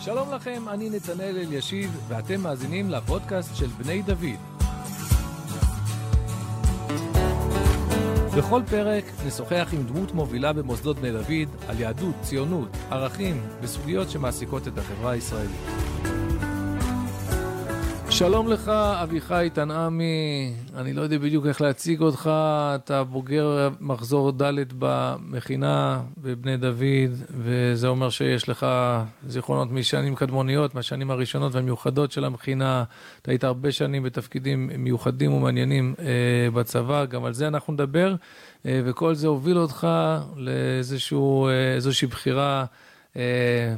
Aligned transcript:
שלום 0.00 0.34
לכם, 0.34 0.68
אני 0.68 0.90
נתנאל 0.90 1.36
אלישיב, 1.38 2.00
ואתם 2.08 2.40
מאזינים 2.40 2.90
לפודקאסט 2.90 3.56
של 3.56 3.66
בני 3.66 4.02
דוד. 4.02 4.40
בכל 8.38 8.62
פרק 8.70 9.04
נשוחח 9.26 9.68
עם 9.72 9.82
דמות 9.82 10.12
מובילה 10.12 10.52
במוסדות 10.52 10.98
בני 10.98 11.12
דוד 11.12 11.56
על 11.68 11.80
יהדות, 11.80 12.14
ציונות, 12.22 12.68
ערכים 12.90 13.42
וסוגיות 13.60 14.10
שמעסיקות 14.10 14.68
את 14.68 14.78
החברה 14.78 15.10
הישראלית. 15.10 15.89
שלום 18.20 18.48
לך, 18.48 18.68
אביחי 18.68 19.48
תנעמי, 19.52 20.54
אני 20.74 20.92
לא 20.92 21.02
יודע 21.02 21.18
בדיוק 21.18 21.46
איך 21.46 21.60
להציג 21.60 22.00
אותך, 22.00 22.30
אתה 22.74 23.04
בוגר 23.04 23.68
מחזור 23.80 24.32
ד' 24.32 24.52
במכינה 24.78 26.02
בבני 26.18 26.56
דוד, 26.56 27.10
וזה 27.30 27.88
אומר 27.88 28.10
שיש 28.10 28.48
לך 28.48 28.66
זיכרונות 29.26 29.72
משנים 29.72 30.14
קדמוניות, 30.14 30.74
מהשנים 30.74 31.10
הראשונות 31.10 31.54
והמיוחדות 31.54 32.12
של 32.12 32.24
המכינה. 32.24 32.84
אתה 33.22 33.30
היית 33.30 33.44
הרבה 33.44 33.72
שנים 33.72 34.02
בתפקידים 34.02 34.70
מיוחדים 34.78 35.32
ומעניינים 35.32 35.94
אה, 35.98 36.50
בצבא, 36.50 37.04
גם 37.04 37.24
על 37.24 37.32
זה 37.32 37.48
אנחנו 37.48 37.72
נדבר, 37.72 38.14
אה, 38.66 38.80
וכל 38.84 39.14
זה 39.14 39.28
הוביל 39.28 39.58
אותך 39.58 39.88
לאיזושהי 40.36 42.08
בחירה. 42.10 42.64
אה, 43.16 43.74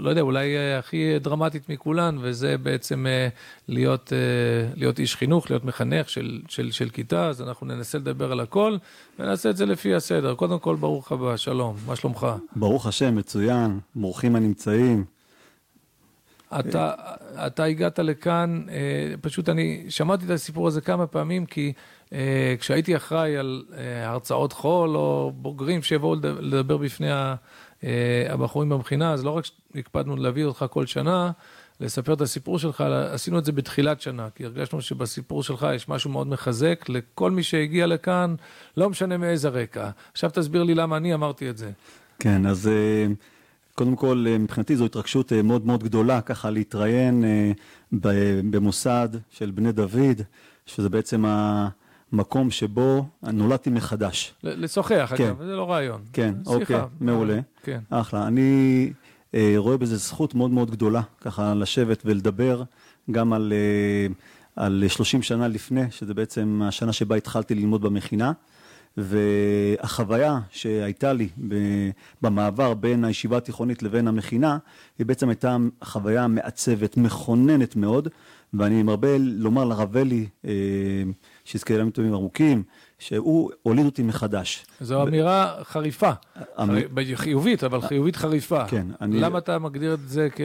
לא 0.00 0.10
יודע, 0.10 0.20
אולי 0.20 0.56
אה, 0.56 0.78
הכי 0.78 1.18
דרמטית 1.18 1.68
מכולן, 1.68 2.16
וזה 2.20 2.58
בעצם 2.58 3.06
אה, 3.06 3.28
להיות, 3.68 4.12
להיות 4.76 4.98
איש 4.98 5.16
חינוך, 5.16 5.50
להיות 5.50 5.64
מחנך 5.64 6.08
של, 6.08 6.40
של, 6.48 6.70
של 6.70 6.88
כיתה, 6.88 7.28
אז 7.28 7.42
אנחנו 7.42 7.66
ננסה 7.66 7.98
לדבר 7.98 8.32
על 8.32 8.40
הכל, 8.40 8.76
ונעשה 9.18 9.50
את 9.50 9.56
זה 9.56 9.66
לפי 9.66 9.94
הסדר. 9.94 10.34
קודם 10.34 10.58
כל, 10.58 10.76
ברוך 10.76 11.12
הבא, 11.12 11.36
שלום, 11.36 11.76
מה 11.86 11.96
שלומך? 11.96 12.26
ברוך 12.56 12.86
השם, 12.86 13.14
מצוין, 13.14 13.78
ברוכים 13.94 14.36
הנמצאים. 14.36 15.04
אתה, 16.60 16.92
אתה 17.46 17.64
הגעת 17.64 17.98
לכאן, 17.98 18.66
פשוט 19.20 19.48
אני 19.48 19.84
שמעתי 19.88 20.24
את 20.24 20.30
הסיפור 20.30 20.68
הזה 20.68 20.80
כמה 20.80 21.06
פעמים, 21.06 21.46
כי 21.46 21.72
כשהייתי 22.58 22.96
אחראי 22.96 23.36
על 23.36 23.64
הרצאות 24.04 24.52
חול, 24.52 24.96
או 24.96 25.32
בוגרים 25.34 25.82
שיבואו 25.82 26.16
לדבר 26.40 26.76
בפני 26.76 27.08
הבחורים 28.28 28.68
במכינה, 28.68 29.12
אז 29.12 29.24
לא 29.24 29.30
רק 29.30 29.44
הקפדנו 29.74 30.16
להביא 30.16 30.44
אותך 30.44 30.64
כל 30.70 30.86
שנה, 30.86 31.30
לספר 31.80 32.12
את 32.12 32.20
הסיפור 32.20 32.58
שלך, 32.58 32.80
עשינו 33.10 33.38
את 33.38 33.44
זה 33.44 33.52
בתחילת 33.52 34.00
שנה, 34.00 34.28
כי 34.34 34.44
הרגשנו 34.44 34.82
שבסיפור 34.82 35.42
שלך 35.42 35.66
יש 35.74 35.88
משהו 35.88 36.10
מאוד 36.10 36.26
מחזק 36.26 36.84
לכל 36.88 37.30
מי 37.30 37.42
שהגיע 37.42 37.86
לכאן, 37.86 38.34
לא 38.76 38.90
משנה 38.90 39.16
מאיזה 39.16 39.48
רקע. 39.48 39.90
עכשיו 40.12 40.30
תסביר 40.30 40.62
לי 40.62 40.74
למה 40.74 40.96
אני 40.96 41.14
אמרתי 41.14 41.50
את 41.50 41.58
זה. 41.58 41.70
כן, 42.18 42.46
אז 42.46 42.68
אה, 42.68 43.06
קודם 43.74 43.96
כל, 43.96 44.24
אה, 44.28 44.38
מבחינתי 44.38 44.76
זו 44.76 44.84
התרגשות 44.84 45.32
מאוד 45.32 45.66
מאוד 45.66 45.84
גדולה, 45.84 46.20
ככה 46.20 46.50
להתראיין 46.50 47.24
במוסד 48.50 49.08
של 49.30 49.50
בני 49.50 49.72
דוד, 49.72 50.22
שזה 50.66 50.88
בעצם 50.88 51.24
ה... 51.24 51.68
מקום 52.12 52.50
שבו 52.50 53.06
נולדתי 53.22 53.70
מחדש. 53.70 54.34
לשוחח, 54.42 55.12
כן. 55.16 55.24
אגב, 55.24 55.42
זה 55.42 55.56
לא 55.56 55.70
רעיון. 55.70 56.00
כן, 56.12 56.34
שיחה. 56.44 56.54
אוקיי, 56.54 56.80
מעולה. 57.00 57.40
כן. 57.62 57.78
אחלה. 57.90 58.26
אני 58.26 58.92
אה, 59.34 59.54
רואה 59.56 59.76
בזה 59.76 59.96
זכות 59.96 60.34
מאוד 60.34 60.50
מאוד 60.50 60.70
גדולה, 60.70 61.02
ככה 61.20 61.54
לשבת 61.54 62.02
ולדבר 62.04 62.62
גם 63.10 63.32
על, 63.32 63.52
אה, 63.56 64.14
על 64.64 64.84
30 64.88 65.22
שנה 65.22 65.48
לפני, 65.48 65.90
שזה 65.90 66.14
בעצם 66.14 66.62
השנה 66.64 66.92
שבה 66.92 67.16
התחלתי 67.16 67.54
ללמוד 67.54 67.82
במכינה. 67.82 68.32
והחוויה 68.96 70.40
שהייתה 70.50 71.12
לי 71.12 71.28
במעבר 72.22 72.74
בין 72.74 73.04
הישיבה 73.04 73.36
התיכונית 73.36 73.82
לבין 73.82 74.08
המכינה, 74.08 74.58
היא 74.98 75.06
בעצם 75.06 75.28
הייתה 75.28 75.56
חוויה 75.84 76.26
מעצבת, 76.26 76.96
מכוננת 76.96 77.76
מאוד, 77.76 78.08
ואני 78.54 78.82
מרבה 78.82 79.08
לומר 79.18 79.64
לרב 79.64 79.96
אלי, 79.96 80.26
אה, 80.44 80.52
שיזכה 81.44 81.74
ימים 81.74 81.90
טובים 81.90 82.12
ארוכים, 82.12 82.62
שהוא 82.98 83.50
הוליד 83.62 83.86
אותי 83.86 84.02
מחדש. 84.02 84.66
זו 84.80 85.02
אמירה 85.02 85.54
חריפה, 85.64 86.10
חיובית, 87.14 87.64
אבל 87.64 87.80
חיובית 87.80 88.16
חריפה. 88.16 88.64
כן. 88.64 88.86
למה 89.00 89.38
אתה 89.38 89.58
מגדיר 89.58 89.94
את 89.94 90.08
זה 90.08 90.28
כ... 90.34 90.40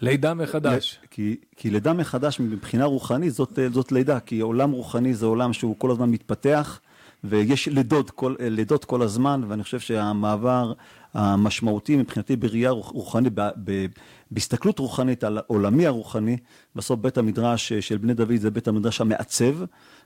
לידה 0.00 0.34
מחדש. 0.34 0.98
כי, 1.10 1.36
כי 1.56 1.70
לידה 1.70 1.92
מחדש 1.92 2.40
מבחינה 2.40 2.84
רוחנית 2.84 3.32
זאת, 3.32 3.58
זאת 3.72 3.92
לידה, 3.92 4.20
כי 4.20 4.40
עולם 4.40 4.70
רוחני 4.70 5.14
זה 5.14 5.26
עולם 5.26 5.52
שהוא 5.52 5.74
כל 5.78 5.90
הזמן 5.90 6.10
מתפתח, 6.10 6.80
ויש 7.24 7.68
לידות 7.68 8.10
כל, 8.10 8.34
לידות 8.40 8.84
כל 8.84 9.02
הזמן, 9.02 9.42
ואני 9.48 9.62
חושב 9.62 9.80
שהמעבר 9.80 10.72
המשמעותי 11.14 11.96
מבחינתי 11.96 12.36
בראייה 12.36 12.70
רוחנית, 12.70 13.32
בהסתכלות 14.30 14.78
רוחנית 14.78 15.24
על 15.24 15.38
עולמי 15.46 15.86
הרוחני, 15.86 16.36
בסוף 16.76 17.00
בית 17.00 17.18
המדרש 17.18 17.72
של 17.72 17.96
בני 17.96 18.14
דוד 18.14 18.36
זה 18.36 18.50
בית 18.50 18.68
המדרש 18.68 19.00
המעצב, 19.00 19.54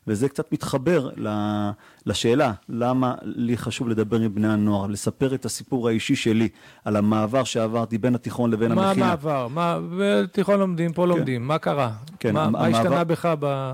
וזה 0.07 0.29
קצת 0.29 0.53
מתחבר 0.53 1.11
לשאלה 2.07 2.53
למה 2.69 3.15
לי 3.23 3.57
חשוב 3.57 3.89
לדבר 3.89 4.21
עם 4.21 4.35
בני 4.35 4.49
הנוער, 4.49 4.87
לספר 4.87 5.35
את 5.35 5.45
הסיפור 5.45 5.89
האישי 5.89 6.17
שלי 6.17 6.49
על 6.85 6.97
המעבר 6.97 7.45
שעברתי 7.45 7.99
בין 7.99 8.15
התיכון 8.15 8.51
לבין 8.51 8.73
המכינה. 8.73 9.07
מה 9.07 9.13
המעבר? 9.13 9.49
מה, 9.49 9.79
בתיכון 9.99 10.61
לומדים, 10.61 10.93
פה 10.93 11.03
כן. 11.03 11.09
לומדים, 11.09 11.47
מה 11.47 11.59
קרה? 11.59 11.91
כן, 12.21 12.35
מה, 12.35 12.45
המעבר... 12.45 12.71
מה 12.71 12.79
השתנה 12.79 13.05
בך 13.05 13.35
ב... 13.41 13.73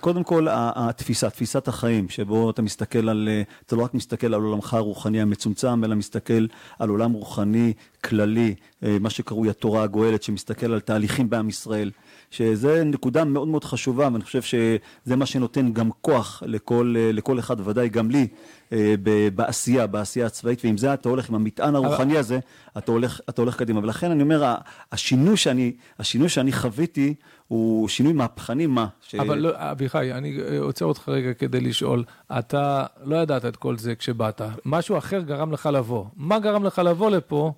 קודם 0.00 0.24
כל, 0.24 0.46
התפיסה, 0.50 1.30
תפיסת 1.30 1.68
החיים, 1.68 2.08
שבו 2.08 2.50
אתה 2.50 2.62
מסתכל 2.62 3.08
על, 3.08 3.28
אתה 3.66 3.76
לא 3.76 3.84
רק 3.84 3.94
מסתכל 3.94 4.26
על 4.26 4.42
עולמך 4.42 4.74
הרוחני 4.74 5.20
המצומצם, 5.20 5.84
אלא 5.84 5.94
מסתכל 5.94 6.46
על 6.78 6.88
עולם 6.88 7.12
רוחני 7.12 7.72
כללי, 8.04 8.54
מה 8.82 9.10
שקרוי 9.10 9.50
התורה 9.50 9.82
הגואלת, 9.82 10.22
שמסתכל 10.22 10.72
על 10.72 10.80
תהליכים 10.80 11.30
בעם 11.30 11.48
ישראל. 11.48 11.90
שזה 12.34 12.84
נקודה 12.84 13.24
מאוד 13.24 13.48
מאוד 13.48 13.64
חשובה, 13.64 14.08
ואני 14.12 14.24
חושב 14.24 14.42
שזה 14.42 15.16
מה 15.16 15.26
שנותן 15.26 15.72
גם 15.72 15.90
כוח 16.00 16.42
לכל, 16.46 16.94
לכל 16.98 17.38
אחד, 17.38 17.68
ודאי 17.68 17.88
גם 17.88 18.10
לי, 18.10 18.26
אה, 18.72 18.94
בעשייה, 19.34 19.86
בעשייה 19.86 20.26
הצבאית, 20.26 20.64
ועם 20.64 20.76
זה 20.76 20.94
אתה 20.94 21.08
הולך, 21.08 21.28
עם 21.28 21.34
המטען 21.34 21.74
הרוחני 21.74 22.18
הזה, 22.18 22.38
אתה 22.78 22.92
הולך, 22.92 23.20
אתה 23.28 23.42
הולך 23.42 23.56
קדימה. 23.56 23.80
ולכן 23.80 24.10
אני 24.10 24.22
אומר, 24.22 24.54
השינוי 24.92 25.36
שאני, 25.36 25.72
השינוי 25.98 26.28
שאני 26.28 26.52
חוויתי, 26.52 27.14
הוא 27.48 27.88
שינוי 27.88 28.12
מהפכני 28.12 28.66
מה. 28.66 28.86
ש... 29.00 29.14
אבל 29.14 29.38
לא, 29.38 29.50
אביחי, 29.56 30.12
אני 30.12 30.38
עוצר 30.58 30.84
אותך 30.84 31.08
רגע 31.08 31.34
כדי 31.34 31.60
לשאול, 31.60 32.04
אתה 32.38 32.86
לא 33.04 33.16
ידעת 33.16 33.44
את 33.44 33.56
כל 33.56 33.78
זה 33.78 33.94
כשבאת, 33.94 34.40
משהו 34.64 34.98
אחר 34.98 35.20
גרם 35.20 35.52
לך 35.52 35.66
לבוא. 35.66 36.04
מה 36.16 36.38
גרם 36.38 36.64
לך 36.64 36.78
לבוא 36.78 37.10
לפה? 37.10 37.52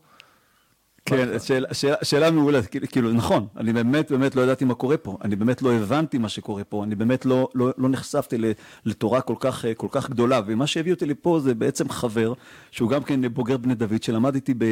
כן, 1.06 1.38
שאלה, 1.38 1.74
שאלה, 1.74 1.97
שאלה 2.02 2.30
מעולה, 2.30 2.60
כאילו, 2.62 3.12
נכון, 3.12 3.47
אני 3.56 3.72
באמת 3.72 4.12
באמת 4.12 4.36
לא 4.36 4.42
ידעתי 4.42 4.64
מה 4.64 4.74
קורה 4.74 4.97
פה, 4.97 5.19
אני 5.24 5.36
באמת 5.36 5.62
לא 5.62 5.72
הבנתי 5.72 6.18
מה 6.18 6.28
שקורה 6.28 6.64
פה, 6.64 6.84
אני 6.84 6.94
באמת 6.94 7.26
לא, 7.26 7.48
לא, 7.54 7.72
לא 7.78 7.88
נחשפתי 7.88 8.36
לתורה 8.84 9.20
כל 9.20 9.34
כך, 9.41 9.64
כל 9.76 9.88
כך 9.91 10.10
גדולה, 10.10 10.41
ומה 10.47 10.66
שהביא 10.66 10.92
אותי 10.92 11.06
לפה 11.06 11.41
זה 11.41 11.54
בעצם 11.54 11.88
חבר, 11.88 12.32
שהוא 12.70 12.91
גם 12.91 13.03
כן 13.03 13.34
בוגר 13.34 13.56
בני 13.56 13.74
דוד, 13.74 14.03
שלמד 14.03 14.34
איתי 14.34 14.54
ב, 14.58 14.64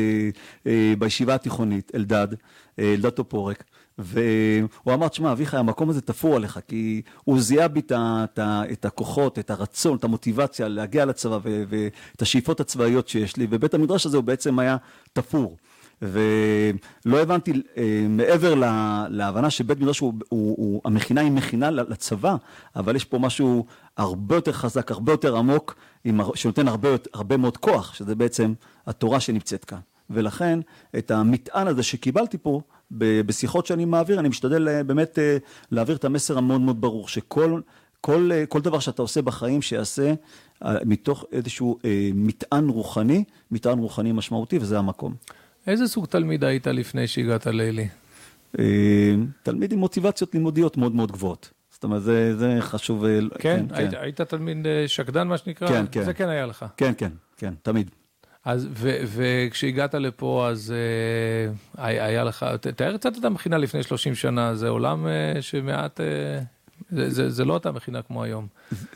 אה, 0.66 0.94
בישיבה 0.98 1.34
התיכונית, 1.34 1.92
אלדד, 1.94 2.28
אה, 2.78 2.94
אלדד 2.94 3.10
טופורק, 3.10 3.64
והוא 3.98 4.94
אמר, 4.94 5.08
תשמע, 5.08 5.32
אביחי, 5.32 5.56
המקום 5.56 5.90
הזה 5.90 6.00
תפור 6.00 6.36
עליך, 6.36 6.60
כי 6.68 7.02
הוא 7.24 7.40
זיהה 7.40 7.68
בי 7.68 7.82
את 8.72 8.84
הכוחות, 8.84 9.38
את 9.38 9.50
הרצון, 9.50 9.96
את 9.96 10.04
המוטיבציה 10.04 10.68
להגיע 10.68 11.04
לצבא 11.04 11.38
ואת 11.44 12.22
השאיפות 12.22 12.60
הצבאיות 12.60 13.08
שיש 13.08 13.36
לי, 13.36 13.46
ובית 13.50 13.74
המדרש 13.74 14.06
הזה 14.06 14.16
הוא 14.16 14.24
בעצם 14.24 14.58
היה 14.58 14.76
תפור. 15.12 15.56
ולא 16.02 17.18
הבנתי 17.22 17.52
אה, 17.76 18.06
מעבר 18.08 18.54
להבנה 19.08 19.50
שבית 19.50 19.80
מדרש 19.80 19.98
הוא, 19.98 20.14
הוא, 20.28 20.54
הוא, 20.58 20.80
המכינה 20.84 21.20
היא 21.20 21.30
מכינה 21.30 21.70
לצבא, 21.70 22.36
אבל 22.76 22.96
יש 22.96 23.04
פה 23.04 23.18
משהו 23.18 23.66
הרבה 23.96 24.34
יותר 24.34 24.52
חזק, 24.52 24.90
הרבה 24.90 25.12
יותר 25.12 25.36
עמוק, 25.36 25.74
עם, 26.04 26.20
שנותן 26.34 26.68
הרבה, 26.68 26.88
הרבה 27.14 27.36
מאוד 27.36 27.56
כוח, 27.56 27.94
שזה 27.94 28.14
בעצם 28.14 28.54
התורה 28.86 29.20
שנמצאת 29.20 29.64
כאן. 29.64 29.78
ולכן 30.10 30.60
את 30.98 31.10
המטען 31.10 31.66
הזה 31.66 31.82
שקיבלתי 31.82 32.38
פה, 32.38 32.60
בשיחות 32.98 33.66
שאני 33.66 33.84
מעביר, 33.84 34.20
אני 34.20 34.28
משתדל 34.28 34.68
אה, 34.68 34.82
באמת 34.82 35.18
אה, 35.18 35.36
להעביר 35.70 35.96
את 35.96 36.04
המסר 36.04 36.38
המאוד 36.38 36.60
מאוד 36.60 36.80
ברור, 36.80 37.08
שכל 37.08 37.60
כל, 38.00 38.30
כל 38.48 38.60
דבר 38.60 38.78
שאתה 38.78 39.02
עושה 39.02 39.22
בחיים, 39.22 39.62
שיעשה 39.62 40.14
מתוך 40.64 41.24
איזשהו 41.32 41.78
מטען 42.14 42.68
רוחני, 42.68 43.24
מטען 43.50 43.78
רוחני 43.78 44.12
משמעותי, 44.12 44.58
וזה 44.58 44.78
המקום. 44.78 45.14
איזה 45.66 45.88
סוג 45.88 46.06
תלמיד 46.06 46.44
היית 46.44 46.66
לפני 46.66 47.06
שהגעת 47.06 47.46
לאלי? 47.46 47.88
אה, 48.58 49.14
תלמיד 49.42 49.72
עם 49.72 49.78
מוטיבציות 49.78 50.34
לימודיות 50.34 50.76
מאוד 50.76 50.94
מאוד 50.94 51.12
גבוהות. 51.12 51.50
זאת 51.70 51.84
אומרת, 51.84 52.02
זה, 52.02 52.36
זה 52.36 52.56
חשוב. 52.60 53.04
אה, 53.04 53.18
כן? 53.38 53.66
כן, 53.68 53.74
היית, 53.74 53.90
כן. 53.90 53.96
היית 54.00 54.20
תלמיד 54.20 54.66
אה, 54.66 54.88
שקדן, 54.88 55.28
מה 55.28 55.38
שנקרא? 55.38 55.68
כן, 55.68 55.84
כן. 55.92 56.04
זה 56.04 56.14
כן 56.14 56.28
היה 56.28 56.46
לך. 56.46 56.64
כן, 56.76 56.92
כן, 56.98 57.12
כן, 57.36 57.54
תמיד. 57.62 57.90
אז, 58.44 58.68
ו, 58.72 58.96
וכשהגעת 59.06 59.94
לפה, 59.94 60.48
אז 60.50 60.74
אה, 61.78 62.04
היה 62.06 62.24
לך, 62.24 62.46
תאר 62.76 62.96
קצת 62.96 63.12
את 63.18 63.24
המכינה 63.24 63.58
לפני 63.58 63.82
30 63.82 64.14
שנה, 64.14 64.54
זה 64.54 64.68
עולם 64.68 65.06
אה, 65.06 65.42
שמעט, 65.42 66.00
אה, 66.00 66.06
זה, 66.90 67.10
זה, 67.10 67.30
זה 67.30 67.44
לא 67.44 67.54
אותה 67.54 67.72
מכינה 67.72 68.02
כמו 68.02 68.22
היום. 68.22 68.46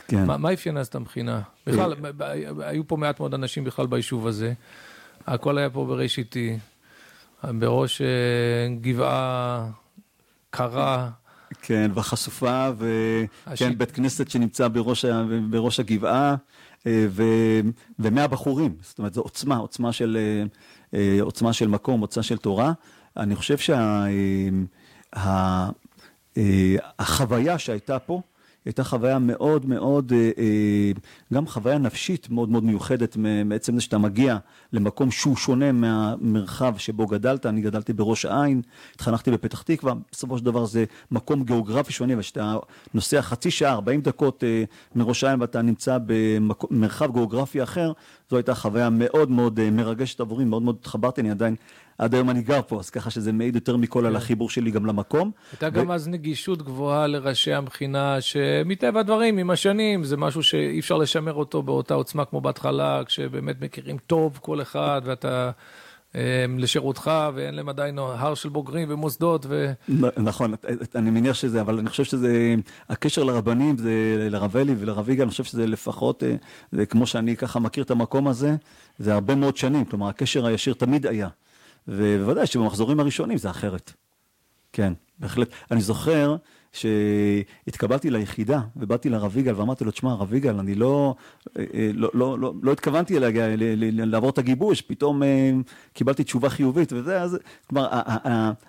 כן. 0.08 0.24
מה, 0.26 0.36
מה 0.36 0.52
אפיין 0.54 0.76
אז 0.76 0.86
את 0.86 0.94
המכינה? 0.94 1.40
בכלל, 1.66 1.94
היו 2.60 2.88
פה 2.88 2.96
מעט 2.96 3.20
מאוד 3.20 3.34
אנשים 3.34 3.64
בכלל 3.64 3.86
ביישוב 3.86 4.26
הזה. 4.26 4.52
הכל 5.26 5.58
היה 5.58 5.70
פה 5.70 5.84
בראשיתי. 5.84 6.58
בראש 7.44 8.02
גבעה 8.80 9.66
קרה. 10.50 11.10
כן, 11.62 11.90
וחשופה, 11.94 12.70
וכן, 12.78 13.78
בית 13.78 13.90
כנסת 13.90 14.30
שנמצא 14.30 14.68
בראש, 14.68 15.04
בראש 15.50 15.80
הגבעה, 15.80 16.34
ומאה 17.98 18.26
בחורים, 18.26 18.76
זאת 18.80 18.98
אומרת, 18.98 19.14
זו 19.14 19.20
עוצמה, 19.20 19.56
עוצמה 19.56 19.92
של, 19.92 20.18
עוצמה 21.20 21.52
של 21.52 21.68
מקום, 21.68 22.00
עוצמה 22.00 22.22
של 22.22 22.36
תורה. 22.36 22.72
אני 23.16 23.36
חושב 23.36 23.56
שהחוויה 26.36 27.58
שה, 27.58 27.64
שהייתה 27.64 27.98
פה, 27.98 28.22
הייתה 28.68 28.84
חוויה 28.84 29.18
מאוד 29.18 29.66
מאוד, 29.66 30.12
אה, 30.12 30.30
אה, 30.38 30.92
גם 31.34 31.46
חוויה 31.46 31.78
נפשית 31.78 32.30
מאוד 32.30 32.48
מאוד 32.48 32.64
מיוחדת 32.64 33.16
מעצם 33.44 33.74
זה 33.74 33.80
שאתה 33.80 33.98
מגיע 33.98 34.36
למקום 34.72 35.10
שהוא 35.10 35.36
שונה 35.36 35.72
מהמרחב 35.72 36.74
שבו 36.78 37.06
גדלת, 37.06 37.46
אני 37.46 37.60
גדלתי 37.60 37.92
בראש 37.92 38.24
העין, 38.24 38.62
התחנכתי 38.94 39.30
בפתח 39.30 39.62
תקווה, 39.62 39.94
בסופו 40.12 40.38
של 40.38 40.44
דבר 40.44 40.64
זה 40.64 40.84
מקום 41.10 41.44
גיאוגרפי 41.44 41.92
שונה, 41.92 42.18
ושאתה 42.18 42.56
נוסע 42.94 43.22
חצי 43.22 43.50
שעה, 43.50 43.72
40 43.72 44.00
דקות 44.00 44.44
אה, 44.44 44.64
מראש 44.94 45.24
העין 45.24 45.40
ואתה 45.40 45.62
נמצא 45.62 45.98
במרחב 46.06 47.12
גיאוגרפי 47.12 47.62
אחר, 47.62 47.92
זו 48.30 48.36
הייתה 48.36 48.54
חוויה 48.54 48.90
מאוד 48.90 49.30
מאוד 49.30 49.70
מרגשת 49.70 50.20
עבורי, 50.20 50.44
מאוד 50.44 50.62
מאוד 50.62 50.76
התחברתי, 50.80 51.20
אני 51.20 51.30
עדיין 51.30 51.56
עד 51.98 52.14
היום 52.14 52.30
אני 52.30 52.42
גר 52.42 52.60
פה, 52.66 52.78
אז 52.78 52.90
ככה 52.90 53.10
שזה 53.10 53.32
מעיד 53.32 53.54
יותר 53.54 53.76
מכל 53.76 54.06
על 54.06 54.12
כן. 54.12 54.16
החיבור 54.16 54.50
שלי 54.50 54.70
גם 54.70 54.86
למקום. 54.86 55.30
הייתה 55.52 55.70
גם 55.70 55.90
אז 55.90 56.08
נגישות 56.08 56.62
גבוהה 56.62 57.06
לראשי 57.06 57.52
המכינה, 57.52 58.20
שמטבע 58.20 59.00
הדברים, 59.00 59.38
עם 59.38 59.50
השנים, 59.50 60.04
זה 60.04 60.16
משהו 60.16 60.42
שאי 60.42 60.80
אפשר 60.80 60.96
לשמר 60.96 61.34
אותו 61.34 61.62
באותה 61.62 61.94
עוצמה 61.94 62.24
כמו 62.24 62.40
בהתחלה, 62.40 63.02
כשבאמת 63.06 63.60
מכירים 63.60 63.96
טוב 64.06 64.38
כל 64.42 64.62
אחד, 64.62 65.02
ואתה... 65.04 65.50
אמ, 66.14 66.58
לשירותך, 66.58 67.10
ואין 67.34 67.54
להם 67.54 67.68
עדיין 67.68 67.98
הר 67.98 68.34
של 68.34 68.48
בוגרים 68.48 68.88
ומוסדות. 68.90 69.46
ו... 69.48 69.72
נכון, 70.16 70.54
אני 70.94 71.10
מניח 71.10 71.34
שזה, 71.34 71.60
אבל 71.60 71.78
אני 71.78 71.88
חושב 71.88 72.04
שזה, 72.04 72.54
הקשר 72.88 73.24
לרבנים, 73.24 73.78
זה 73.78 74.26
לרב 74.30 74.56
אלי 74.56 74.74
ולרב 74.78 75.08
יגאל, 75.08 75.22
אני 75.22 75.30
חושב 75.30 75.44
שזה 75.44 75.66
לפחות, 75.66 76.22
אה, 76.22 76.36
זה 76.72 76.86
כמו 76.86 77.06
שאני 77.06 77.36
ככה 77.36 77.58
מכיר 77.58 77.84
את 77.84 77.90
המקום 77.90 78.28
הזה, 78.28 78.56
זה 78.98 79.14
הרבה 79.14 79.34
מאוד 79.34 79.56
שנים, 79.56 79.84
כלומר 79.84 80.08
הקשר 80.08 80.46
הישיר 80.46 80.74
תמיד 80.74 81.06
היה. 81.06 81.28
ובוודאי 81.88 82.46
שבמחזורים 82.46 83.00
הראשונים 83.00 83.38
זה 83.38 83.50
אחרת. 83.50 83.92
כן, 84.72 84.92
בהחלט. 85.18 85.48
אני 85.70 85.80
זוכר 85.80 86.36
שהתקבלתי 86.72 88.10
ליחידה 88.10 88.60
ובאתי 88.76 89.08
לרב 89.08 89.36
יגאל 89.36 89.54
ואמרתי 89.56 89.84
לו, 89.84 89.90
תשמע, 89.90 90.14
רב 90.14 90.34
יגאל, 90.34 90.58
אני 90.58 90.74
לא, 90.74 91.14
אה, 91.58 91.64
אה, 91.74 91.90
לא, 91.94 92.10
לא, 92.14 92.38
לא, 92.38 92.52
לא 92.62 92.72
התכוונתי 92.72 93.18
להגיע, 93.18 93.46
לעבור 93.92 94.30
את 94.30 94.38
הגיבוש, 94.38 94.82
פתאום 94.82 95.22
אה, 95.22 95.50
קיבלתי 95.92 96.24
תשובה 96.24 96.50
חיובית 96.50 96.92
וזה, 96.92 97.22
אז, 97.22 97.38
כלומר, 97.68 97.88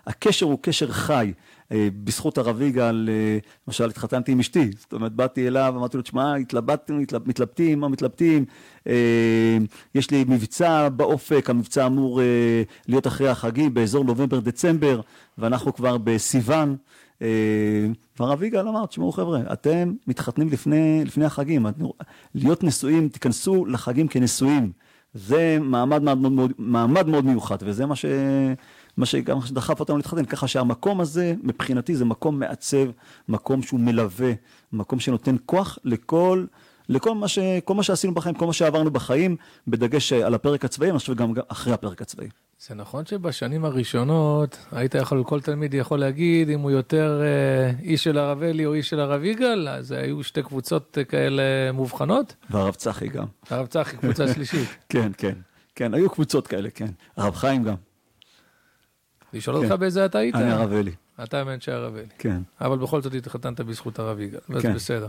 הקשר 0.07 0.45
הוא 0.45 0.57
קשר 0.61 0.91
חי. 0.91 1.33
בזכות 2.03 2.37
הרב 2.37 2.61
יגאל, 2.61 3.09
למשל, 3.67 3.89
התחתנתי 3.89 4.31
עם 4.31 4.39
אשתי, 4.39 4.69
זאת 4.77 4.93
אומרת, 4.93 5.11
באתי 5.11 5.47
אליו, 5.47 5.73
אמרתי 5.77 5.97
לו, 5.97 6.03
תשמע, 6.03 6.35
התלבטנו, 6.35 7.01
מתלבטים, 7.25 7.79
מה 7.79 7.87
מתלבטים, 7.87 8.45
יש 9.95 10.11
לי 10.11 10.25
מבצע 10.27 10.89
באופק, 10.89 11.49
המבצע 11.49 11.85
אמור 11.85 12.21
להיות 12.87 13.07
אחרי 13.07 13.29
החגים, 13.29 13.73
באזור 13.73 14.03
נובמבר-דצמבר, 14.03 15.01
ואנחנו 15.37 15.73
כבר 15.73 15.97
בסיוון. 15.97 16.75
והרב 18.19 18.43
יגאל 18.43 18.67
אמר, 18.67 18.85
תשמעו 18.85 19.11
חבר'ה, 19.11 19.39
אתם 19.53 19.93
מתחתנים 20.07 20.49
לפני, 20.49 21.05
לפני 21.05 21.25
החגים, 21.25 21.65
להיות 22.35 22.63
נשואים, 22.63 23.09
תיכנסו 23.09 23.65
לחגים 23.65 24.07
כנשואים. 24.07 24.71
זה 25.13 25.57
מעמד 25.61 26.01
מאוד 26.03 26.17
מאוד, 26.17 26.51
מעמד 26.57 27.07
מאוד 27.07 27.25
מיוחד, 27.25 27.57
וזה 27.61 27.85
מה, 27.85 27.95
ש, 27.95 28.05
מה 28.97 29.05
שגם 29.05 29.39
דחף 29.51 29.79
אותנו 29.79 29.97
להתחתן, 29.97 30.25
ככה 30.25 30.47
שהמקום 30.47 31.01
הזה, 31.01 31.35
מבחינתי 31.43 31.95
זה 31.95 32.05
מקום 32.05 32.39
מעצב, 32.39 32.89
מקום 33.29 33.61
שהוא 33.61 33.79
מלווה, 33.79 34.31
מקום 34.73 34.99
שנותן 34.99 35.35
כוח 35.45 35.77
לכל, 35.83 36.45
לכל 36.89 37.15
מה, 37.15 37.27
ש, 37.27 37.39
כל 37.65 37.73
מה 37.73 37.83
שעשינו 37.83 38.13
בחיים, 38.13 38.35
כל 38.35 38.45
מה 38.45 38.53
שעברנו 38.53 38.91
בחיים, 38.91 39.35
בדגש 39.67 40.13
על 40.13 40.33
הפרק 40.33 40.65
הצבאי, 40.65 40.89
אני 40.89 40.99
חושב 40.99 41.15
גם 41.15 41.33
אחרי 41.47 41.73
הפרק 41.73 42.01
הצבאי. 42.01 42.27
זה 42.67 42.75
נכון 42.75 43.05
שבשנים 43.05 43.65
הראשונות 43.65 44.57
היית 44.71 44.95
יכול, 44.95 45.23
כל 45.23 45.41
תלמיד 45.41 45.73
יכול 45.73 45.99
להגיד 45.99 46.49
אם 46.49 46.59
הוא 46.59 46.71
יותר 46.71 47.21
אה, 47.23 47.71
איש 47.81 48.03
של 48.03 48.17
הרב 48.17 48.43
אלי 48.43 48.65
או 48.65 48.73
איש 48.73 48.89
של 48.89 48.99
הרב 48.99 49.23
יגאל, 49.23 49.69
אז 49.69 49.91
היו 49.91 50.23
שתי 50.23 50.43
קבוצות 50.43 50.97
אה, 50.97 51.03
כאלה 51.03 51.71
מובחנות. 51.73 52.35
והרב 52.49 52.75
צחי 52.75 53.07
גם. 53.07 53.25
הרב 53.49 53.67
צחי, 53.67 53.97
קבוצה 53.97 54.27
שלישית. 54.33 54.69
כן, 54.89 55.11
כן, 55.17 55.33
כן, 55.75 55.93
היו 55.93 56.09
קבוצות 56.09 56.47
כאלה, 56.47 56.69
כן. 56.69 56.89
הרב 57.17 57.35
חיים 57.35 57.63
גם. 57.63 57.75
לשאול 59.33 59.55
אותך 59.55 59.69
כן. 59.69 59.79
באיזה 59.79 60.05
אתה 60.05 60.17
היית? 60.17 60.35
אני 60.35 60.51
הרב 60.51 60.73
אלי. 60.73 60.91
אתה 61.23 61.39
האמן 61.39 61.59
שהרב 61.59 61.95
אלי. 61.95 62.05
כן. 62.17 62.41
אבל 62.61 62.77
בכל 62.77 63.01
זאת 63.01 63.13
התחתנת 63.13 63.61
בזכות 63.61 63.99
הרב 63.99 64.19
יגאל, 64.19 64.39
אז 64.55 64.61
כן. 64.61 64.73
בסדר. 64.73 65.07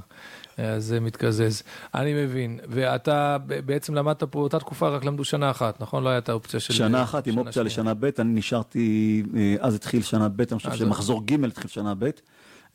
אז 0.59 0.85
זה 0.85 1.01
מתקזז. 1.01 1.63
אני 1.95 2.25
מבין. 2.25 2.61
ואתה 2.69 3.37
בעצם 3.67 3.95
למדת 3.95 4.23
פה, 4.23 4.39
אותה 4.39 4.59
תקופה 4.59 4.89
רק 4.89 5.05
למדו 5.05 5.25
שנה 5.25 5.51
אחת, 5.51 5.81
נכון? 5.81 6.05
לא 6.05 6.09
הייתה 6.09 6.33
אופציה 6.33 6.61
של... 6.61 6.73
שנה 6.75 7.03
אחת 7.03 7.27
עם 7.27 7.39
אופציה 7.39 7.63
לשנה 7.63 7.95
ב', 7.95 8.05
אני 8.19 8.33
נשארתי, 8.33 9.23
אה, 9.37 9.57
אז 9.61 9.75
התחיל 9.75 10.03
שנה 10.03 10.29
ב', 10.29 10.41
אני 10.41 10.59
חושב 10.59 10.75
שמחזור 10.75 11.23
ג' 11.27 11.45
התחיל 11.45 11.71
שנה 11.71 11.95
ב', 11.99 12.11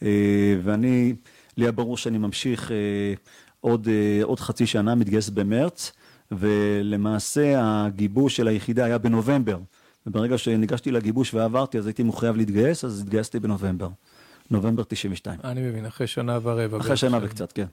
אה, 0.03 0.07
ואני, 0.63 1.13
לי 1.57 1.65
היה 1.65 1.71
ברור 1.71 1.97
שאני 1.97 2.17
ממשיך 2.17 2.71
אה, 2.71 2.75
עוד, 3.61 3.87
עוד 4.23 4.39
חצי 4.39 4.65
שנה, 4.65 4.95
מתגייס 4.95 5.29
במרץ, 5.29 5.91
ולמעשה 6.31 7.53
הגיבוש 7.57 8.35
של 8.35 8.47
היחידה 8.47 8.85
היה 8.85 8.97
בנובמבר. 8.97 9.57
וברגע 10.07 10.37
שניגשתי 10.37 10.91
לגיבוש 10.91 11.33
ועברתי, 11.33 11.77
אז 11.77 11.87
הייתי 11.87 12.03
מחויב 12.03 12.37
להתגייס, 12.37 12.85
אז 12.85 13.01
התגייסתי 13.01 13.39
בנובמבר. 13.39 13.89
נובמבר 14.51 14.83
92. 14.83 15.39
אני 15.43 15.61
מבין, 15.61 15.85
אחרי 15.85 16.07
שנה 16.07 16.39
ורבע. 16.41 16.77
אחרי 16.77 16.97
שנה 16.97 17.19
וקצת, 17.21 17.51
כן. 17.51 17.65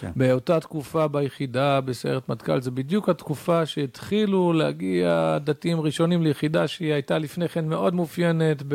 כן. 0.00 0.10
באותה 0.16 0.60
תקופה 0.60 1.08
ביחידה, 1.08 1.80
בסיירת 1.80 2.28
מטכ"ל, 2.28 2.60
זה 2.60 2.70
בדיוק 2.70 3.08
התקופה 3.08 3.66
שהתחילו 3.66 4.52
להגיע 4.52 5.38
דתיים 5.44 5.80
ראשונים 5.80 6.22
ליחידה 6.22 6.68
שהיא 6.68 6.92
הייתה 6.92 7.18
לפני 7.18 7.48
כן 7.48 7.68
מאוד 7.68 7.94
מאופיינת 7.94 8.62
ב... 8.68 8.74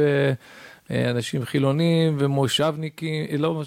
אנשים 0.92 1.46
חילונים 1.46 2.16
ומושבניקים, 2.20 3.26
לא, 3.40 3.64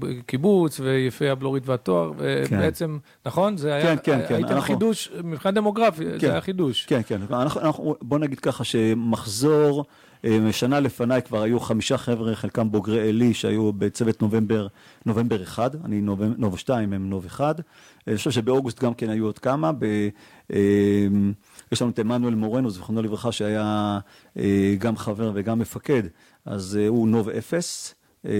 וקיבוץ 0.00 0.80
ויפי 0.80 1.28
הבלורית 1.28 1.68
והתואר, 1.68 2.12
כן. 2.48 2.58
בעצם, 2.58 2.98
נכון? 3.26 3.56
זה 3.56 3.74
היה, 3.74 3.96
כן, 3.96 4.02
כן, 4.02 4.20
כן. 4.28 4.34
הייתם 4.34 4.48
אנחנו... 4.48 4.62
חידוש, 4.62 5.12
מבחינה 5.24 5.52
דמוגרפית, 5.52 6.08
כן, 6.12 6.18
זה 6.18 6.32
היה 6.32 6.40
חידוש. 6.40 6.86
כן, 6.86 7.00
כן, 7.06 7.20
אנחנו, 7.30 7.60
אנחנו, 7.60 7.94
בוא 8.02 8.18
נגיד 8.18 8.40
ככה 8.40 8.64
שמחזור, 8.64 9.80
אה, 9.80 9.84
שנה 10.50 10.80
לפניי 10.80 11.22
כבר 11.22 11.42
היו 11.42 11.60
חמישה 11.60 11.98
חבר'ה, 11.98 12.34
חלקם 12.34 12.70
בוגרי 12.70 13.08
עלי, 13.08 13.34
שהיו 13.34 13.72
בצוות 13.72 14.22
נובמבר, 14.22 14.66
נובמבר 15.06 15.42
1, 15.42 15.74
אני 15.84 16.00
נובמבר, 16.00 16.34
נוב 16.38 16.58
2, 16.58 16.92
הם 16.92 17.10
נוב 17.10 17.26
1. 17.26 17.60
אני 18.06 18.16
חושב 18.16 18.30
שבאוגוסט 18.30 18.82
גם 18.82 18.94
כן 18.94 19.10
היו 19.10 19.26
עוד 19.26 19.38
כמה. 19.38 19.72
ב, 19.72 19.84
אה, 20.52 20.58
יש 21.72 21.82
לנו 21.82 21.90
את 21.90 21.98
עמנואל 21.98 22.34
מורנו, 22.34 22.70
זיכרונו 22.70 23.02
לברכה, 23.02 23.32
שהיה 23.32 23.98
אה, 24.36 24.74
גם 24.78 24.96
חבר 24.96 25.32
וגם 25.34 25.58
מפקד, 25.58 26.02
אז 26.44 26.78
אה, 26.80 26.88
הוא 26.88 27.08
נוב 27.08 27.28
אפס. 27.28 27.94
אה, 28.26 28.32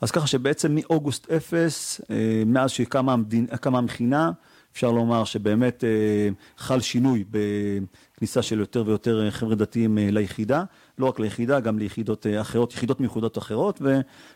אז 0.00 0.10
ככה 0.10 0.26
שבעצם 0.26 0.74
מאוגוסט 0.74 1.30
אפס, 1.30 2.00
מאז 2.46 2.70
שקמה 2.70 3.16
המכינה, 3.64 4.30
אפשר 4.76 4.90
לומר 4.90 5.24
שבאמת 5.24 5.84
חל 6.58 6.80
שינוי 6.80 7.24
בכניסה 7.30 8.42
של 8.42 8.60
יותר 8.60 8.82
ויותר 8.86 9.30
חבר'ה 9.30 9.54
דתיים 9.54 9.98
ליחידה. 10.00 10.64
לא 10.98 11.06
רק 11.06 11.20
ליחידה, 11.20 11.60
גם 11.60 11.78
ליחידות 11.78 12.26
אה, 12.26 12.40
אחרות, 12.40 12.72
יחידות 12.72 13.00
מיוחדות 13.00 13.38
אחרות, 13.38 13.80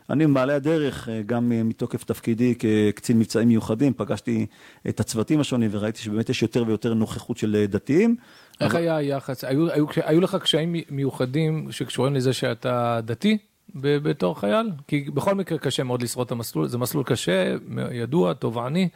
ואני 0.08 0.26
במעלה 0.26 0.54
הדרך, 0.54 1.08
אה, 1.08 1.22
גם 1.26 1.52
אה, 1.52 1.62
מתוקף 1.62 2.04
תפקידי 2.04 2.54
כקצין 2.54 3.18
מבצעים 3.18 3.48
מיוחדים, 3.48 3.92
פגשתי 3.96 4.46
את 4.88 5.00
הצוותים 5.00 5.40
השונים 5.40 5.70
וראיתי 5.72 5.98
שבאמת 5.98 6.28
יש 6.28 6.42
יותר 6.42 6.64
ויותר 6.66 6.94
נוכחות 6.94 7.36
של 7.36 7.64
דתיים. 7.68 8.16
איך 8.60 8.74
אבל... 8.74 8.82
היה 8.82 8.96
היחס? 8.96 9.44
היו, 9.44 9.70
היו, 9.70 9.86
היו 9.96 10.20
לך 10.20 10.36
קשיים 10.40 10.74
מיוחדים 10.90 11.66
שקשורים 11.70 12.14
לזה 12.14 12.32
שאתה 12.32 13.00
דתי? 13.04 13.38
בתור 13.74 14.40
חייל? 14.40 14.70
כי 14.88 15.00
בכל 15.00 15.34
מקרה 15.34 15.58
קשה 15.58 15.82
מאוד 15.82 16.02
לשרוד 16.02 16.26
את 16.26 16.32
המסלול, 16.32 16.68
זה 16.68 16.78
מסלול 16.78 17.04
קשה, 17.04 17.54
ידוע, 17.92 18.32
תובעני. 18.32 18.88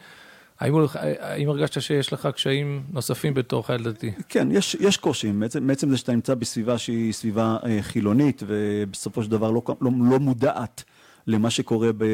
האם, 0.59 0.73
האם 1.19 1.49
הרגשת 1.49 1.81
שיש 1.81 2.13
לך 2.13 2.27
קשיים 2.35 2.83
נוספים 2.91 3.33
בתור 3.33 3.67
חייל 3.67 3.83
דתי? 3.83 4.11
כן, 4.29 4.47
יש, 4.51 4.77
יש 4.79 4.97
קושי, 4.97 5.31
מעצם, 5.31 5.67
מעצם 5.67 5.89
זה 5.89 5.97
שאתה 5.97 6.11
נמצא 6.11 6.33
בסביבה 6.35 6.77
שהיא 6.77 7.13
סביבה 7.13 7.57
אה, 7.65 7.77
חילונית 7.81 8.43
ובסופו 8.47 9.23
של 9.23 9.31
דבר 9.31 9.51
לא, 9.51 9.61
לא, 9.81 9.91
לא 10.09 10.19
מודעת 10.19 10.83
למה 11.27 11.49
שקורה, 11.49 11.89
ב, 11.97 12.05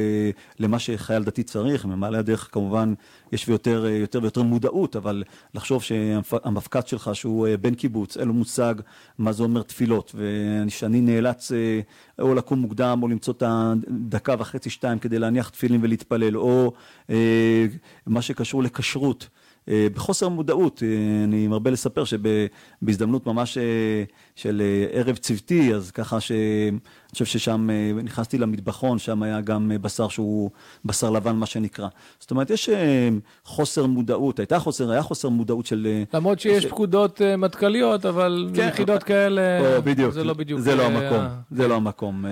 למה 0.60 0.80
שחייל 0.80 1.24
דתי 1.24 1.44
צריך, 1.44 1.86
ממעלה 1.86 2.20
הדרך 2.20 2.50
כמובן 2.52 2.94
יש 3.32 3.48
יותר, 3.48 3.86
יותר 3.86 4.20
ויותר 4.22 4.42
מודעות, 4.42 4.96
אבל 4.96 5.24
לחשוב 5.54 5.84
שהמפקד 5.84 6.88
שלך 6.88 7.10
שהוא 7.14 7.48
אה, 7.48 7.58
בן 7.58 7.76
קיבוץ, 7.76 8.18
אין 8.18 8.28
לו 8.28 8.34
מושג 8.34 8.76
מה 9.18 9.32
זה 9.32 9.44
אומר 9.44 9.62
תפילות, 9.62 10.16
ושאני 10.16 11.02
נאלץ 11.02 11.52
אה, 11.52 11.80
או 12.20 12.36
לקום 12.36 12.60
מוקדם 12.60 13.00
או 13.04 13.08
למצוא 13.08 13.34
את 13.34 13.44
הדקה 13.46 14.36
וחצי, 14.40 14.70
שתיים 14.70 15.00
כדי 15.00 15.20
להניח 15.20 15.50
תפילין 15.50 15.80
ולהתפלל, 15.84 16.38
או 16.38 16.74
אה, 17.10 17.66
מה 18.08 18.22
שקשור 18.22 18.64
לכשרות. 18.64 19.28
בחוסר 19.68 20.30
מודעות, 20.30 20.84
אני 21.24 21.48
מרבה 21.48 21.72
לספר 21.72 22.04
שבהזדמנות 22.04 23.28
ממש 23.28 23.58
של 24.36 24.62
ערב 24.92 25.16
צוותי, 25.16 25.74
אז 25.74 25.92
ככה 25.92 26.20
שאני 26.20 26.78
חושב 27.12 27.26
ששם 27.26 27.70
נכנסתי 28.04 28.38
למטבחון, 28.38 29.00
שם 29.00 29.24
היה 29.24 29.42
גם 29.42 29.72
בשר 29.82 30.08
שהוא 30.08 30.50
בשר 30.86 31.10
לבן, 31.10 31.36
מה 31.36 31.46
שנקרא. 31.46 31.88
זאת 32.20 32.32
אומרת, 32.32 32.50
יש 32.50 32.70
חוסר 33.46 33.86
מודעות, 33.86 34.40
הייתה 34.40 34.60
חוסר, 34.60 34.92
היה 34.92 35.02
חוסר 35.02 35.30
מודעות 35.30 35.66
של... 35.66 36.04
למרות 36.14 36.40
שיש. 36.40 36.66
פקודות 36.66 37.22
מטכ"ליות, 37.38 38.06
אבל 38.06 38.50
כן, 38.54 38.68
יחידות 38.68 39.04
כאלה, 39.04 39.60
או, 39.60 39.82
בדיוק, 39.82 40.14
זה 40.14 40.24
לא 40.24 40.34
בדיוק... 40.34 40.60
זה 40.60 40.76
לא 40.76 40.84
המקום, 40.84 41.26
זה 41.52 41.68
לא 41.68 41.76
המקום, 41.76 42.26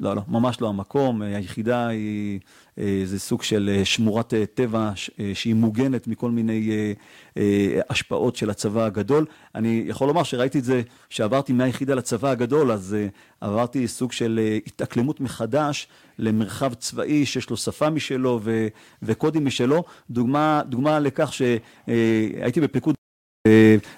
לא, 0.00 0.16
לא, 0.16 0.22
ממש 0.28 0.60
לא 0.60 0.68
המקום, 0.68 1.22
היחידה 1.22 1.86
היא... 1.86 2.40
אה, 2.78 3.02
זה 3.04 3.18
סוג 3.18 3.42
של 3.42 3.70
אה, 3.74 3.84
שמורת 3.84 4.34
אה, 4.34 4.46
טבע 4.46 4.92
שהיא 5.34 5.54
מוגנת 5.54 6.06
מכל 6.06 6.30
מיני 6.30 6.94
השפעות 7.90 8.36
של 8.36 8.50
הצבא 8.50 8.84
הגדול. 8.84 9.26
אני 9.54 9.84
יכול 9.86 10.08
לומר 10.08 10.22
שראיתי 10.22 10.58
את 10.58 10.64
זה, 10.64 10.82
כשעברתי 11.10 11.52
מהיחידה 11.52 11.94
לצבא 11.94 12.30
הגדול, 12.30 12.72
אז 12.72 12.96
עברתי 13.40 13.88
סוג 13.88 14.12
של 14.12 14.40
התאקלמות 14.66 15.20
מחדש 15.20 15.88
למרחב 16.18 16.74
צבאי 16.74 17.26
שיש 17.26 17.50
לו 17.50 17.56
שפה 17.56 17.90
משלו 17.90 18.40
וקודים 19.02 19.46
משלו. 19.46 19.84
דוגמה 20.10 21.00
לכך 21.00 21.32
שהייתי 21.32 22.60
בפיקוד 22.60 22.94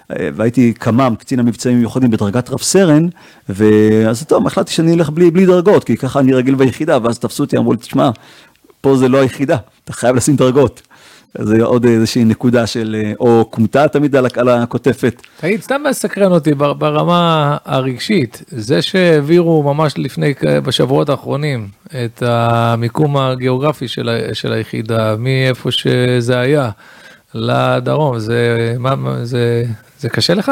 והייתי 0.09 0.73
קמ"ם, 0.73 1.15
קצין 1.19 1.39
המבצעים 1.39 1.77
מיוחדים 1.77 2.11
בדרגת 2.11 2.49
רב 2.49 2.61
סרן, 2.61 3.07
ואז 3.49 4.23
טוב, 4.23 4.47
החלטתי 4.47 4.71
שאני 4.71 4.93
אלך 4.93 5.09
בלי, 5.09 5.31
בלי 5.31 5.45
דרגות, 5.45 5.83
כי 5.83 5.97
ככה 5.97 6.19
אני 6.19 6.33
רגיל 6.33 6.55
ביחידה, 6.55 6.97
ואז 7.03 7.19
תפסו 7.19 7.43
אותי, 7.43 7.57
אמרו 7.57 7.71
לי, 7.71 7.77
תשמע, 7.77 8.09
פה 8.81 8.97
זה 8.97 9.07
לא 9.07 9.17
היחידה, 9.17 9.57
אתה 9.83 9.93
חייב 9.93 10.15
לשים 10.15 10.35
דרגות. 10.35 10.81
זה 11.39 11.63
עוד 11.63 11.85
איזושהי 11.85 12.25
נקודה 12.25 12.67
של, 12.67 12.95
או 13.19 13.51
כמותה 13.51 13.87
תמיד 13.87 14.15
על 14.15 14.49
הכותפת. 14.49 15.21
תגיד, 15.39 15.61
סתם 15.61 15.81
מסקרן 15.89 16.31
אותי 16.31 16.53
ברמה 16.53 17.57
הרגשית, 17.65 18.43
זה 18.47 18.81
שהעבירו 18.81 19.63
ממש 19.63 19.93
לפני, 19.97 20.33
בשבועות 20.63 21.09
האחרונים, 21.09 21.67
את 21.87 22.23
המיקום 22.25 23.17
הגיאוגרפי 23.17 23.87
של, 23.87 24.09
של 24.33 24.53
היחידה, 24.53 25.15
מאיפה 25.15 25.71
שזה 25.71 26.39
היה, 26.39 26.69
לדרום, 27.33 28.19
זה, 28.19 28.75
מה, 28.79 28.95
זה, 29.25 29.63
זה 29.99 30.09
קשה 30.09 30.33
לך? 30.33 30.51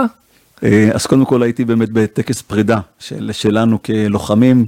אה, 0.63 0.89
אז 0.93 1.05
קודם 1.05 1.25
כל 1.25 1.43
הייתי 1.43 1.65
באמת 1.65 1.89
בטקס 1.89 2.41
פרידה 2.41 2.79
של, 2.99 3.31
שלנו 3.33 3.83
כלוחמים. 3.83 4.65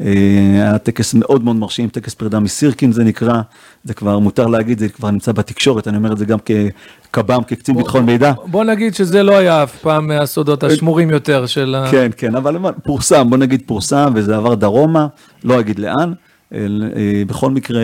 אה, 0.00 0.06
היה 0.54 0.78
טקס 0.78 1.14
מאוד 1.14 1.44
מאוד 1.44 1.56
מרשים, 1.56 1.88
טקס 1.88 2.14
פרידה 2.14 2.40
מסירקין 2.40 2.92
זה 2.92 3.04
נקרא, 3.04 3.40
זה 3.84 3.94
כבר 3.94 4.18
מותר 4.18 4.46
להגיד, 4.46 4.78
זה 4.78 4.88
כבר 4.88 5.10
נמצא 5.10 5.32
בתקשורת, 5.32 5.88
אני 5.88 5.96
אומר 5.96 6.12
את 6.12 6.18
זה 6.18 6.24
גם 6.24 6.38
כקב"ם, 6.38 7.42
כקצין 7.42 7.76
ביטחון 7.76 8.06
מידע. 8.06 8.32
בוא 8.46 8.64
נגיד 8.64 8.94
שזה 8.94 9.22
לא 9.22 9.36
היה 9.36 9.62
אף 9.62 9.76
פעם 9.78 10.06
מהסודות 10.06 10.64
השמורים 10.64 11.10
יותר 11.10 11.46
של 11.46 11.74
ה... 11.74 11.90
כן, 11.90 12.10
כן, 12.16 12.34
אבל 12.34 12.56
פורסם, 12.84 13.30
בוא 13.30 13.38
נגיד 13.38 13.62
פורסם, 13.66 14.12
וזה 14.14 14.36
עבר 14.36 14.54
דרומה, 14.54 15.06
לא 15.44 15.60
אגיד 15.60 15.78
לאן. 15.78 16.12
אה, 16.54 17.22
בכל 17.26 17.50
מקרה, 17.50 17.82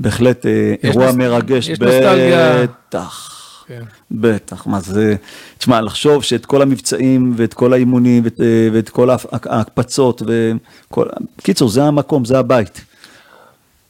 בהחלט 0.00 0.46
אירוע 0.82 1.12
מרגש, 1.12 1.70
בטח. 1.70 3.32
כן. 3.68 3.82
בטח, 4.10 4.66
מה 4.66 4.80
זה, 4.80 5.16
תשמע, 5.58 5.80
לחשוב 5.80 6.22
שאת 6.22 6.46
כל 6.46 6.62
המבצעים 6.62 7.34
ואת 7.36 7.54
כל 7.54 7.72
האימונים 7.72 8.24
ואת, 8.24 8.40
ואת 8.72 8.88
כל 8.88 9.10
ההקפצות 9.32 10.22
וכל, 10.26 11.06
בקיצור, 11.38 11.68
זה 11.68 11.84
המקום, 11.84 12.24
זה 12.24 12.38
הבית. 12.38 12.80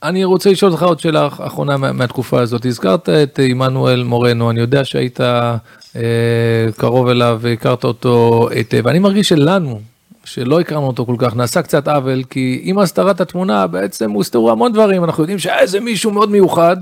אני 0.02 0.24
רוצה 0.24 0.50
לשאול 0.50 0.72
אותך 0.72 0.82
עוד 0.82 1.00
שאלה 1.00 1.26
אחרונה 1.26 1.76
מהתקופה 1.76 2.40
הזאת. 2.40 2.66
הזכרת 2.66 3.08
את 3.08 3.40
עמנואל 3.42 4.02
מורנו, 4.02 4.50
אני 4.50 4.60
יודע 4.60 4.84
שהיית 4.84 5.20
אה, 5.20 5.56
קרוב 6.76 7.08
אליו 7.08 7.38
והכרת 7.40 7.84
אותו 7.84 8.48
היטב. 8.50 8.88
אני 8.88 8.98
מרגיש 8.98 9.28
שלנו, 9.28 9.80
שלא 10.26 10.60
הכרנו 10.60 10.86
אותו 10.86 11.06
כל 11.06 11.14
כך, 11.18 11.36
נעשה 11.36 11.62
קצת 11.62 11.88
עוול, 11.88 12.22
כי 12.30 12.60
עם 12.62 12.78
הסתרת 12.78 13.20
התמונה 13.20 13.66
בעצם 13.66 14.10
הוסתרו 14.10 14.50
המון 14.50 14.72
דברים, 14.72 15.04
אנחנו 15.04 15.22
יודעים 15.22 15.38
שהיה 15.38 15.58
איזה 15.58 15.80
מישהו 15.80 16.10
מאוד 16.10 16.30
מיוחד. 16.30 16.76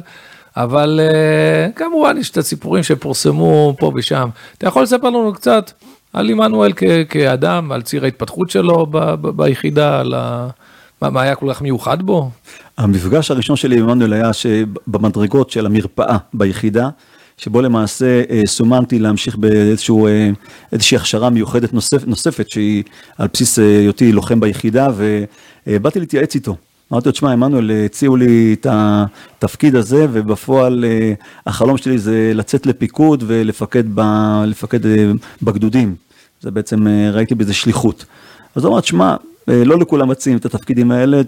אבל 0.56 1.00
uh, 1.02 1.72
כמובן 1.78 2.16
יש 2.18 2.30
את 2.30 2.36
הסיפורים 2.36 2.82
שפורסמו 2.82 3.74
פה 3.78 3.92
ושם. 3.94 4.28
אתה 4.58 4.66
יכול 4.66 4.82
לספר 4.82 5.10
לנו 5.10 5.32
קצת 5.32 5.70
על 6.12 6.30
עמנואל 6.30 6.72
כאדם, 7.08 7.72
על 7.72 7.82
ציר 7.82 8.04
ההתפתחות 8.04 8.50
שלו 8.50 8.86
ב- 8.86 8.98
ב- 8.98 9.42
ביחידה, 9.42 10.00
על 10.00 10.14
ה... 10.14 10.48
מה, 11.02 11.10
מה 11.10 11.22
היה 11.22 11.34
כל 11.34 11.46
כך 11.54 11.62
מיוחד 11.62 12.02
בו? 12.02 12.30
המפגש 12.78 13.30
הראשון 13.30 13.56
שלי 13.56 13.78
עם 13.78 13.88
עמנואל 13.88 14.12
היה 14.12 14.32
שבמדרגות 14.32 15.50
של 15.50 15.66
המרפאה 15.66 16.16
ביחידה, 16.34 16.88
שבו 17.38 17.60
למעשה 17.60 18.22
אה, 18.30 18.40
סומנתי 18.46 18.98
להמשיך 18.98 19.36
באיזושהי 19.36 19.96
אה, 20.06 20.30
הכשרה 20.72 21.30
מיוחדת 21.30 21.72
נוספ, 21.72 22.06
נוספת, 22.06 22.50
שהיא 22.50 22.82
על 23.18 23.28
בסיס 23.32 23.58
אה, 23.58 23.78
היותי 23.78 24.12
לוחם 24.12 24.40
ביחידה, 24.40 24.88
ובאתי 25.66 26.00
להתייעץ 26.00 26.34
איתו. 26.34 26.56
אמרתי 26.92 27.08
לו, 27.08 27.12
תשמע, 27.12 27.32
עמנואל, 27.32 27.70
הציעו 27.84 28.16
לי 28.16 28.56
את 28.60 28.66
התפקיד 28.70 29.76
הזה, 29.76 30.06
ובפועל 30.12 30.84
החלום 31.46 31.76
שלי 31.76 31.98
זה 31.98 32.32
לצאת 32.34 32.66
לפיקוד 32.66 33.24
ולפקד 33.26 33.84
ב, 33.94 34.00
לפקד 34.46 34.80
בגדודים. 35.42 35.94
זה 36.40 36.50
בעצם, 36.50 36.86
ראיתי 37.12 37.34
בזה 37.34 37.54
שליחות. 37.54 38.04
אז 38.54 38.64
הוא 38.64 38.72
אמר, 38.72 38.80
תשמע, 38.80 39.16
לא 39.48 39.78
לכולם 39.78 40.08
מציעים 40.08 40.38
את 40.38 40.44
התפקידים 40.46 40.90
האלה, 40.90 41.22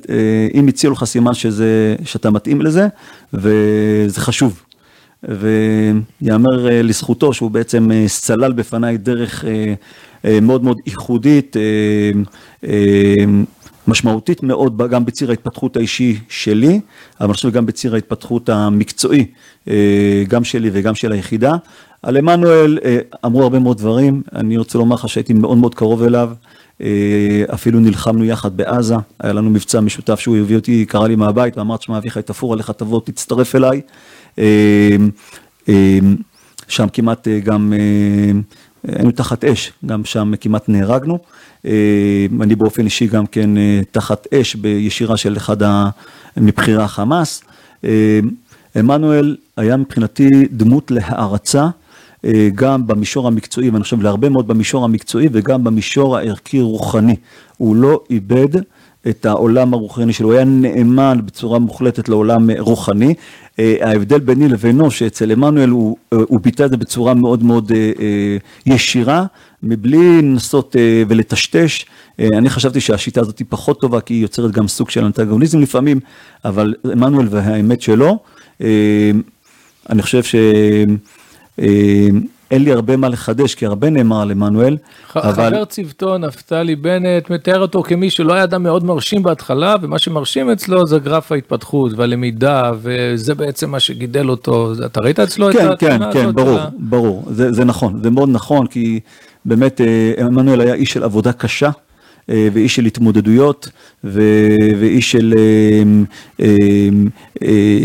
אם 0.55 0.69
הציעו 0.69 0.93
לך 0.93 1.05
סימן 1.05 1.35
שזה, 1.35 1.97
שאתה 2.05 2.31
מתאים 2.31 2.63
לזה, 2.63 2.89
וזה 3.35 4.21
חשוב. 4.21 4.63
ויאמר 5.23 6.83
לזכותו 6.83 7.35
שהוא 7.35 7.51
בעצם 7.51 7.91
סלל 8.07 8.53
בפניי 8.53 8.97
דרך 8.97 9.45
מאוד 10.25 10.65
מאוד 10.65 10.79
ייחודית, 10.87 11.57
משמעותית 13.89 14.43
מאוד 14.43 14.91
גם 14.91 15.05
בציר 15.05 15.31
ההתפתחות 15.31 15.77
האישי 15.77 16.19
שלי, 16.29 16.81
אבל 17.21 17.29
אני 17.29 17.35
חושב 17.35 17.51
גם 17.51 17.67
בציר 17.67 17.95
ההתפתחות 17.95 18.49
המקצועי, 18.49 19.27
אה, 19.69 20.25
גם 20.29 20.45
שלי 20.45 20.71
וגם 20.73 20.95
של 20.95 21.13
היחידה. 21.13 21.57
על 22.03 22.17
עמנואל 22.17 22.79
אה, 22.85 22.99
אמרו 23.25 23.43
הרבה 23.43 23.59
מאוד 23.59 23.79
דברים, 23.79 24.23
אני 24.35 24.57
רוצה 24.57 24.79
לומר 24.79 24.95
לך 24.95 25.09
שהייתי 25.09 25.33
מאוד 25.33 25.59
מאוד 25.59 25.75
קרוב 25.75 26.03
אליו, 26.03 26.31
אה, 26.81 27.45
אפילו 27.55 27.81
נלחמנו 27.81 28.25
יחד 28.25 28.57
בעזה, 28.57 28.95
היה 29.21 29.33
לנו 29.33 29.51
מבצע 29.51 29.81
משותף 29.81 30.21
שהוא 30.21 30.37
הביא 30.37 30.57
אותי, 30.57 30.85
קרא 30.87 31.09
לי 31.09 31.17
מהבית 31.17 31.59
ואמר, 31.59 31.77
תשמע 31.77 31.99
אביחי 31.99 32.23
תפור 32.23 32.53
עליך 32.53 32.71
תבוא, 32.71 33.01
תצטרף 33.05 33.55
אליי. 33.55 33.81
שם 36.69 36.89
כמעט 36.93 37.29
גם, 37.29 37.73
היינו 38.89 39.11
תחת 39.11 39.45
אש, 39.45 39.73
גם 39.87 40.05
שם 40.05 40.33
כמעט 40.41 40.69
נהרגנו. 40.69 41.19
אה, 41.67 42.27
אני 42.41 42.55
באופן 42.55 42.85
אישי 42.85 43.07
גם 43.07 43.27
כן 43.27 43.57
אה, 43.57 43.81
תחת 43.91 44.27
אש 44.35 44.55
בישירה 44.55 45.17
של 45.17 45.37
אחד 45.37 45.57
מבכירי 46.37 46.83
החמאס. 46.83 47.43
אה, 47.85 48.21
עמנואל 48.77 49.37
היה 49.57 49.77
מבחינתי 49.77 50.31
דמות 50.51 50.91
להערצה, 50.91 51.69
גם 52.55 52.87
במישור 52.87 53.27
המקצועי, 53.27 53.71
ואני 53.71 53.83
חושב 53.83 54.03
להרבה 54.03 54.29
מאוד 54.29 54.49
במישור 54.49 54.85
המקצועי 54.85 55.29
וגם 55.33 55.65
במישור 55.65 56.17
הערכי-רוחני. 56.17 57.17
הוא 57.57 57.77
לא 57.77 58.01
איבד 58.11 58.49
את 59.09 59.27
העולם 59.27 59.75
הרוחני 59.75 60.13
שלו, 60.13 60.29
הוא 60.29 60.35
היה 60.35 60.45
נאמן 60.45 61.19
בצורה 61.25 61.59
מוחלטת 61.59 62.09
לעולם 62.09 62.51
רוחני. 62.59 63.15
ההבדל 63.59 64.19
ביני 64.21 64.49
לבינו, 64.49 64.91
שאצל 64.91 65.31
עמנואל 65.31 65.69
הוא, 65.69 65.97
הוא 66.11 66.41
ביטא 66.41 66.63
את 66.63 66.71
זה 66.71 66.77
בצורה 66.77 67.15
מאוד 67.15 67.43
מאוד 67.43 67.73
ישירה, 68.67 69.27
מבלי 69.63 70.23
לנסות 70.23 70.77
אה, 70.77 71.03
ולטשטש. 71.09 71.85
אה, 72.21 72.29
אני 72.39 72.51
חשבתי 72.51 72.81
שהשיטה 72.81 73.21
הזאת 73.21 73.39
היא 73.39 73.47
פחות 73.49 73.81
טובה, 73.81 74.01
כי 74.01 74.15
היא 74.15 74.23
יוצרת 74.23 74.51
גם 74.51 74.69
סוג 74.69 74.91
של 74.91 75.05
אנטגוניזם 75.05 75.61
לפעמים, 75.61 76.01
אבל 76.45 76.75
עמנואל 76.93 77.27
והאמת 77.31 77.83
שלו, 77.83 78.19
אה, 78.61 79.11
אני 79.91 80.03
חושב 80.03 80.23
ש... 80.23 80.35
אין 82.51 82.65
לי 82.65 82.73
הרבה 82.73 82.97
מה 82.97 83.09
לחדש, 83.09 83.55
כי 83.55 83.67
הרבה 83.67 83.91
נאמר 83.91 84.21
על 84.21 84.31
עמנואל, 84.31 84.77
אבל... 85.17 85.33
חבר 85.33 85.65
צוותו, 85.65 86.19
נפתלי 86.19 86.77
בנט, 86.77 87.31
מתאר 87.31 87.61
אותו 87.61 87.83
כמי 87.83 88.11
שלא 88.11 88.33
היה 88.33 88.45
אדם 88.45 88.63
מאוד 88.63 88.85
מרשים 88.85 89.23
בהתחלה, 89.23 89.77
ומה 89.83 89.99
שמרשים 89.99 90.51
אצלו 90.51 90.87
זה 90.87 90.99
גרף 90.99 91.33
ההתפתחות 91.33 91.93
והלמידה, 91.97 92.73
וזה 92.83 93.35
בעצם 93.35 93.71
מה 93.71 93.81
שגידל 93.81 94.31
אותו. 94.31 94.73
אתה 94.87 95.01
ראית 95.01 95.21
אצלו 95.21 95.53
כן, 95.53 95.73
את 95.73 95.83
התמונה 95.83 96.13
כן, 96.13 96.23
כן, 96.23 96.33
ברור, 96.33 96.59
לה... 96.59 96.69
ברור, 96.79 97.25
זה, 97.31 97.53
זה 97.53 97.65
נכון, 97.65 98.01
זה 98.03 98.11
מאוד 98.11 98.29
נכון, 98.29 98.67
כי 98.67 99.01
באמת 99.45 99.81
אה, 99.81 100.13
עמנואל 100.19 100.61
היה 100.61 100.75
איש 100.75 100.93
של 100.93 101.03
עבודה 101.03 101.33
קשה. 101.33 101.71
אה, 102.31 102.49
ואיש 102.53 102.77
של 102.77 102.85
התמודדויות 102.85 103.69
ואיש 104.05 105.13
של 105.13 105.35
אה, 106.41 106.89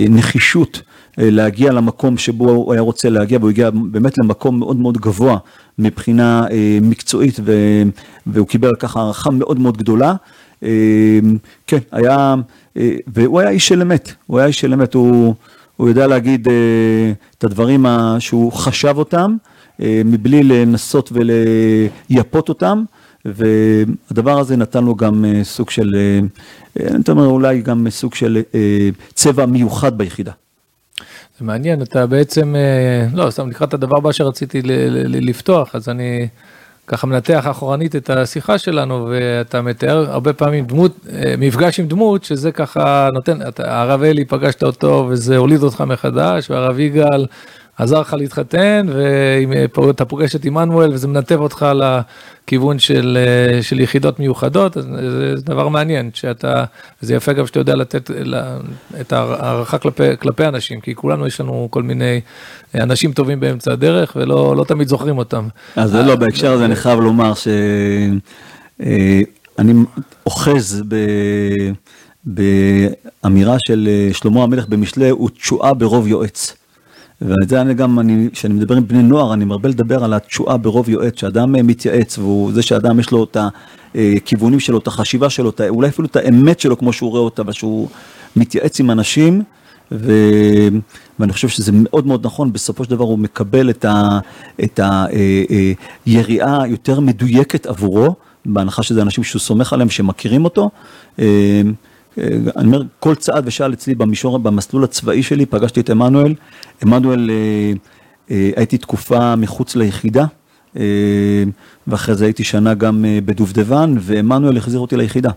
נחישות 0.10 0.82
להגיע 1.21 1.71
למקום 1.71 2.17
שבו 2.17 2.51
הוא 2.51 2.73
היה 2.73 2.81
רוצה 2.81 3.09
להגיע, 3.09 3.37
והוא 3.37 3.49
הגיע 3.49 3.69
באמת 3.69 4.17
למקום 4.17 4.59
מאוד 4.59 4.77
מאוד 4.77 4.97
גבוה 4.97 5.37
מבחינה 5.79 6.45
מקצועית, 6.81 7.39
והוא 8.27 8.47
קיבל 8.47 8.75
כך 8.79 8.97
הערכה 8.97 9.31
מאוד 9.31 9.59
מאוד 9.59 9.77
גדולה. 9.77 10.13
כן, 11.67 11.77
היה, 11.91 12.35
והוא 13.07 13.39
היה 13.39 13.49
איש 13.49 13.67
של 13.67 13.81
אמת, 13.81 14.13
הוא 14.27 14.39
היה 14.39 14.47
איש 14.47 14.59
של 14.59 14.73
אמת, 14.73 14.93
הוא... 14.93 15.35
הוא 15.81 15.89
יודע 15.89 16.07
להגיד 16.07 16.47
אה, 16.47 16.53
את 17.37 17.43
הדברים 17.43 17.85
שהוא 18.19 18.51
חשב 18.51 18.97
אותם, 18.97 19.35
אה, 19.81 20.01
מבלי 20.05 20.43
לנסות 20.43 21.11
ולייפות 21.13 22.49
אותם, 22.49 22.83
והדבר 23.25 24.39
הזה 24.39 24.55
נתן 24.57 24.83
לו 24.83 24.95
גם 24.95 25.25
אה, 25.25 25.43
סוג 25.43 25.69
של, 25.69 25.95
אה, 25.95 26.19
אה 26.79 26.95
אני 26.95 27.03
אומר 27.09 27.25
אולי 27.25 27.61
גם 27.61 27.89
סוג 27.89 28.15
של 28.15 28.41
אה, 28.55 28.89
צבע 29.13 29.45
מיוחד 29.45 29.97
ביחידה. 29.97 30.31
מעניין, 31.41 31.81
אתה 31.81 32.05
בעצם, 32.05 32.55
אה, 32.55 33.07
לא, 33.13 33.29
סתם 33.29 33.50
לקראת 33.50 33.74
הדבר 33.74 33.98
הבא 33.98 34.12
שרציתי 34.12 34.62
לפתוח, 35.05 35.75
אז 35.75 35.89
אני 35.89 36.27
ככה 36.88 37.07
מנתח 37.07 37.45
אחורנית 37.51 37.95
את 37.95 38.10
השיחה 38.10 38.57
שלנו, 38.57 39.07
ואתה 39.12 39.62
מתאר 39.62 40.12
הרבה 40.12 40.33
פעמים 40.33 40.65
דמות, 40.65 40.95
אה, 41.13 41.36
מפגש 41.38 41.79
עם 41.79 41.88
דמות, 41.88 42.24
שזה 42.24 42.51
ככה 42.51 43.10
נותן, 43.13 43.39
הרב 43.57 44.03
אלי, 44.03 44.25
פגשת 44.25 44.63
אותו 44.63 45.07
וזה 45.10 45.38
הוליד 45.38 45.63
אותך 45.63 45.81
מחדש, 45.81 46.51
והרב 46.51 46.79
יגאל 46.79 47.25
עזר 47.77 48.01
לך 48.01 48.13
להתחתן, 48.13 48.87
ואתה 48.89 50.05
פוגש 50.05 50.35
את 50.35 50.45
עמנואל 50.45 50.93
וזה 50.93 51.07
מנתב 51.07 51.39
אותך 51.39 51.65
לכיוון 51.75 52.79
של, 52.79 53.17
אה, 53.21 53.63
של 53.63 53.79
יחידות 53.79 54.19
מיוחדות, 54.19 54.73
זה 55.37 55.41
דבר 55.45 55.67
מעניין, 55.67 56.09
שאתה, 56.13 56.63
זה 57.01 57.15
יפה 57.15 57.33
גם 57.33 57.47
שאתה 57.47 57.59
יודע 57.59 57.75
לתת 57.75 58.11
את 59.01 59.13
ההערכה 59.13 59.77
כלפי, 59.77 60.17
כלפי 60.19 60.45
אנשים, 60.45 60.81
כי 60.81 60.95
כולנו 60.95 61.27
יש 61.27 61.41
לנו 61.41 61.67
כל 61.71 61.83
מיני 61.83 62.21
אנשים 62.75 63.13
טובים 63.13 63.39
באמצע 63.39 63.71
הדרך, 63.71 64.13
ולא 64.15 64.55
לא 64.55 64.63
תמיד 64.63 64.87
זוכרים 64.87 65.17
אותם. 65.17 65.47
אז 65.75 65.91
זה 65.91 66.01
לא, 66.01 66.15
בהקשר 66.15 66.51
הזה 66.51 66.65
אני 66.65 66.75
חייב 66.75 66.99
לומר 66.99 67.33
שאני 67.33 68.19
אה, 69.57 69.73
אוחז 70.25 70.83
ב... 70.87 70.95
באמירה 72.25 73.55
של 73.67 73.89
אה, 73.91 74.13
שלמה 74.13 74.43
המלך 74.43 74.67
במשלי, 74.67 75.09
הוא 75.09 75.29
תשועה 75.29 75.73
ברוב 75.73 76.07
יועץ. 76.07 76.61
ועל 77.21 77.37
זה 77.47 77.61
אני 77.61 77.73
גם, 77.73 77.99
כשאני 78.31 78.53
מדבר 78.53 78.75
עם 78.75 78.87
בני 78.87 79.03
נוער, 79.03 79.33
אני 79.33 79.45
מרבה 79.45 79.69
לדבר 79.69 80.03
על 80.03 80.13
התשואה 80.13 80.57
ברוב 80.57 80.89
יועץ, 80.89 81.19
שאדם 81.19 81.55
אה, 81.55 81.63
מתייעץ, 81.63 82.17
והוא 82.17 82.53
זה 82.53 82.61
שאדם 82.61 82.99
יש 82.99 83.11
לו 83.11 83.23
את 83.23 83.37
הכיוונים 83.95 84.59
שלו, 84.59 84.77
את 84.77 84.87
החשיבה 84.87 85.29
שלו, 85.29 85.51
אולי 85.69 85.89
אפילו 85.89 86.07
את 86.07 86.15
האמת 86.15 86.59
שלו 86.59 86.77
כמו 86.77 86.93
שהוא 86.93 87.11
רואה 87.11 87.21
אותה, 87.21 87.41
ושהוא 87.45 87.87
מתייעץ 88.35 88.79
עם 88.79 88.91
אנשים, 88.91 89.43
ו... 89.91 90.13
ואני 91.19 91.33
חושב 91.33 91.47
שזה 91.47 91.71
מאוד 91.73 92.07
מאוד 92.07 92.25
נכון, 92.25 92.53
בסופו 92.53 92.83
של 92.83 92.89
דבר 92.89 93.03
הוא 93.03 93.19
מקבל 93.19 93.69
את 93.69 94.79
היריעה 96.05 96.53
אה, 96.57 96.61
אה, 96.61 96.67
יותר 96.67 96.99
מדויקת 96.99 97.65
עבורו, 97.65 98.15
בהנחה 98.45 98.83
שזה 98.83 99.01
אנשים 99.01 99.23
שהוא 99.23 99.39
סומך 99.39 99.73
עליהם, 99.73 99.89
שמכירים 99.89 100.45
אותו. 100.45 100.69
אה, 102.18 102.24
אני 102.58 102.65
אומר, 102.65 102.82
כל 103.00 103.15
צעד 103.15 103.44
ושעל 103.48 103.74
אצלי 103.74 103.96
במישור, 103.96 104.39
במסלול 104.39 104.84
הצבאי 104.84 105.24
שלי, 105.24 105.46
פגשתי 105.46 105.80
את 105.80 105.89
עמנואל. 105.89 106.36
עמנואל, 106.84 107.30
אה, 107.30 107.74
אה, 108.32 108.51
הייתי 108.56 108.77
תקופה 108.77 109.36
מחוץ 109.36 109.75
ליחידה, 109.75 110.25
ואחרי 111.88 112.15
זה 112.15 112.25
הייתי 112.25 112.44
שנה 112.44 112.74
גם 112.74 113.06
בדובדבן, 113.25 113.96
ועמנואל 114.00 114.58
החזיר 114.58 114.80
אותי 114.80 114.98
ליחידה. 114.98 115.30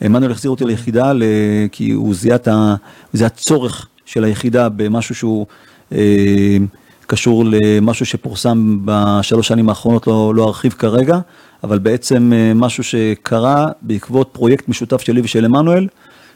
עמנואל 0.00 0.30
החזיר 0.30 0.50
אותי 0.50 0.64
ליחידה 0.64 1.12
כי 1.72 1.90
הוא 1.90 2.14
זיהה 2.14 2.36
את 2.36 2.48
הצורך 3.14 3.88
של 4.04 4.24
היחידה 4.24 4.68
במשהו 4.68 5.14
שהוא 5.14 5.46
קשור 7.06 7.44
למשהו 7.46 8.06
שפורסם 8.06 8.78
בשלוש 8.84 9.48
שנים 9.48 9.68
האחרונות, 9.68 10.06
לא, 10.06 10.34
לא 10.34 10.48
ארחיב 10.48 10.72
כרגע. 10.72 11.18
אבל 11.64 11.78
בעצם 11.78 12.32
אה, 12.34 12.52
משהו 12.54 12.84
שקרה 12.84 13.66
בעקבות 13.82 14.28
פרויקט 14.32 14.68
משותף 14.68 15.00
שלי 15.00 15.20
ושל 15.20 15.44
עמנואל. 15.44 15.86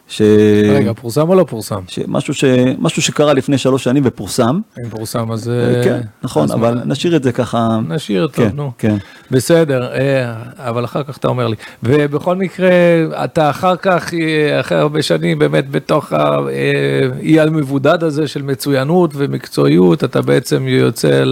ש... 0.08 0.22
רגע, 0.70 0.92
פורסם 0.92 1.28
או 1.28 1.34
לא 1.34 1.44
פורסם? 1.48 1.80
משהו, 2.08 2.34
ש... 2.34 2.44
משהו 2.78 3.02
שקרה 3.02 3.32
לפני 3.32 3.58
שלוש 3.58 3.84
שנים 3.84 4.02
ופורסם. 4.06 4.60
אם 4.84 4.90
פורסם 4.90 5.32
אז... 5.32 5.48
אה, 5.48 5.84
כן, 5.84 6.00
נכון, 6.22 6.44
אז 6.44 6.52
אבל 6.52 6.74
מה... 6.74 6.84
נשאיר 6.84 7.16
את 7.16 7.22
זה 7.22 7.32
ככה. 7.32 7.78
נשאיר, 7.88 8.26
טוב, 8.26 8.48
כן, 8.48 8.56
נו. 8.56 8.72
כן. 8.78 8.96
בסדר, 9.30 9.92
אה, 9.92 10.34
אבל 10.58 10.84
אחר 10.84 11.02
כך 11.02 11.16
אתה 11.16 11.28
אומר 11.28 11.49
לי. 11.49 11.56
ובכל 11.82 12.37
מקרה, 12.37 12.70
אתה 13.25 13.50
אחר 13.50 13.76
כך, 13.76 14.10
אחרי 14.60 14.78
הרבה 14.78 15.02
שנים, 15.02 15.38
באמת 15.38 15.71
בתוך 15.71 16.12
האי 16.12 17.40
המבודד 17.40 18.04
הזה 18.04 18.28
של 18.28 18.43
מצוינות 18.43 19.10
ומקצועיות, 19.14 20.04
אתה 20.04 20.23
בעצם 20.23 20.69
יוצא 20.69 21.25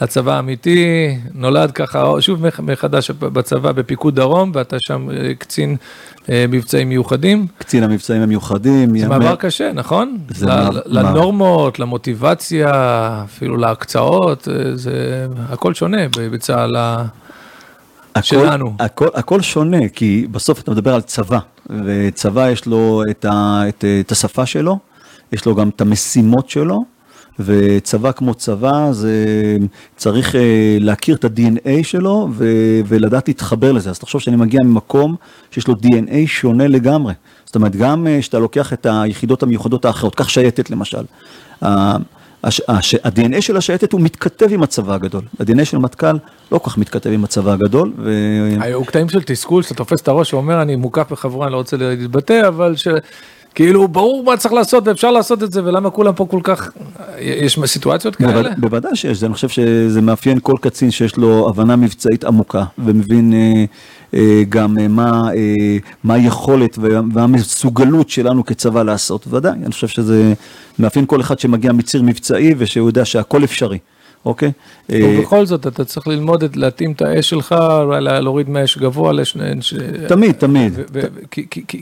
לצבא 0.00 0.34
האמיתי, 0.34 1.16
נולד 1.34 1.70
ככה, 1.70 2.12
שוב 2.20 2.46
מחדש 2.62 3.10
בצבא 3.10 3.72
בפיקוד 3.72 4.14
דרום, 4.16 4.52
ואתה 4.54 4.76
שם 4.80 5.08
קצין 5.38 5.76
אה, 6.28 6.44
מבצעים 6.48 6.88
מיוחדים. 6.88 7.46
קצין 7.58 7.82
המבצעים 7.82 8.22
המיוחדים. 8.22 8.98
זה 8.98 9.08
מעבר 9.08 9.36
קשה, 9.36 9.72
נכון? 9.74 10.18
זה 10.28 10.46
לנורמות, 10.86 11.78
למוטיבציה, 11.78 12.72
אפילו 13.24 13.56
להקצאות, 13.56 14.48
אה, 14.48 14.76
זה 14.76 15.26
הכל 15.48 15.74
שונה 15.74 15.98
בצה"ל 16.30 16.76
שלנו. 18.22 18.74
הכל, 18.78 19.08
הכל 19.14 19.40
שונה, 19.40 19.88
כי 19.88 20.26
בסוף 20.30 20.60
אתה 20.60 20.70
מדבר 20.70 20.94
על 20.94 21.00
צבא, 21.00 21.38
וצבא 21.84 22.50
יש 22.50 22.66
לו 22.66 23.02
את, 23.10 23.24
ה, 23.24 23.62
את, 23.68 23.84
את 24.00 24.12
השפה 24.12 24.46
שלו, 24.46 24.78
יש 25.32 25.46
לו 25.46 25.54
גם 25.54 25.68
את 25.68 25.80
המשימות 25.80 26.50
שלו, 26.50 26.84
וצבא 27.38 28.12
כמו 28.12 28.34
צבא, 28.34 28.88
זה 28.92 29.16
צריך 29.96 30.34
אה, 30.34 30.76
להכיר 30.80 31.16
את 31.16 31.24
ה-DNA 31.24 31.82
שלו 31.82 32.28
ו- 32.32 32.80
ולדעת 32.86 33.28
להתחבר 33.28 33.72
לזה. 33.72 33.90
אז 33.90 33.98
תחשוב 33.98 34.20
שאני 34.20 34.36
מגיע 34.36 34.60
ממקום 34.62 35.16
שיש 35.50 35.68
לו 35.68 35.74
DNA 35.74 36.14
שונה 36.26 36.66
לגמרי. 36.68 37.14
זאת 37.44 37.54
אומרת, 37.54 37.76
גם 37.76 38.06
כשאתה 38.20 38.38
לוקח 38.38 38.72
את 38.72 38.86
היחידות 38.90 39.42
המיוחדות 39.42 39.84
האחרות, 39.84 40.14
קח 40.14 40.28
שייטת 40.28 40.70
למשל. 40.70 41.04
ה-DNA 42.44 43.40
של 43.40 43.56
השייטת 43.56 43.92
הוא 43.92 44.00
מתכתב 44.00 44.46
עם 44.50 44.62
הצבא 44.62 44.94
הגדול, 44.94 45.22
ה-DNA 45.40 45.64
של 45.64 45.78
מטכ"ל 45.78 46.16
לא 46.52 46.58
כל 46.58 46.70
כך 46.70 46.78
מתכתב 46.78 47.10
עם 47.10 47.24
הצבא 47.24 47.52
הגדול. 47.52 47.92
היו 48.60 48.84
קטעים 48.84 49.08
של 49.08 49.22
תסכול 49.22 49.62
שאתה 49.62 49.74
תופס 49.74 50.00
את 50.00 50.08
הראש 50.08 50.34
ואומר 50.34 50.62
אני 50.62 50.76
מוקף 50.76 51.12
בחבורה, 51.12 51.46
אני 51.46 51.52
לא 51.52 51.56
רוצה 51.56 51.76
להתבטא, 51.76 52.48
אבל 52.48 52.74
כאילו 53.54 53.88
ברור 53.88 54.24
מה 54.24 54.36
צריך 54.36 54.54
לעשות 54.54 54.88
ואפשר 54.88 55.10
לעשות 55.10 55.42
את 55.42 55.52
זה 55.52 55.64
ולמה 55.64 55.90
כולם 55.90 56.14
פה 56.14 56.26
כל 56.26 56.40
כך, 56.42 56.70
יש 57.18 57.58
סיטואציות 57.66 58.16
כאלה? 58.16 58.50
בוודאי 58.58 58.96
שיש, 58.96 59.24
אני 59.24 59.34
חושב 59.34 59.48
שזה 59.48 60.00
מאפיין 60.00 60.38
כל 60.42 60.54
קצין 60.60 60.90
שיש 60.90 61.16
לו 61.16 61.48
הבנה 61.48 61.76
מבצעית 61.76 62.24
עמוקה 62.24 62.64
ומבין 62.78 63.32
אה, 63.32 63.64
גם 64.48 64.78
אה, 64.78 64.88
מה, 64.88 65.28
אה, 65.36 65.76
מה 66.04 66.14
היכולת 66.14 66.78
והמסוגלות 67.12 68.10
שלנו 68.10 68.44
כצבא 68.44 68.82
לעשות, 68.82 69.26
ודאי, 69.30 69.52
אני 69.52 69.72
חושב 69.72 69.88
שזה 69.88 70.34
מאפיין 70.78 71.06
כל 71.06 71.20
אחד 71.20 71.38
שמגיע 71.38 71.72
מציר 71.72 72.02
מבצעי 72.02 72.54
ושהוא 72.58 72.88
יודע 72.88 73.04
שהכל 73.04 73.44
אפשרי. 73.44 73.78
אוקיי? 74.24 74.52
ובכל 74.88 75.46
זאת 75.46 75.66
אתה 75.66 75.84
צריך 75.84 76.08
ללמוד 76.08 76.42
את 76.42 76.56
להתאים 76.56 76.92
את 76.92 77.02
האש 77.02 77.30
שלך, 77.30 77.54
להוריד 78.00 78.50
מהאש 78.50 78.78
גבוה 78.78 79.12
לשני... 79.12 79.44
תמיד, 80.08 80.32
תמיד. 80.32 80.78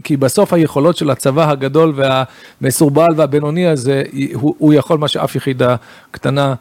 כי 0.05 0.17
בסוף 0.17 0.53
היכולות 0.53 0.97
של 0.97 1.11
הצבא 1.11 1.51
הגדול 1.51 1.95
והמסורבל 1.97 3.09
והבינוני 3.17 3.67
הזה, 3.67 4.03
הוא 4.41 4.75
יכול 4.75 4.99
מה 4.99 5.09
שאף 5.09 5.37
יחידה 5.37 5.77
קטנה 6.11 6.49
אה, 6.49 6.55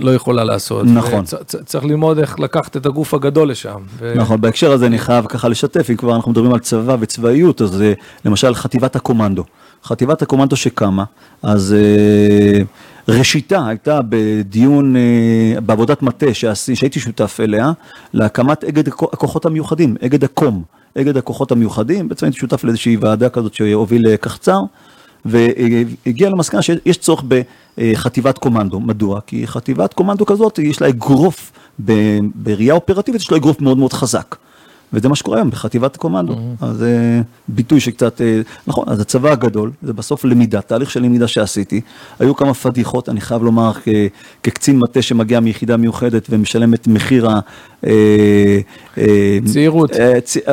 לא 0.00 0.14
יכולה 0.14 0.44
לעשות. 0.44 0.86
נכון. 0.86 1.24
צריך 1.64 1.84
ללמוד 1.84 2.18
איך 2.18 2.40
לקחת 2.40 2.76
את 2.76 2.86
הגוף 2.86 3.14
הגדול 3.14 3.50
לשם. 3.50 3.80
נכון, 4.16 4.40
בהקשר 4.40 4.72
הזה 4.72 4.86
אני 4.86 4.98
חייב 4.98 5.26
ככה 5.26 5.48
לשתף, 5.48 5.90
אם 5.90 5.96
כבר 5.96 6.16
אנחנו 6.16 6.30
מדברים 6.30 6.52
על 6.52 6.58
צבא 6.58 6.96
וצבאיות, 7.00 7.62
אז 7.62 7.82
אה, 7.82 7.92
למשל 8.24 8.54
חטיבת 8.54 8.96
הקומנדו. 8.96 9.44
חטיבת 9.84 10.22
הקומנדו 10.22 10.56
שקמה, 10.56 11.04
אז 11.42 11.74
אה, 11.78 12.62
ראשיתה 13.08 13.66
הייתה 13.66 14.00
בדיון, 14.08 14.96
אה, 14.96 15.60
בעבודת 15.60 16.02
מטה 16.02 16.34
שהייתי 16.34 17.00
שותף 17.00 17.38
אליה, 17.40 17.72
להקמת 18.14 18.64
אגד 18.64 18.88
הכוחות 18.88 19.46
המיוחדים, 19.46 19.96
אגד 20.04 20.24
הקום, 20.24 20.62
אגד 20.98 21.16
הכוחות 21.16 21.52
המיוחדים, 21.52 22.08
בעצם 22.08 22.26
הייתי 22.26 22.38
שותף 22.38 22.64
לאיזושהי 22.64 22.96
ועדה 22.96 23.28
כזאת 23.28 23.54
שהוביל 23.54 24.16
קחצר, 24.16 24.60
והגיע 25.24 26.30
למסקנה 26.30 26.62
שיש 26.62 26.96
צורך 26.98 27.24
בחטיבת 27.78 28.38
קומנדו. 28.38 28.80
מדוע? 28.80 29.20
כי 29.26 29.46
חטיבת 29.46 29.94
קומנדו 29.94 30.26
כזאת, 30.26 30.58
יש 30.58 30.80
לה 30.80 30.88
אגרוף, 30.88 31.52
בראייה 32.34 32.74
אופרטיבית 32.74 33.20
יש 33.20 33.30
לה 33.30 33.36
אגרוף 33.36 33.60
מאוד 33.60 33.78
מאוד 33.78 33.92
חזק. 33.92 34.36
וזה 34.92 35.08
מה 35.08 35.16
שקורה 35.16 35.38
היום 35.38 35.50
בחטיבת 35.50 35.96
קומנדו. 35.96 36.32
Mm-hmm. 36.32 36.64
אז 36.64 36.76
זה 36.76 37.20
ביטוי 37.48 37.80
שקצת, 37.80 38.20
אה, 38.20 38.40
נכון, 38.66 38.84
אז 38.88 39.00
הצבא 39.00 39.30
הגדול, 39.30 39.70
זה 39.82 39.92
בסוף 39.92 40.24
למידה, 40.24 40.60
תהליך 40.60 40.90
של 40.90 41.02
למידה 41.02 41.28
שעשיתי. 41.28 41.80
היו 42.18 42.36
כמה 42.36 42.54
פדיחות, 42.54 43.08
אני 43.08 43.20
חייב 43.20 43.42
לומר, 43.42 43.72
כקצין 44.42 44.78
מטה 44.78 45.02
שמגיע 45.02 45.40
מיחידה 45.40 45.76
מיוחדת 45.76 46.26
ומשלם 46.30 46.74
את 46.74 46.86
מחיר 46.86 47.30
ה... 47.30 47.40
אה, 47.86 48.58
אה, 48.98 49.38
צעירות. 49.44 49.90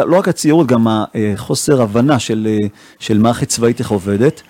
לא 0.06 0.18
רק 0.18 0.28
הצעירות, 0.28 0.68
גם 0.68 0.88
החוסר 0.90 1.82
הבנה 1.82 2.20
של, 2.20 2.58
של 3.00 3.18
מערכת 3.18 3.48
צבאית 3.48 3.80
איך 3.80 3.92
עובדת. 3.92 4.42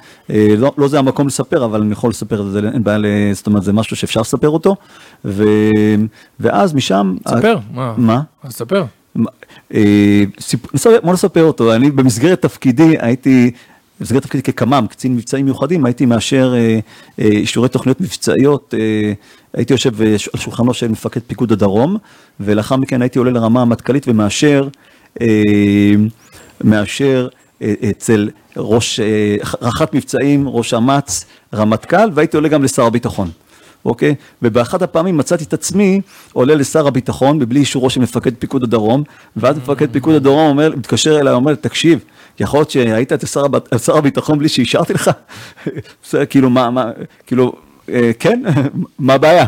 לא, 0.58 0.74
לא 0.78 0.88
זה 0.88 1.00
המקום 1.00 1.28
לספר, 1.28 1.66
אבל 1.66 1.82
אני 1.82 1.92
יכול 1.92 2.10
לספר 2.10 2.42
את 2.42 2.52
זה, 2.52 2.60
אין 2.74 2.84
בעיה, 2.84 3.34
זאת 3.34 3.48
אומרת, 3.48 3.64
זה 3.64 3.74
משהו 3.74 3.96
שאפשר 3.96 4.22
לספר 4.22 4.50
אותו. 4.50 4.76
ו, 5.26 5.44
ואז 6.40 6.74
משם... 6.74 7.16
ספר, 7.28 7.58
מה? 7.74 7.94
מה? 7.98 8.22
ספר. 8.50 8.86
אה, 9.74 10.24
בוא 11.04 11.14
נספר 11.14 11.44
אותו, 11.44 11.76
אני 11.76 11.92
במסגרת 11.92 12.42
תפקידי 12.42 12.96
הייתי 13.00 13.52
במסגרת 14.00 14.24
תפקידי 14.24 14.44
כקמ"ם, 14.44 14.86
קצין 14.90 15.16
מבצעים 15.16 15.46
מיוחדים, 15.46 15.86
הייתי 15.86 16.06
מאשר 16.06 16.54
אה, 16.56 16.80
אה, 17.20 17.26
אישורי 17.26 17.70
תוכניות 17.70 18.02
מבצעיות, 18.02 18.74
אה, 18.78 19.14
הייתי 19.54 19.74
יושב 19.74 20.02
על 20.02 20.18
שולחנו 20.18 20.74
של 20.74 20.88
מפקד 20.88 21.20
פיקוד 21.28 21.52
הדרום, 21.52 21.98
ולאחר 22.40 22.76
מכן 22.76 23.02
הייתי 23.02 23.20
עולה 23.20 23.32
לרמה 23.32 23.62
המטכ"לית 23.62 24.08
ומאשר, 24.08 24.68
מאשר 26.64 27.28
אצל 27.64 28.30
ראש, 28.60 29.00
רח"ט 29.62 29.94
מבצעים, 29.94 30.48
ראש 30.48 30.74
אמ"ץ, 30.74 31.26
רמטכ"ל, 31.54 32.10
והייתי 32.14 32.38
עולה 32.38 32.50
גם 32.50 32.64
לשר 32.64 32.86
הביטחון. 32.86 33.30
אוקיי? 33.86 34.16
ובאחת 34.42 34.82
הפעמים 34.82 35.18
מצאתי 35.18 35.44
את 35.44 35.54
עצמי 35.54 36.02
עולה 36.34 36.56
לשר 36.56 36.88
הביטחון 36.88 37.40
בבלי 37.40 37.60
אישורו 37.60 37.90
של 37.90 38.00
מפקד 38.00 38.36
פיקוד 38.40 38.64
הדרום, 38.64 39.04
ואז 39.36 39.58
מפקד 39.58 39.92
פיקוד 39.92 40.16
הדרום 40.16 40.50
אומר, 40.50 40.74
מתקשר 40.76 41.20
אליי, 41.20 41.34
אומר, 41.34 41.56
תקשיב, 41.56 42.00
יכול 42.40 42.60
להיות 42.60 42.70
שהיית 42.70 43.12
שר, 43.26 43.46
שר 43.78 43.98
הביטחון 43.98 44.40
בלי 44.40 44.50
שאישרתי 44.50 44.94
לך? 44.94 45.12
כאילו, 46.30 46.50
מה, 46.50 46.70
מה, 46.70 46.92
כאילו, 47.28 47.54
אה, 47.90 48.12
כן, 48.20 48.42
מה 49.00 49.14
הבעיה? 49.14 49.46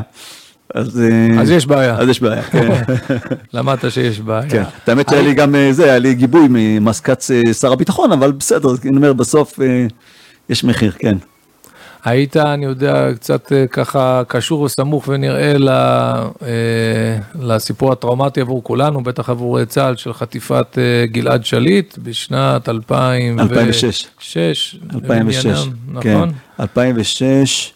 אז, 0.74 1.02
אה, 1.02 1.42
אז 1.42 1.50
יש 1.50 1.66
בעיה. 1.66 1.96
אז 1.96 2.10
יש 2.10 2.22
בעיה, 2.22 2.44
כן. 2.44 2.70
למדת 3.54 3.92
שיש 3.92 4.20
בעיה. 4.20 4.50
כן, 4.50 4.64
האמת 4.88 5.10
שהיה 5.10 5.22
לי 5.22 5.34
גם 5.34 5.56
אה, 5.56 5.74
זה, 5.74 5.84
היה 5.84 6.00
לי 6.00 6.14
גיבוי 6.14 6.48
ממזכ"ץ 6.50 7.32
שר 7.60 7.74
הביטחון, 7.74 8.12
אבל 8.12 8.32
בסדר, 8.32 8.70
אני 8.84 8.98
אומר, 8.98 9.14
בסוף 9.14 9.60
יש 10.50 10.64
מחיר, 10.64 10.92
כן. 11.00 11.18
היית, 12.06 12.38
אני 12.38 12.66
יודע, 12.66 13.14
קצת 13.16 13.52
אה, 13.52 13.68
ככה 13.68 14.22
קשור 14.28 14.62
וסמוך 14.62 15.08
ונראה 15.08 15.54
אה, 16.44 17.18
לסיפור 17.42 17.92
הטראומטי 17.92 18.42
עבור 18.42 18.64
כולנו, 18.64 19.04
בטח 19.04 19.30
עבור 19.30 19.66
צה"ל, 19.66 19.96
של 19.96 20.14
חטיפת 20.14 20.78
אה, 20.78 21.06
גלעד 21.06 21.46
שליט 21.46 21.98
בשנת 21.98 22.70
2006. 22.70 24.06
2006. 24.22 24.76
2006, 24.96 25.68
כן. 26.02 26.30
2006. 26.60 27.74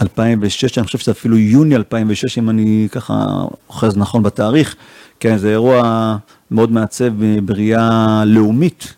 2006, 0.00 0.78
אני 0.78 0.86
חושב 0.86 0.98
שזה 0.98 1.12
אפילו 1.12 1.38
יוני 1.38 1.76
2006, 1.76 2.38
אם 2.38 2.50
אני 2.50 2.88
ככה 2.92 3.26
אוחז 3.68 3.96
נכון 3.96 4.22
בתאריך. 4.22 4.76
כן, 5.20 5.36
זה 5.36 5.50
אירוע 5.50 6.16
מאוד 6.50 6.72
מעצב 6.72 7.12
בראייה 7.44 8.22
לאומית. 8.26 8.94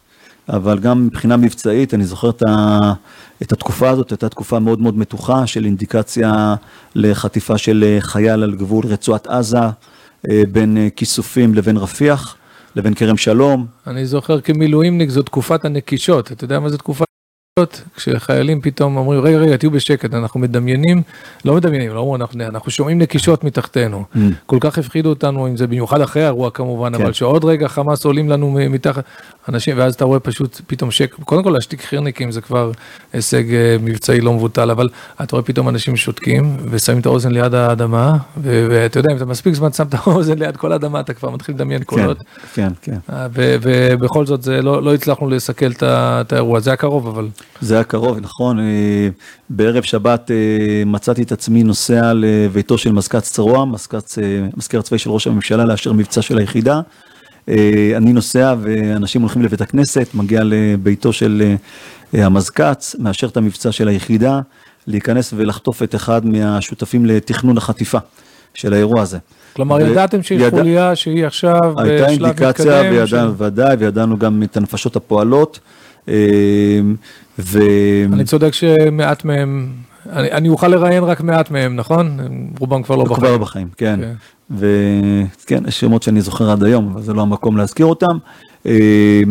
אבל 0.49 0.79
גם 0.79 1.07
מבחינה 1.07 1.37
מבצעית, 1.37 1.95
אני 1.95 2.05
זוכר 2.05 2.31
את, 2.31 2.43
ה, 2.43 2.79
את 3.43 3.53
התקופה 3.53 3.91
הזאת, 3.91 4.11
הייתה 4.11 4.29
תקופה 4.29 4.59
מאוד 4.59 4.81
מאוד 4.81 4.99
מתוחה 4.99 5.47
של 5.47 5.65
אינדיקציה 5.65 6.55
לחטיפה 6.95 7.59
של 7.59 7.97
חייל 8.01 8.43
על 8.43 8.55
גבול 8.55 8.87
רצועת 8.87 9.27
עזה, 9.27 9.59
אה, 10.31 10.43
בין 10.53 10.77
אה, 10.77 10.89
כיסופים 10.97 11.55
לבין 11.55 11.77
רפיח, 11.77 12.37
לבין 12.77 12.95
כרם 12.95 13.17
שלום. 13.17 13.67
אני 13.87 14.07
זוכר 14.07 14.41
כמילואימניק 14.41 15.11
זו 15.11 15.23
תקופת 15.23 15.65
הנקישות, 15.65 16.33
אתה 16.33 16.45
יודע 16.45 16.61
מה 16.61 16.69
זה 16.69 16.79
תקופת 16.79 17.05
כשחיילים 17.97 18.61
פתאום 18.61 18.97
אומרים, 18.97 19.21
רגע, 19.21 19.37
רגע, 19.37 19.57
תהיו 19.57 19.71
בשקט, 19.71 20.15
אנחנו 20.15 20.41
מדמיינים, 20.41 21.03
לא 21.45 21.55
מדמיינים, 21.55 21.95
לא 21.95 22.17
אנחנו, 22.17 22.45
אנחנו 22.45 22.71
שומעים 22.71 22.99
נקישות 22.99 23.45
מתחתנו. 23.45 24.05
Mm. 24.15 24.19
כל 24.47 24.57
כך 24.61 24.79
הפחידו 24.79 25.09
אותנו, 25.09 25.49
אם 25.49 25.57
זה 25.57 25.67
במיוחד 25.67 26.01
אחרי 26.01 26.23
האירוע 26.23 26.51
כמובן, 26.51 26.97
כן. 26.97 27.03
אבל 27.03 27.13
שעוד 27.13 27.45
רגע 27.45 27.69
חמאס 27.69 28.05
עולים 28.05 28.29
לנו 28.29 28.59
מתחת, 28.71 29.05
אנשים, 29.49 29.79
ואז 29.79 29.95
אתה 29.95 30.05
רואה 30.05 30.21
פשוט 30.21 30.61
פתאום 30.67 30.91
שקט, 30.91 31.21
קודם 31.21 31.43
כל 31.43 31.51
להשתיק 31.51 31.81
חירניקים 31.81 32.31
זה 32.31 32.41
כבר 32.41 32.71
הישג 33.13 33.55
אה, 33.55 33.77
מבצעי 33.81 34.21
לא 34.21 34.33
מבוטל, 34.33 34.71
אבל 34.71 34.89
אתה 35.23 35.37
רואה 35.37 35.43
פתאום 35.43 35.69
אנשים 35.69 35.97
שותקים 35.97 36.57
ושמים 36.71 37.01
את 37.01 37.07
האוזן 37.07 37.33
ליד 37.33 37.55
האדמה, 37.55 38.17
ואתה 38.43 38.99
יודע, 38.99 39.13
אם 39.13 39.17
אתה 39.17 39.25
מספיק 39.25 39.55
זמן 39.55 39.73
שם 39.73 39.87
את 39.87 39.95
האוזן 39.95 40.39
ליד 40.39 40.57
כל 40.57 40.73
האדמה, 40.73 41.01
אתה 41.01 41.15
כבר 41.15 41.31
מתחיל 41.31 41.55
לדמיין 41.55 41.85
קולות. 41.85 42.19
כן, 42.55 42.69
כן. 42.83 42.97
כן. 43.07 43.27
ובכל 43.35 44.27
זאת, 44.27 44.43
זה 44.43 44.63
לא, 44.63 44.83
לא 44.83 44.95
הצלחנו 44.95 45.31
לסכל 45.31 45.71
את 45.83 46.33
האירוע, 46.33 46.61
זה 46.61 46.71
היה 46.71 46.77
קרוב, 46.77 47.07
אבל... 47.07 47.29
זה 47.61 47.75
היה 47.75 47.85
קרוב, 47.85 48.19
נכון. 48.21 48.61
אה, 48.61 48.65
בערב 49.51 49.83
שבת 49.83 50.31
אה, 50.31 50.37
מצאתי 50.87 51.23
את 51.23 51.33
עצמי 51.33 51.63
נוסע 51.63 52.13
לביתו 52.15 52.79
של 52.79 52.93
מזכ"ץ 52.93 53.31
צרוע, 53.31 53.65
מזכיר 54.57 54.81
הצבאי 54.81 54.99
של 54.99 55.11
ראש 55.11 55.27
הממשלה, 55.27 55.65
לאשר 55.65 55.93
מבצע 55.93 56.23
של 56.23 56.39
היחידה. 56.39 56.81
אה, 57.49 57.93
אני 57.97 58.13
נוסע 58.13 58.55
ואנשים 58.63 59.21
הולכים 59.21 59.43
לבית 59.43 59.61
הכנסת, 59.61 60.09
מגיע 60.15 60.41
לביתו 60.45 61.13
של 61.13 61.55
המזכ"ץ, 62.13 62.97
מאשר 62.99 63.27
את 63.27 63.37
המבצע 63.37 63.73
של 63.73 63.89
היחידה, 63.89 64.41
להיכנס 64.87 65.33
ולחטוף 65.37 65.83
את 65.83 65.95
אחד 65.95 66.27
מהשותפים 66.27 67.07
לתכנון 67.07 67.57
החטיפה 67.57 67.99
של 68.55 68.73
האירוע 68.73 69.03
הזה. 69.03 69.19
כלומר, 69.57 69.81
ידעתם 69.81 70.23
שהיא 70.23 70.39
ידע... 70.39 70.51
חוליה 70.51 70.97
שהיא 70.97 71.27
עכשיו 71.27 71.59
בשלב 71.61 71.71
מתקדם? 71.71 71.89
הייתה 71.89 72.09
אינדיקציה, 72.09 72.81
וידענו, 72.81 73.35
ש... 73.39 73.41
ודאי, 73.41 73.77
וידענו 73.77 74.19
גם 74.19 74.43
את 74.43 74.57
הנפשות 74.57 74.97
הפועלות. 74.97 75.59
ו... 77.39 77.59
אני 78.13 78.25
צודק 78.25 78.53
שמעט 78.53 79.25
מהם, 79.25 79.73
אני, 80.11 80.33
אני 80.33 80.49
אוכל 80.49 80.69
לראיין 80.69 81.05
רק 81.05 81.21
מעט 81.21 81.51
מהם, 81.51 81.77
נכון? 81.77 82.19
רובם 82.59 82.83
כבר 82.83 82.97
לא 82.97 83.05
בחיים. 83.05 83.17
כבר 83.17 83.39
בחיים, 83.39 83.69
כן. 83.77 84.01
כן. 84.01 84.15
וכן, 84.51 85.63
יש 85.69 85.81
שמות 85.81 86.03
שאני 86.03 86.21
זוכר 86.21 86.51
עד 86.51 86.65
היום, 86.65 86.91
אבל 86.93 87.03
זה 87.03 87.13
לא 87.13 87.23
המקום 87.23 87.57
להזכיר 87.57 87.87
אותם. 87.87 88.19
אה, 88.67 89.23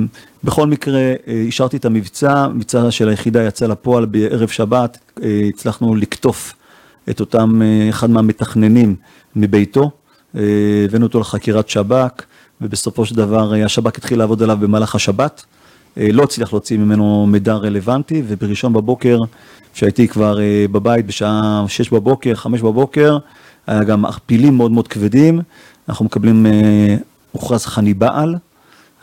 בכל 0.44 0.68
מקרה, 0.68 1.00
אה, 1.00 1.14
אישרתי 1.28 1.78
את 1.78 1.86
המבצע, 1.86 2.48
מבצע 2.48 2.92
של 2.92 3.10
היחידה 3.10 3.44
יצא 3.44 3.68
לפועל 3.68 4.06
בערב 4.06 4.50
שבת, 4.50 4.98
אה, 5.24 5.42
הצלחנו 5.50 5.96
לקטוף 5.96 6.54
את 7.10 7.20
אותם, 7.20 7.62
אחד 7.90 8.10
מהמתכננים 8.10 8.96
מביתו, 9.36 9.92
הבאנו 10.34 11.06
אותו 11.06 11.20
לחקירת 11.20 11.70
שב"כ, 11.70 12.24
ובסופו 12.62 13.06
של 13.06 13.16
דבר 13.16 13.54
השב"כ 13.66 13.98
התחיל 13.98 14.20
לעבוד 14.20 14.44
עליו 14.44 14.58
במהלך 14.58 14.96
השבת. 14.96 15.46
אה, 15.98 16.08
לא 16.12 16.24
הצליח 16.24 16.54
להוציא 16.54 16.78
ממנו 16.78 17.26
מידע 17.28 17.56
רלוונטי, 17.56 18.24
ובראשון 18.28 18.74
בבוקר, 18.74 19.18
כשהייתי 19.74 20.08
כבר 20.08 20.42
אה, 20.42 20.66
בבית 20.72 21.06
בשעה 21.06 21.66
6 21.68 21.90
בבוקר, 21.90 22.36
5 22.36 22.62
בבוקר, 22.62 23.18
היה 23.68 23.84
גם 23.84 24.06
פילים 24.26 24.58
מאוד 24.58 24.72
מאוד 24.72 24.88
כבדים, 24.88 25.42
אנחנו 25.90 26.06
מקבלים, 26.06 26.46
אה, 26.46 26.96
הוכרז 27.32 27.66
חניבעל, 27.66 28.36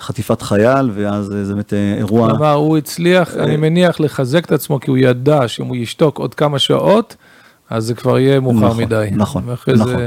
חטיפת 0.01 0.43
חייל, 0.43 0.91
ואז 0.95 1.27
זה 1.43 1.55
באמת 1.55 1.73
אירוע... 1.99 2.31
כלומר, 2.31 2.53
הוא 2.53 2.79
הצליח, 2.79 3.37
אני 3.37 3.57
מניח, 3.57 4.01
לחזק 4.01 4.45
את 4.45 4.53
עצמו, 4.53 4.81
כי 4.81 4.91
הוא 4.91 4.99
ידע 4.99 5.49
שאם 5.49 5.67
הוא 5.67 5.77
ישתוק 5.77 6.19
עוד 6.19 6.35
כמה 6.35 6.59
שעות, 6.59 7.17
אז 7.71 7.85
זה 7.85 7.95
כבר 7.95 8.19
יהיה 8.19 8.41
מאוחר 8.41 8.67
נכון, 8.67 8.85
מדי. 8.85 9.09
נכון, 9.13 9.43
נכון. 9.47 9.77
זה... 9.77 10.07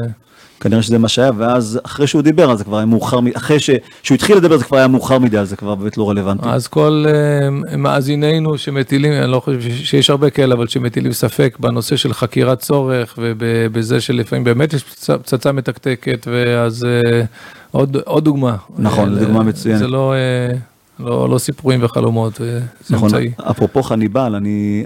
כנראה 0.62 0.82
שזה 0.82 0.98
מה 0.98 1.08
שהיה, 1.08 1.32
ואז 1.38 1.80
אחרי 1.84 2.08
שהוא 2.08 2.22
דיבר, 2.22 2.52
אז 2.52 2.58
זה 2.58 2.64
כבר 2.64 2.78
היה 2.78 2.86
מאוחר, 2.86 3.20
אחרי 3.34 3.60
ש... 3.60 3.70
שהוא 4.04 4.16
התחיל 4.16 4.38
לדבר 4.38 4.58
זה 4.58 4.64
כבר 4.64 4.78
היה 4.78 4.88
מאוחר 4.88 5.20
מדי, 5.20 5.38
אז 5.38 5.50
זה 5.50 5.56
כבר 5.56 5.76
באמת 5.76 5.98
לא 5.98 6.10
רלוונטי. 6.10 6.50
אז 6.50 6.68
כל 6.68 7.06
uh, 7.08 7.76
מאזינינו 7.78 8.58
שמטילים, 8.58 9.14
אני 9.14 9.32
לא 9.32 9.40
חושב 9.40 9.62
שיש 9.62 10.10
הרבה 10.10 10.30
כאלה, 10.30 10.56
אבל 10.56 10.68
שמטילים 10.68 11.14
ספק 11.14 11.58
בנושא 11.60 11.96
של 11.96 12.14
חקירת 12.14 12.60
צורך, 12.60 13.16
ובזה 13.18 14.02
שלפעמים 14.02 14.44
באמת 14.44 14.74
יש 14.74 14.84
פצצה, 14.84 15.18
פצצה 15.18 15.52
מתקתקת, 15.52 16.28
ואז 16.32 16.84
uh, 16.84 17.26
עוד, 17.72 17.98
עוד 18.06 18.24
דוגמה. 18.24 18.56
נכון, 18.78 19.14
זו 19.14 19.20
דוגמה 19.20 19.44
מצוינת. 19.44 19.80
זה 19.80 19.88
לא... 19.88 20.14
Uh, 20.54 20.58
לא, 21.00 21.30
לא 21.30 21.38
סיפורים 21.38 21.80
וחלומות, 21.84 22.36
זה 22.36 22.60
נכון, 22.90 23.10
אמצעי. 23.10 23.32
אפרופו 23.50 23.84
חניבל, 23.84 24.36
אני, 24.36 24.84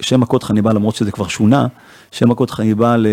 שם 0.00 0.22
הקוד 0.22 0.42
חניבל, 0.42 0.74
למרות 0.74 0.94
שזה 0.94 1.10
כבר 1.10 1.28
שונה, 1.28 1.66
שם 2.10 2.30
הקוד 2.30 2.50
חניבל 2.50 3.06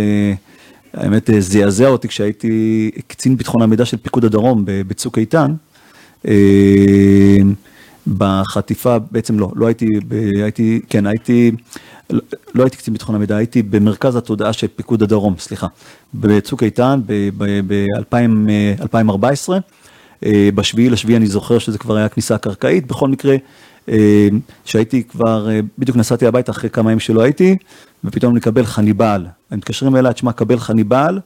האמת 0.94 1.30
אה, 1.30 1.42
זעזע 1.42 1.88
אותי 1.88 2.08
כשהייתי 2.08 2.92
קצין 3.08 3.38
ביטחון 3.38 3.62
המידע 3.62 3.86
של 3.86 3.98
פיקוד 3.98 4.26
הדרום 4.26 4.64
בצוק 4.66 5.18
איתן. 5.18 5.54
אה, 6.28 7.38
בחטיפה, 8.18 8.98
בעצם 9.12 9.40
לא, 9.40 9.52
לא 9.56 9.68
הייתי, 9.68 9.88
הייתי, 10.44 10.82
כן, 10.90 11.06
הייתי, 11.06 11.52
לא, 12.10 12.22
לא 12.56 12.64
הייתי 12.64 12.78
קצין 12.78 12.94
ביטחון 12.94 13.16
המידע, 13.16 13.36
הייתי 13.36 13.64
במרכז 13.64 14.16
התודעה 14.16 14.54
של 14.54 14.68
פיקוד 14.76 15.04
הדרום, 15.04 15.36
סליחה, 15.40 15.68
בצוק 16.14 16.64
איתן 16.64 17.00
ב-2014. 17.38 19.50
אה, 20.26 20.50
בשביעי 20.56 20.90
לשביעי 20.90 21.18
אני 21.18 21.28
זוכר 21.28 21.60
שזה 21.60 21.78
כבר 21.78 21.98
היה 21.98 22.10
כניסה 22.10 22.38
קרקעית, 22.38 22.88
בכל 22.88 23.08
מקרה, 23.08 23.36
שהייתי 24.66 25.04
כבר, 25.04 25.50
בדיוק 25.78 25.98
נסעתי 25.98 26.28
הביתה 26.28 26.52
אחרי 26.52 26.70
כמה 26.70 26.92
ימים 26.92 27.00
שלא 27.00 27.22
הייתי, 27.22 27.58
ופתאום 28.04 28.36
לקבל 28.36 28.66
חניבעל. 28.66 29.28
הם 29.52 29.58
מתקשרים 29.58 29.96
אליי, 29.96 30.14
תשמע, 30.14 30.32
קבל 30.32 30.60
חניבעל, 30.60 31.20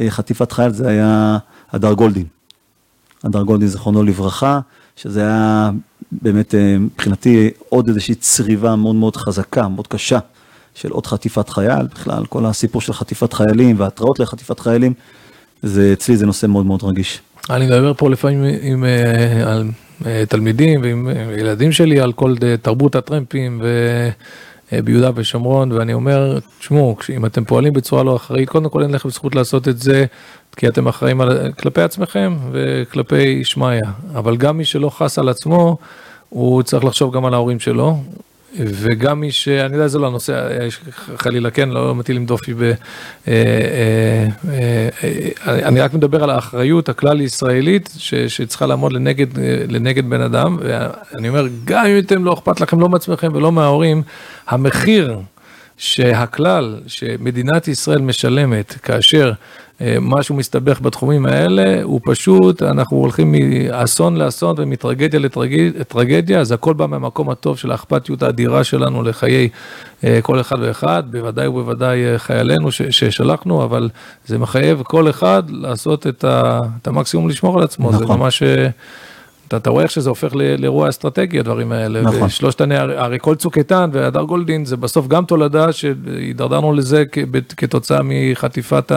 אה, 0.00 0.10
חטיפת 0.10 0.52
חייל 0.52 0.72
זה 0.72 0.88
היה 0.88 1.38
הדר 1.72 1.92
גולדין. 1.92 2.24
הדר 3.24 3.42
גולדין, 3.42 3.68
זכרונו 3.68 4.02
לברכה, 4.02 4.60
שזה 4.96 5.20
היה 5.20 5.70
באמת 6.12 6.54
אה, 6.54 6.76
מבחינתי 6.78 7.50
עוד 7.68 7.88
איזושהי 7.88 8.14
צריבה 8.14 8.76
מאוד 8.76 8.94
מאוד 8.94 9.16
חזקה, 9.16 9.68
מאוד 9.68 9.86
קשה, 9.86 10.18
של 10.74 10.90
עוד 10.90 11.06
חטיפת 11.06 11.48
חייל, 11.48 11.86
בכלל 11.94 12.26
כל 12.26 12.46
הסיפור 12.46 12.80
של 12.80 12.92
חטיפת 12.92 13.32
חיילים 13.32 13.80
והתראות 13.80 14.18
לחטיפת 14.20 14.60
חיילים, 14.60 14.92
זה 15.62 15.90
אצלי 15.92 16.16
זה 16.16 16.26
נושא 16.26 16.46
מאוד 16.46 16.66
מאוד 16.66 16.84
רגיש. 16.84 17.20
אני 17.50 17.66
מדבר 17.66 17.94
פה 17.94 18.10
לפעמים 18.10 18.44
עם, 18.62 18.84
אה, 18.84 19.52
על 19.52 19.70
תלמידים 20.28 20.82
ועם 20.82 21.08
ילדים 21.38 21.72
שלי 21.72 22.00
על 22.00 22.12
כל 22.12 22.34
תרבות 22.62 22.94
הטרמפים 22.94 23.60
ו... 23.62 23.68
אה, 24.72 24.82
ביהודה 24.82 25.10
ושומרון, 25.14 25.72
ואני 25.72 25.92
אומר, 25.92 26.38
תשמעו, 26.58 26.96
אם 27.16 27.26
אתם 27.26 27.44
פועלים 27.44 27.72
בצורה 27.72 28.02
לא 28.02 28.16
אחראית, 28.16 28.48
קודם 28.48 28.70
כל 28.70 28.82
אין 28.82 28.90
לכם 28.90 29.10
זכות 29.10 29.34
לעשות 29.34 29.68
את 29.68 29.78
זה, 29.78 30.04
כי 30.56 30.68
אתם 30.68 30.88
אחראים 30.88 31.20
על, 31.20 31.52
כלפי 31.52 31.82
עצמכם 31.82 32.36
וכלפי 32.52 33.44
שמעיה, 33.44 33.90
אבל 34.14 34.36
גם 34.36 34.58
מי 34.58 34.64
שלא 34.64 34.90
חס 34.90 35.18
על 35.18 35.28
עצמו, 35.28 35.76
הוא 36.28 36.62
צריך 36.62 36.84
לחשוב 36.84 37.14
גם 37.14 37.24
על 37.24 37.34
ההורים 37.34 37.60
שלו, 37.60 37.96
וגם 38.56 39.20
מי 39.20 39.32
ש... 39.32 39.48
אני 39.48 39.74
יודע, 39.74 39.88
זה 39.88 39.98
לא 39.98 40.06
הנושא, 40.06 40.48
חלילה 41.16 41.50
כן, 41.50 41.68
לא 41.68 41.94
מטילים 41.94 42.26
דופי 42.26 42.54
ב... 42.54 42.62
אה, 42.62 42.72
אה, 43.28 44.28
אה, 45.04 45.68
אני 45.68 45.80
רק 45.80 45.94
מדבר 45.94 46.24
על 46.24 46.30
האחריות 46.30 46.88
הכלל 46.88 47.20
ישראלית 47.20 47.90
שצריכה 47.98 48.66
לעמוד 48.66 48.92
לנגד, 48.92 49.26
לנגד 49.68 50.10
בן 50.10 50.20
אדם, 50.20 50.58
ואני 50.60 51.28
אומר, 51.28 51.46
גם 51.64 51.86
אם 51.86 51.98
אתם 51.98 52.24
לא 52.24 52.34
אכפת 52.34 52.60
לכם 52.60 52.80
לא 52.80 52.88
מעצמכם 52.88 53.30
ולא 53.34 53.52
מההורים, 53.52 54.02
המחיר 54.48 55.18
שהכלל 55.76 56.80
שמדינת 56.86 57.68
ישראל 57.68 58.00
משלמת 58.00 58.72
כאשר 58.82 59.32
משהו 60.00 60.34
מסתבך 60.34 60.80
בתחומים 60.80 61.26
האלה, 61.26 61.82
הוא 61.82 62.00
פשוט, 62.04 62.62
אנחנו 62.62 62.96
הולכים 62.96 63.34
מאסון 63.38 64.16
לאסון 64.16 64.54
ומטרגדיה 64.58 65.20
לטרגדיה, 65.74 66.40
אז 66.40 66.52
הכל 66.52 66.74
בא 66.74 66.86
מהמקום 66.86 67.30
הטוב 67.30 67.58
של 67.58 67.70
האכפתיות 67.70 68.22
האדירה 68.22 68.64
שלנו 68.64 69.02
לחיי 69.02 69.48
אה, 70.04 70.18
כל 70.22 70.40
אחד 70.40 70.56
ואחד, 70.60 71.02
בוודאי 71.10 71.46
ובוודאי 71.46 72.04
אה, 72.04 72.18
חיילינו 72.18 72.72
ששלחנו, 72.72 73.64
אבל 73.64 73.88
זה 74.26 74.38
מחייב 74.38 74.82
כל 74.82 75.10
אחד 75.10 75.42
לעשות 75.48 76.06
את, 76.06 76.24
המקסימום 76.86 77.28
לשמור 77.28 77.58
על 77.58 77.64
עצמו, 77.64 77.90
נכון. 77.90 78.06
זה 78.06 78.12
ממש... 78.12 78.42
אתה, 79.48 79.56
אתה 79.56 79.70
רואה 79.70 79.82
איך 79.82 79.90
שזה 79.90 80.08
הופך 80.08 80.34
לאירוע 80.34 80.88
אסטרטגי, 80.88 81.38
הדברים 81.38 81.72
האלה. 81.72 82.02
נכון. 82.02 82.28
שלושת 82.28 82.60
הנערים, 82.60 82.98
הרי 82.98 83.18
כל 83.20 83.34
צוק 83.34 83.58
איתן 83.58 83.90
והדר 83.92 84.22
גולדין 84.22 84.64
זה 84.64 84.76
בסוף 84.76 85.06
גם 85.06 85.24
תולדה 85.24 85.72
שהידרדרנו 85.72 86.72
לזה 86.72 87.04
כתוצאה 87.56 88.00
מחטיפת 88.04 88.92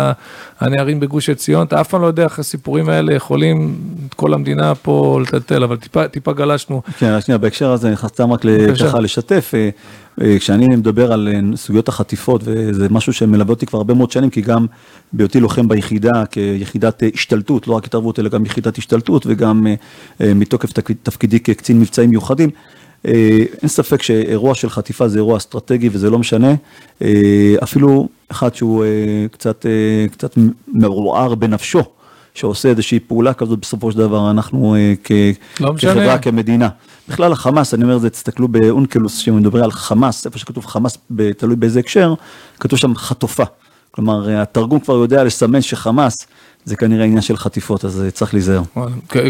הנערים 0.60 1.00
בגוש 1.00 1.30
עציון. 1.30 1.68
אתה 1.68 1.82
אף 1.82 1.88
פעם 1.88 2.02
לא 2.02 2.08
יודע 2.08 2.24
איך 2.24 2.40
הסיפורים 2.40 2.90
האלה 2.90 3.14
יכולים 3.14 3.76
את 4.10 4.14
כל 4.14 4.34
המדינה 4.34 4.76
פה 4.76 5.20
לטלטל, 5.22 5.64
אבל 5.64 5.78
טיפה, 5.78 6.08
טיפה 6.08 6.34
גלשנו. 6.34 6.82
כן, 7.00 7.22
שנייה, 7.22 7.38
בהקשר 7.38 7.72
הזה 7.72 7.88
אני 7.88 7.94
נכנס 7.94 8.12
סתם 8.12 8.32
רק 8.34 8.42
ככה 8.80 9.00
לשתף. 9.00 9.54
אה, 10.20 10.26
אה, 10.26 10.40
כשאני 10.40 10.68
מדבר 10.68 11.14
על 11.14 11.28
אה, 11.34 11.58
סוגיות 11.58 11.88
החטיפות, 11.88 12.42
וזה 12.46 12.88
משהו 12.90 13.14
שמלווה 13.14 13.50
אותי 13.50 13.66
כבר 13.66 13.78
הרבה 13.78 13.94
מאוד 13.94 14.12
שנים, 14.12 14.30
כי 14.30 14.42
גם 14.42 14.66
בהיותי 15.14 15.40
לוחם 15.40 15.68
ביחידה, 15.68 16.26
כיחידת 16.26 17.04
השתלטות, 17.14 17.68
לא 17.68 17.74
רק 17.74 17.86
התערבות, 17.86 18.20
אלא 18.20 18.30
גם 18.30 18.46
יחידת 18.46 18.78
השתלטות, 18.78 19.24
וגם 19.26 19.68
מתוקף 20.20 20.70
תפקידי 21.04 21.40
כקצין 21.40 21.80
מבצעים 21.80 22.10
מיוחדים, 22.10 22.50
אין 23.06 23.68
ספק 23.68 24.02
שאירוע 24.02 24.56
של 24.56 24.70
חטיפה 24.70 25.08
זה 25.08 25.18
אירוע 25.18 25.38
אסטרטגי 25.38 25.90
וזה 25.92 26.10
לא 26.10 26.20
משנה, 26.20 26.56
אפילו 27.64 28.10
אחד 28.32 28.56
שהוא 28.56 28.86
קצת, 29.32 29.66
קצת 30.12 30.38
מעורער 30.68 31.36
בנפשו. 31.36 31.84
שעושה 32.34 32.70
איזושהי 32.70 33.00
פעולה 33.00 33.34
כזאת 33.34 33.60
בסופו 33.60 33.92
של 33.92 33.98
דבר, 33.98 34.32
אנחנו 34.32 34.76
כ... 35.04 35.12
לא 35.60 35.74
כחברה, 35.78 36.18
כמדינה. 36.18 36.70
בכלל 37.10 37.32
החמאס, 37.32 37.74
אני 37.74 37.84
אומר 37.84 37.96
את 37.96 38.02
זה, 38.02 38.10
תסתכלו 38.10 38.48
באונקלוס, 38.48 39.18
שמדברים 39.18 39.64
על 39.64 39.72
חמאס, 39.72 40.26
איפה 40.26 40.40
שכתוב 40.40 40.66
חמאס, 40.66 40.98
תלוי 41.38 41.56
באיזה 41.56 41.80
הקשר, 41.80 42.14
כתוב 42.60 42.80
שם 42.80 42.96
חטופה. 42.96 43.44
כלומר, 43.92 44.42
התרגום 44.42 44.80
כבר 44.80 44.94
יודע 44.94 45.24
לסמן 45.24 45.62
שחמאס 45.62 46.28
זה 46.66 46.76
כנראה 46.76 47.06
עניין 47.06 47.22
של 47.22 47.38
חטיפות, 47.38 47.86
אז 47.86 48.06
צריך 48.14 48.34
להיזהר. 48.34 48.62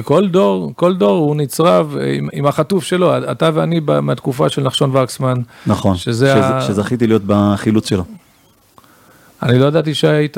כל 0.03 0.27
דור, 0.27 0.73
כל 0.75 0.95
דור 0.95 1.17
הוא 1.17 1.35
נצרב 1.35 1.95
עם, 2.17 2.29
עם 2.33 2.45
החטוף 2.45 2.83
שלו, 2.83 3.31
אתה 3.31 3.49
ואני 3.53 3.79
מהתקופה 4.01 4.49
של 4.49 4.63
נחשון 4.63 4.95
וקסמן. 4.95 5.37
נכון, 5.67 5.97
שזה 5.97 6.45
ה... 6.45 6.61
שזכיתי 6.61 7.07
להיות 7.07 7.21
בחילוץ 7.25 7.89
שלו. 7.89 8.03
אני 9.43 9.59
לא 9.59 9.65
ידעתי 9.65 9.93
שהיית 9.93 10.37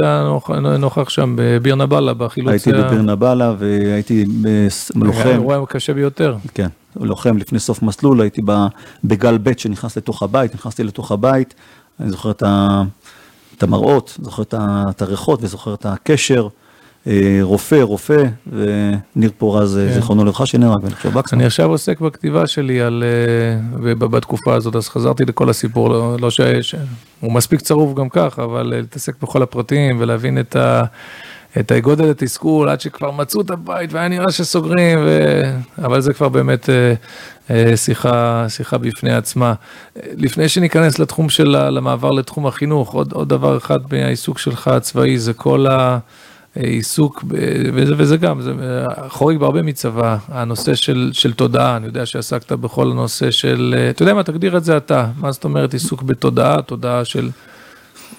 נוכח 0.80 1.10
שם 1.10 1.36
בביר 1.38 1.76
נבאללה, 1.76 2.14
בחילוץ... 2.14 2.52
הייתי 2.52 2.72
בביר 2.72 3.02
נבאללה 3.02 3.54
והייתי 3.60 4.26
לוחם. 4.96 5.22
היה 5.22 5.32
אירוע 5.32 5.66
קשה 5.66 5.94
ביותר. 5.94 6.36
כן. 6.54 6.68
לוחם 6.96 7.38
לפני 7.38 7.60
סוף 7.60 7.82
מסלול, 7.82 8.22
הייתי 8.22 8.42
בגל 9.04 9.38
ב' 9.44 9.58
שנכנס 9.58 9.98
לתוך 9.98 10.24
הבית, 10.24 10.56
נכנסתי 10.56 10.84
לתוך 10.84 11.12
הבית, 11.12 11.54
אני 12.00 12.10
זוכר 12.10 12.32
את 12.32 13.64
המראות, 13.64 14.18
זוכר 14.22 14.44
את 14.54 15.02
הריחות 15.02 15.40
וזוכר 15.44 15.74
את 15.74 15.86
הקשר. 15.86 16.48
אה, 17.08 17.40
רופא, 17.42 17.76
רופא, 17.76 18.24
וניר 18.48 19.32
פורז, 19.38 19.80
כן. 19.88 19.94
זיכרונו 19.94 20.24
לברכה, 20.26 20.46
שנהרג, 20.46 20.84
ואני 20.84 20.96
חושב 20.96 21.10
בקסמן. 21.14 21.40
אני 21.40 21.46
עכשיו 21.46 21.70
עוסק 21.70 22.00
בכתיבה 22.00 22.48
שלי 22.48 22.82
על, 22.82 23.04
אה, 23.84 23.96
בתקופה 23.96 24.56
הזאת, 24.56 24.76
אז 24.76 24.90
חזרתי 24.90 25.26
לכל 25.26 25.50
הסיפור, 25.50 25.90
לא, 25.90 26.18
לא 26.20 26.32
ש... 26.32 26.42
הוא 27.20 27.32
מספיק 27.32 27.62
צרוף 27.62 27.94
גם 27.94 28.10
כך, 28.10 28.40
אבל 28.40 28.64
להתעסק 28.64 29.22
בכל 29.22 29.42
הפרטים 29.42 29.98
ולהבין 30.00 30.40
את 30.40 30.56
ה... 30.56 30.84
את 31.60 31.72
הגודל 31.72 32.10
התסכול 32.10 32.70
עד 32.70 32.82
שכבר 32.82 33.12
מצאו 33.12 33.42
את 33.42 33.50
הבית 33.50 33.94
והיה 33.94 34.08
נראה 34.08 34.32
שסוגרים, 34.32 35.00
ו... 35.06 35.42
אבל 35.86 36.02
זה 36.02 36.14
כבר 36.14 36.30
באמת 36.30 36.70
אה, 36.70 36.94
אה, 37.50 37.78
שיחה, 37.78 38.46
שיחה 38.50 38.78
בפני 38.78 39.14
עצמה. 39.14 39.54
לפני 40.18 40.50
שניכנס 40.50 41.00
לתחום 41.00 41.30
של 41.30 41.56
המעבר 41.56 42.12
לתחום 42.12 42.48
החינוך, 42.48 42.94
עוד, 42.94 43.14
עוד 43.14 43.30
דבר 43.30 43.58
אחד 43.58 43.80
מהעיסוק 43.92 44.40
שלך 44.40 44.68
הצבאי 44.68 45.18
זה 45.18 45.34
כל 45.34 45.66
העיסוק, 46.56 47.24
וזה, 47.74 47.94
וזה 47.98 48.18
גם, 48.18 48.42
זה 48.42 48.54
חורג 49.08 49.38
בהרבה 49.38 49.62
מצבא, 49.62 50.18
הנושא 50.28 50.76
של, 50.76 51.10
של 51.14 51.34
תודעה, 51.34 51.78
אני 51.78 51.86
יודע 51.86 52.06
שעסקת 52.06 52.52
בכל 52.52 52.92
הנושא 52.92 53.32
של, 53.32 53.76
אתה 53.90 54.04
יודע 54.04 54.14
מה, 54.14 54.24
תגדיר 54.24 54.58
את 54.58 54.64
זה 54.64 54.78
אתה, 54.78 55.08
מה 55.18 55.32
זאת 55.32 55.44
אומרת 55.44 55.74
עיסוק 55.74 56.04
בתודעה, 56.04 56.62
תודעה 56.62 57.06
של... 57.06 57.30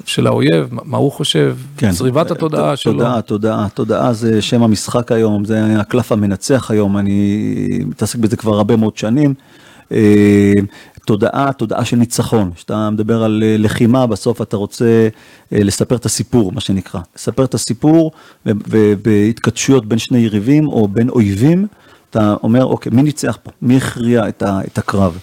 של 0.04 0.26
האויב, 0.26 0.68
מה 0.70 0.96
הוא 0.96 1.12
חושב, 1.12 1.57
כן. 1.76 1.90
זריבת 1.90 2.30
התודעה 2.30 2.76
שלו. 2.76 2.92
תודעה, 2.92 3.22
תודעה, 3.22 3.68
תודעה 3.74 4.12
זה 4.12 4.42
שם 4.42 4.62
המשחק 4.62 5.12
היום, 5.12 5.44
זה 5.44 5.80
הקלף 5.80 6.12
המנצח 6.12 6.70
היום, 6.70 6.98
אני 6.98 7.48
מתעסק 7.87 8.18
בזה 8.18 8.37
כבר 8.37 8.54
הרבה 8.54 8.76
מאוד 8.76 8.96
שנים. 8.96 9.35
אה, 9.92 10.52
תודעה, 11.07 11.52
תודעה 11.52 11.85
של 11.85 11.96
ניצחון, 11.96 12.50
כשאתה 12.54 12.90
מדבר 12.90 13.22
על 13.22 13.42
אה, 13.46 13.57
לחימה, 13.59 14.07
בסוף 14.07 14.42
אתה 14.42 14.57
רוצה 14.57 15.09
אה, 15.52 15.59
לספר 15.62 15.96
את 15.96 16.07
הסיפור, 16.07 16.52
מה 16.52 16.61
שנקרא. 16.61 17.00
לספר 17.16 17.44
את 17.44 17.54
הסיפור 17.54 18.12
ובהתכתשויות 18.46 19.87
בין 19.87 19.98
שני 19.98 20.18
יריבים 20.18 20.68
או 20.68 20.88
בין 20.88 21.09
אויבים, 21.09 21.66
אתה 22.11 22.35
אומר, 22.42 22.64
אוקיי, 22.64 22.92
מי 22.94 23.02
ניצח 23.02 23.38
פה? 23.42 23.50
מי 23.62 23.76
הכריע 23.76 24.28
את 24.38 24.78
הקרב? 24.78 25.18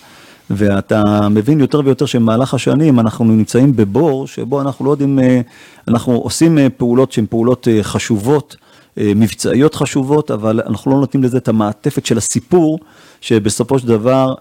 ואתה 0.56 1.30
מבין 1.30 1.60
יותר 1.60 1.82
ויותר 1.86 2.06
שבמהלך 2.06 2.54
השנים 2.54 3.00
אנחנו 3.00 3.26
נמצאים 3.26 3.76
בבור 3.76 4.28
שבו 4.28 4.62
אנחנו 4.62 4.86
לא 4.86 4.92
יודעים, 4.92 5.20
אה, 5.20 5.42
אנחנו 5.88 6.14
עושים 6.14 6.58
אה, 6.58 6.70
פעולות 6.70 7.12
שהן 7.12 7.26
פעולות 7.30 7.68
אה, 7.68 7.84
חשובות, 7.84 8.56
מבצעיות 8.98 9.76
חשובות, 9.76 10.32
אבל 10.32 10.62
אנחנו 10.66 10.92
לא 10.92 10.98
נותנים 11.00 11.24
לזה 11.24 11.38
את 11.38 11.48
המעטפת 11.48 12.06
של 12.06 12.18
הסיפור, 12.18 12.80
שבסופו 13.22 13.80
של 13.80 13.88
דבר 13.88 14.34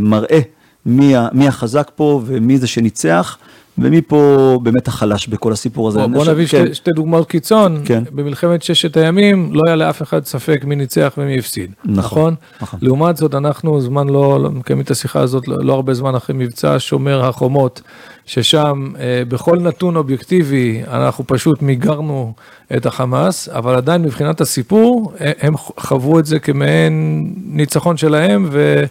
מראה 0.00 0.40
מי, 0.86 1.14
מי 1.32 1.48
החזק 1.48 1.90
פה 1.94 2.20
ומי 2.26 2.58
זה 2.58 2.66
שניצח. 2.66 3.38
ומי 3.78 4.02
פה 4.02 4.58
באמת 4.62 4.88
החלש 4.88 5.28
בכל 5.28 5.52
הסיפור 5.52 5.88
הזה. 5.88 5.98
בוא, 5.98 6.06
בוא 6.06 6.32
נביא 6.32 6.46
כן. 6.46 6.64
שתי, 6.64 6.74
שתי 6.74 6.90
דוגמאות 6.90 7.28
קיצון, 7.28 7.82
כן. 7.84 8.02
במלחמת 8.12 8.62
ששת 8.62 8.96
הימים 8.96 9.50
לא 9.52 9.62
היה 9.66 9.76
לאף 9.76 10.02
אחד 10.02 10.24
ספק 10.24 10.64
מי 10.64 10.76
ניצח 10.76 11.14
ומי 11.18 11.38
הפסיד, 11.38 11.70
נכון? 11.84 11.98
נכון? 11.98 12.34
נכון. 12.60 12.78
לעומת 12.82 13.16
זאת 13.16 13.34
אנחנו 13.34 13.80
זמן 13.80 14.08
לא, 14.08 14.42
לא 14.42 14.50
מקיימים 14.50 14.84
את 14.84 14.90
השיחה 14.90 15.20
הזאת 15.20 15.48
לא, 15.48 15.56
לא 15.60 15.74
הרבה 15.74 15.94
זמן 15.94 16.14
אחרי 16.14 16.36
מבצע 16.36 16.76
שומר 16.78 17.24
החומות, 17.24 17.82
ששם 18.26 18.92
אה, 18.98 19.22
בכל 19.28 19.58
נתון 19.58 19.96
אובייקטיבי 19.96 20.82
אנחנו 20.90 21.24
פשוט 21.26 21.62
מיגרנו 21.62 22.32
את 22.76 22.86
החמאס, 22.86 23.48
אבל 23.48 23.74
עדיין 23.74 24.02
מבחינת 24.02 24.40
הסיפור 24.40 25.12
הם 25.40 25.56
חוו 25.56 26.18
את 26.18 26.26
זה 26.26 26.38
כמעין 26.38 27.24
ניצחון 27.46 27.96
שלהם 27.96 28.48
ו... 28.50 28.84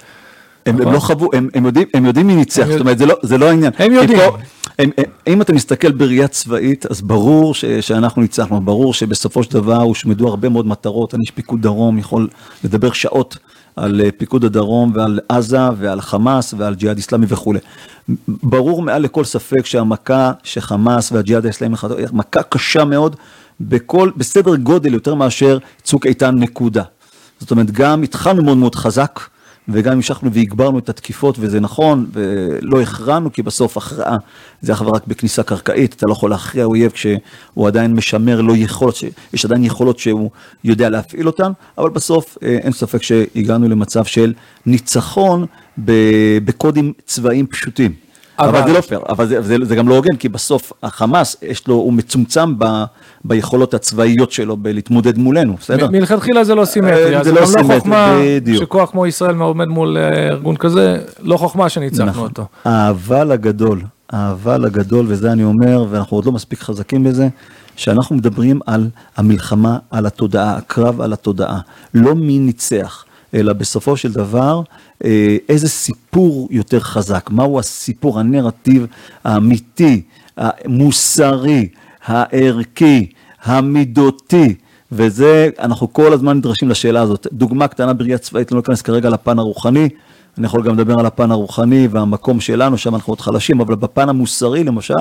הם, 0.69 0.81
הם 0.87 0.93
לא 0.93 0.99
חוו, 0.99 1.29
הם, 1.33 1.49
הם, 1.53 1.65
יודעים, 1.65 1.87
הם 1.93 2.05
יודעים 2.05 2.27
מי 2.27 2.35
ניצח, 2.35 2.67
זאת 2.71 2.79
אומרת, 2.79 2.97
זה 2.97 3.05
לא, 3.05 3.15
זה 3.21 3.37
לא 3.37 3.45
העניין. 3.49 3.71
הם 3.77 3.91
יודעים. 3.91 4.19
פה, 4.19 4.37
הם, 4.79 4.89
אם 5.27 5.41
אתה 5.41 5.53
מסתכל 5.53 5.91
בראייה 5.91 6.27
צבאית, 6.27 6.85
אז 6.85 7.01
ברור 7.01 7.53
ש, 7.53 7.65
שאנחנו 7.65 8.21
ניצחנו, 8.21 8.61
ברור 8.61 8.93
שבסופו 8.93 9.43
של 9.43 9.51
דבר 9.51 9.81
הושמדו 9.81 10.27
הרבה 10.27 10.49
מאוד 10.49 10.67
מטרות, 10.67 11.13
אני 11.13 11.21
איש 11.21 11.31
פיקוד 11.31 11.61
דרום, 11.61 11.97
יכול 11.97 12.27
לדבר 12.63 12.91
שעות 12.91 13.37
על 13.75 14.01
אה, 14.01 14.11
פיקוד 14.17 14.45
הדרום 14.45 14.91
ועל 14.95 15.19
עזה 15.29 15.69
ועל 15.77 16.01
חמאס 16.01 16.53
ועל 16.57 16.75
ג'יהאד 16.75 16.97
איסלאמי 16.97 17.25
וכולי. 17.29 17.59
ברור 18.27 18.81
מעל 18.81 19.01
לכל 19.01 19.23
ספק 19.23 19.65
שהמכה 19.65 20.31
שחמאס 20.43 21.11
והג'יהאד 21.11 21.45
האיסלאמי, 21.45 21.75
מכה 22.13 22.43
קשה 22.43 22.85
מאוד, 22.85 23.15
בכל, 23.61 24.11
בסדר 24.17 24.55
גודל 24.55 24.93
יותר 24.93 25.15
מאשר 25.15 25.57
צוק 25.83 26.05
איתן 26.05 26.35
נקודה. 26.35 26.83
זאת 27.39 27.51
אומרת, 27.51 27.71
גם 27.71 28.03
התחלנו 28.03 28.43
מאוד 28.43 28.57
מאוד 28.57 28.75
חזק, 28.75 29.19
וגם 29.71 29.93
המשכנו 29.93 30.33
והגברנו 30.33 30.79
את 30.79 30.89
התקיפות, 30.89 31.35
וזה 31.39 31.59
נכון, 31.59 32.05
ולא 32.13 32.81
הכרענו, 32.81 33.33
כי 33.33 33.41
בסוף 33.41 33.77
הכרעה 33.77 34.17
זה 34.61 34.73
אך 34.73 34.81
ורק 34.81 35.07
בכניסה 35.07 35.43
קרקעית, 35.43 35.93
אתה 35.93 36.05
לא 36.07 36.11
יכול 36.11 36.29
להכריע 36.29 36.65
אויב 36.65 36.91
כשהוא 36.91 37.67
עדיין 37.67 37.93
משמר 37.93 38.41
לו 38.41 38.55
יכולות, 38.55 38.95
יש 39.33 39.45
עדיין 39.45 39.63
יכולות 39.63 39.99
שהוא 39.99 40.29
יודע 40.63 40.89
להפעיל 40.89 41.27
אותן, 41.27 41.51
אבל 41.77 41.89
בסוף 41.89 42.37
אה, 42.43 42.57
אין 42.61 42.71
ספק 42.71 43.03
שהגענו 43.03 43.69
למצב 43.69 44.05
של 44.05 44.33
ניצחון 44.65 45.45
בקודים 45.77 46.93
צבאיים 47.05 47.47
פשוטים. 47.47 48.08
אבל, 48.39 48.49
אבל 48.57 48.67
זה 48.67 48.73
לא 48.73 48.81
פייר, 48.81 48.99
אבל 49.09 49.27
זה, 49.27 49.41
זה, 49.41 49.55
זה 49.61 49.75
גם 49.75 49.89
לא 49.89 49.95
הוגן, 49.95 50.15
כי 50.15 50.29
בסוף 50.29 50.73
החמאס, 50.83 51.35
יש 51.41 51.67
לו, 51.67 51.75
הוא 51.75 51.93
מצומצם 51.93 52.59
ב, 52.59 52.65
ביכולות 53.25 53.73
הצבאיות 53.73 54.31
שלו 54.31 54.57
בלהתמודד 54.57 55.17
מולנו, 55.17 55.55
בסדר? 55.59 55.89
מלכתחילה 55.91 56.43
זה 56.43 56.55
לא 56.55 56.65
סימטרי, 56.65 57.23
זה 57.23 57.31
לא, 57.31 57.41
לא 57.41 57.63
חוכמה 57.63 58.17
שכוח 58.59 58.91
כמו 58.91 59.07
ישראל 59.07 59.35
עומד 59.41 59.67
מול 59.67 59.97
ארגון 60.29 60.55
כזה, 60.55 60.97
לא 61.21 61.37
חוכמה 61.37 61.69
שניצחנו 61.69 62.05
נכון. 62.05 62.23
אותו. 62.23 62.45
האבל 62.65 63.31
הגדול, 63.31 63.81
האבל 64.09 64.65
הגדול, 64.65 65.05
וזה 65.09 65.31
אני 65.31 65.43
אומר, 65.43 65.85
ואנחנו 65.89 66.17
עוד 66.17 66.25
לא 66.25 66.31
מספיק 66.31 66.59
חזקים 66.59 67.03
בזה, 67.03 67.27
שאנחנו 67.75 68.15
מדברים 68.15 68.59
על 68.65 68.89
המלחמה, 69.17 69.77
על 69.91 70.05
התודעה, 70.05 70.55
הקרב 70.57 71.01
על 71.01 71.13
התודעה, 71.13 71.59
לא 71.93 72.15
מי 72.15 72.39
ניצח. 72.39 73.05
אלא 73.33 73.53
בסופו 73.53 73.97
של 73.97 74.11
דבר, 74.11 74.61
אה, 75.05 75.37
איזה 75.49 75.69
סיפור 75.69 76.47
יותר 76.51 76.79
חזק, 76.79 77.29
מהו 77.31 77.59
הסיפור, 77.59 78.19
הנרטיב 78.19 78.85
האמיתי, 79.23 80.01
המוסרי, 80.37 81.67
הערכי, 82.05 83.11
המידותי, 83.43 84.55
וזה, 84.91 85.49
אנחנו 85.59 85.93
כל 85.93 86.13
הזמן 86.13 86.37
נדרשים 86.37 86.69
לשאלה 86.69 87.01
הזאת. 87.01 87.27
דוגמה 87.31 87.67
קטנה 87.67 87.93
בראייה 87.93 88.17
צבאית, 88.17 88.51
לא 88.51 88.57
ניכנס 88.57 88.81
כרגע 88.81 89.09
לפן 89.09 89.39
הרוחני, 89.39 89.89
אני 90.39 90.45
יכול 90.45 90.63
גם 90.63 90.73
לדבר 90.73 90.99
על 90.99 91.05
הפן 91.05 91.31
הרוחני 91.31 91.87
והמקום 91.91 92.39
שלנו, 92.39 92.77
שם 92.77 92.95
אנחנו 92.95 93.11
עוד 93.11 93.21
חלשים, 93.21 93.61
אבל 93.61 93.75
בפן 93.75 94.09
המוסרי 94.09 94.63
למשל, 94.63 94.93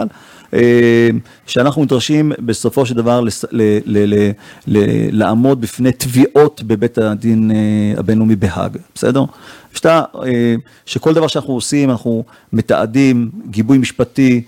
אה, 0.55 1.11
שאנחנו 1.46 1.85
נדרשים 1.85 2.33
בסופו 2.38 2.87
של 2.87 2.94
דבר 2.94 3.20
לס, 3.20 3.44
ל, 3.44 3.79
ל, 3.87 4.14
ל, 4.14 4.31
ל, 4.66 4.79
לעמוד 5.18 5.61
בפני 5.61 5.92
תביעות 5.92 6.62
בבית 6.62 6.98
הדין 6.98 7.51
אה, 7.51 8.01
הבינלאומי 8.01 8.37
בהאג, 8.37 8.77
בסדר? 8.94 9.24
שאתה, 9.74 10.03
אה, 10.24 10.55
שכל 10.87 11.14
דבר 11.14 11.27
שאנחנו 11.27 11.55
עושים, 11.55 11.90
אנחנו 11.90 12.24
מתעדים 12.53 13.31
גיבוי 13.51 13.79
משפטי 13.79 14.42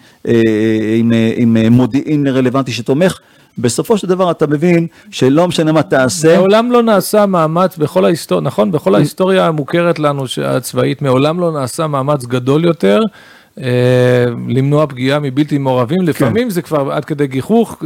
עם, 0.98 1.12
עם 1.36 1.56
מודיעין 1.72 2.26
רלוונטי 2.26 2.72
שתומך. 2.72 3.20
בסופו 3.58 3.98
של 3.98 4.06
דבר 4.06 4.30
אתה 4.30 4.46
מבין 4.46 4.86
שלא 5.10 5.48
משנה 5.48 5.72
מה 5.72 5.82
תעשה. 5.82 6.36
מעולם 6.36 6.72
לא 6.72 6.82
נעשה 6.82 7.26
מאמץ 7.26 7.76
בכל 7.76 8.04
ההיסטוריה, 8.04 8.42
נכון? 8.44 8.72
בכל 8.72 8.94
ההיסטוריה 8.94 9.46
המוכרת 9.46 9.98
לנו 9.98 10.24
הצבאית, 10.44 11.02
מעולם 11.02 11.40
לא 11.40 11.52
נעשה 11.52 11.86
מאמץ 11.86 12.24
גדול 12.24 12.64
יותר. 12.64 13.00
אה, 13.62 14.24
למנוע 14.48 14.86
פגיעה 14.86 15.18
מבלתי 15.18 15.58
מעורבים, 15.58 15.98
כן. 15.98 16.06
לפעמים 16.06 16.50
זה 16.50 16.62
כבר 16.62 16.92
עד 16.92 17.04
כדי 17.04 17.26
גיחוך, 17.26 17.82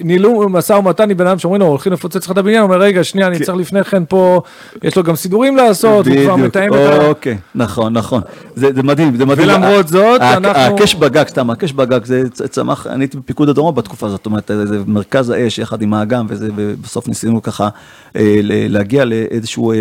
ניהלו 0.00 0.48
משא 0.48 0.72
ומתן 0.72 1.10
עם 1.10 1.16
בן 1.16 1.26
אדם 1.26 1.38
שאומרים 1.38 1.62
לו, 1.62 1.66
הולכים 1.66 1.92
לפוצץ 1.92 2.24
לך 2.24 2.30
את 2.30 2.38
הבניין, 2.38 2.62
הוא 2.62 2.72
אומר, 2.72 2.84
רגע, 2.84 3.04
שנייה, 3.04 3.26
אני 3.26 3.38
כן. 3.38 3.44
צריך 3.44 3.58
לפני 3.58 3.84
כן 3.84 4.04
פה, 4.04 4.42
יש 4.82 4.96
לו 4.96 5.02
גם 5.02 5.16
סידורים 5.16 5.56
לעשות, 5.56 6.06
הוא 6.06 6.16
כבר 6.24 6.36
מתאם 6.36 6.74
את 6.74 6.78
ה... 6.78 7.06
אוקיי, 7.06 7.36
נכון, 7.54 7.92
נכון, 7.92 8.22
זה 8.54 8.82
מדהים, 8.82 9.16
זה 9.16 9.26
מדהים. 9.26 9.48
ולמרות 9.48 9.88
זאת, 9.88 10.20
אנחנו... 10.20 10.74
הקש 10.74 10.94
בגג, 10.94 11.28
סתם, 11.28 11.50
הקש 11.50 11.72
בגג, 11.72 12.04
זה 12.04 12.28
צמח, 12.28 12.86
אני 12.86 13.04
הייתי 13.04 13.16
בפיקוד 13.16 13.48
הדרום 13.48 13.74
בתקופה 13.74 14.06
הזאת, 14.06 14.16
זאת 14.16 14.26
אומרת, 14.26 14.50
זה 14.64 14.78
מרכז 14.86 15.30
האש 15.30 15.58
יחד 15.58 15.82
עם 15.82 15.94
האגם, 15.94 16.26
ובסוף 16.28 17.08
ניסינו 17.08 17.42
ככה 17.42 17.68
אה, 18.16 18.40
להגיע 18.42 19.04
לאיזשהו 19.04 19.72
אה, 19.72 19.76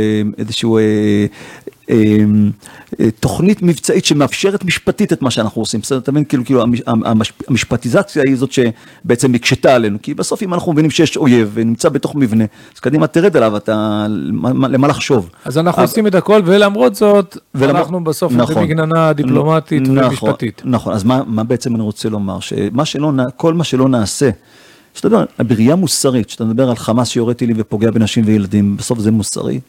תוכנית 3.20 3.62
מבצעית 3.62 4.06
שמאפשרת 4.06 4.66
משפטית 4.66 5.14
את 5.14 5.22
מה 5.22 5.32
שאנחנו 5.32 5.62
עושים, 5.62 5.80
בסדר? 5.80 5.98
אתה 5.98 6.12
מבין? 6.12 6.24
כאילו, 6.24 6.46
כאילו 6.46 6.64
המשפטיזציה 7.48 8.24
היא 8.26 8.36
זאת 8.36 8.52
שבעצם 8.52 9.34
הקשתה 9.34 9.76
עלינו, 9.76 9.98
כי 10.02 10.14
בסוף 10.14 10.44
אם 10.44 10.54
אנחנו 10.54 10.74
מבינים 10.74 10.92
שיש 10.92 11.18
אויב 11.18 11.52
ונמצא 11.54 11.90
בתוך 11.90 12.16
מבנה, 12.16 12.44
אז 12.76 12.80
קדימה 12.80 13.08
תרד 13.08 13.38
עליו, 13.38 13.58
אתה, 13.58 14.06
למה 14.70 14.88
לחשוב? 14.88 15.30
אז 15.46 15.58
אנחנו 15.58 15.82
עושים 15.82 16.08
את 16.08 16.16
הכל, 16.16 16.42
ולמרות 16.46 16.96
זאת, 16.96 17.38
אנחנו 17.62 18.04
בסוף 18.04 18.34
נכון, 18.34 18.64
מגננה 18.64 19.14
דיפלומטית 19.14 19.82
נכון, 19.82 20.04
ומשפטית. 20.04 20.62
נכון, 20.66 20.94
אז 20.94 21.04
מה 21.04 21.44
בעצם 21.44 21.76
אני 21.76 21.84
רוצה 21.84 22.10
לומר? 22.10 22.40
שכל 22.40 23.54
מה 23.54 23.64
שלא 23.64 23.90
נעשה, 23.90 24.30
שאתה 24.94 25.08
מדבר, 25.08 25.26
בראייה 25.40 25.76
מוסרית, 25.76 26.30
שאתה 26.30 26.46
מדבר 26.46 26.70
על 26.70 26.76
חמאס 26.76 27.08
שיורה 27.08 27.34
טילים 27.34 27.56
ופוגע 27.60 27.92
בנשים 27.92 28.24
וילדים, 28.28 28.78
בסוף 28.78 29.00
זה 29.00 29.12
מוסרי. 29.12 29.60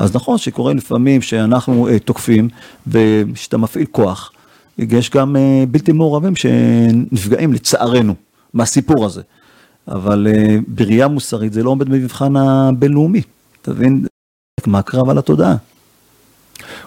אז 0.00 0.16
נכון 0.16 0.38
שקורה 0.38 0.74
לפעמים 0.74 1.22
שאנחנו 1.22 1.88
uh, 1.88 1.98
תוקפים 2.04 2.48
ושאתה 2.86 3.56
מפעיל 3.56 3.86
כוח, 3.90 4.32
יש 4.78 5.10
גם 5.10 5.36
uh, 5.36 5.66
בלתי 5.70 5.92
מעורבים 5.92 6.36
שנפגעים 6.36 7.52
לצערנו 7.52 8.14
מהסיפור 8.54 9.06
הזה. 9.06 9.22
אבל 9.88 10.26
uh, 10.30 10.62
בראייה 10.68 11.08
מוסרית 11.08 11.52
זה 11.52 11.62
לא 11.62 11.70
עומד 11.70 11.88
במבחן 11.88 12.36
הבינלאומי, 12.36 13.22
אתה 13.62 13.70
מבין? 13.70 14.04
מהקרב 14.66 15.10
על 15.10 15.18
התודעה. 15.18 15.54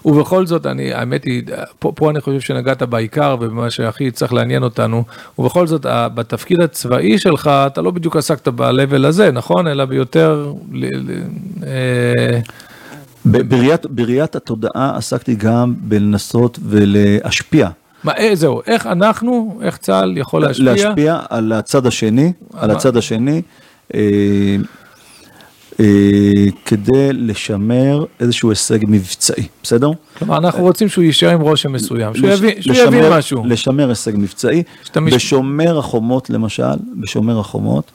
ובכל 0.06 0.46
זאת, 0.46 0.66
אני, 0.66 0.94
האמת 0.94 1.24
היא, 1.24 1.44
פה, 1.80 1.92
פה 1.96 2.10
אני 2.10 2.22
חושב 2.22 2.40
שנגעת 2.40 2.84
בעיקר 2.84 3.36
ובמה 3.40 3.70
שהכי 3.70 4.12
צריך 4.12 4.34
לעניין 4.34 4.64
אותנו, 4.64 5.04
ובכל 5.40 5.68
זאת, 5.68 5.86
בתפקיד 5.90 6.62
הצבאי 6.62 7.18
שלך, 7.18 7.48
אתה 7.48 7.82
לא 7.82 7.92
בדיוק 7.92 8.16
עסקת 8.16 8.48
ב-level 8.48 9.08
הזה, 9.08 9.32
נכון? 9.32 9.68
אלא 9.68 9.86
ביותר... 9.86 10.54
ל, 10.72 10.86
ל, 10.86 11.22
אה, 11.64 12.40
בראיית, 13.26 13.86
בראיית 13.86 14.36
התודעה 14.36 14.98
עסקתי 14.98 15.36
גם 15.36 15.74
בלנסות 15.78 16.60
ולהשפיע. 16.64 17.70
מה, 18.04 18.12
אה, 18.18 18.36
זהו, 18.36 18.62
איך 18.68 18.88
אנחנו, 18.88 19.60
איך 19.64 19.78
צה"ל 19.78 20.18
יכול 20.18 20.42
להשפיע? 20.42 20.66
להשפיע 20.66 21.20
על 21.30 21.52
הצד 21.52 21.86
השני, 21.86 22.34
על 22.54 22.72
הצד 22.72 22.98
השני, 22.98 23.42
אה, 23.94 24.00
אה, 25.80 25.86
כדי 26.66 27.14
לשמר 27.14 28.06
איזשהו 28.20 28.50
הישג 28.50 28.80
מבצעי, 28.88 29.48
בסדר? 29.64 29.92
כלומר, 30.18 30.38
אנחנו 30.38 30.64
רוצים 30.64 30.90
שהוא 30.90 31.04
יישאר 31.04 31.30
עם 31.30 31.42
רושם 31.42 31.72
מסוים, 31.72 32.16
שהוא, 32.16 32.30
לש, 32.30 32.38
יבין, 32.40 32.62
שהוא 32.62 32.74
לשמר, 32.74 32.98
יבין 32.98 33.14
משהו. 33.14 33.44
לשמר 33.46 33.90
הישג 33.90 34.12
מבצעי. 34.16 34.64
בשומר 34.96 35.80
החומות 35.80 36.30
למשל, 36.30 36.64
בשומר 37.00 37.40
החומות, 37.40 37.92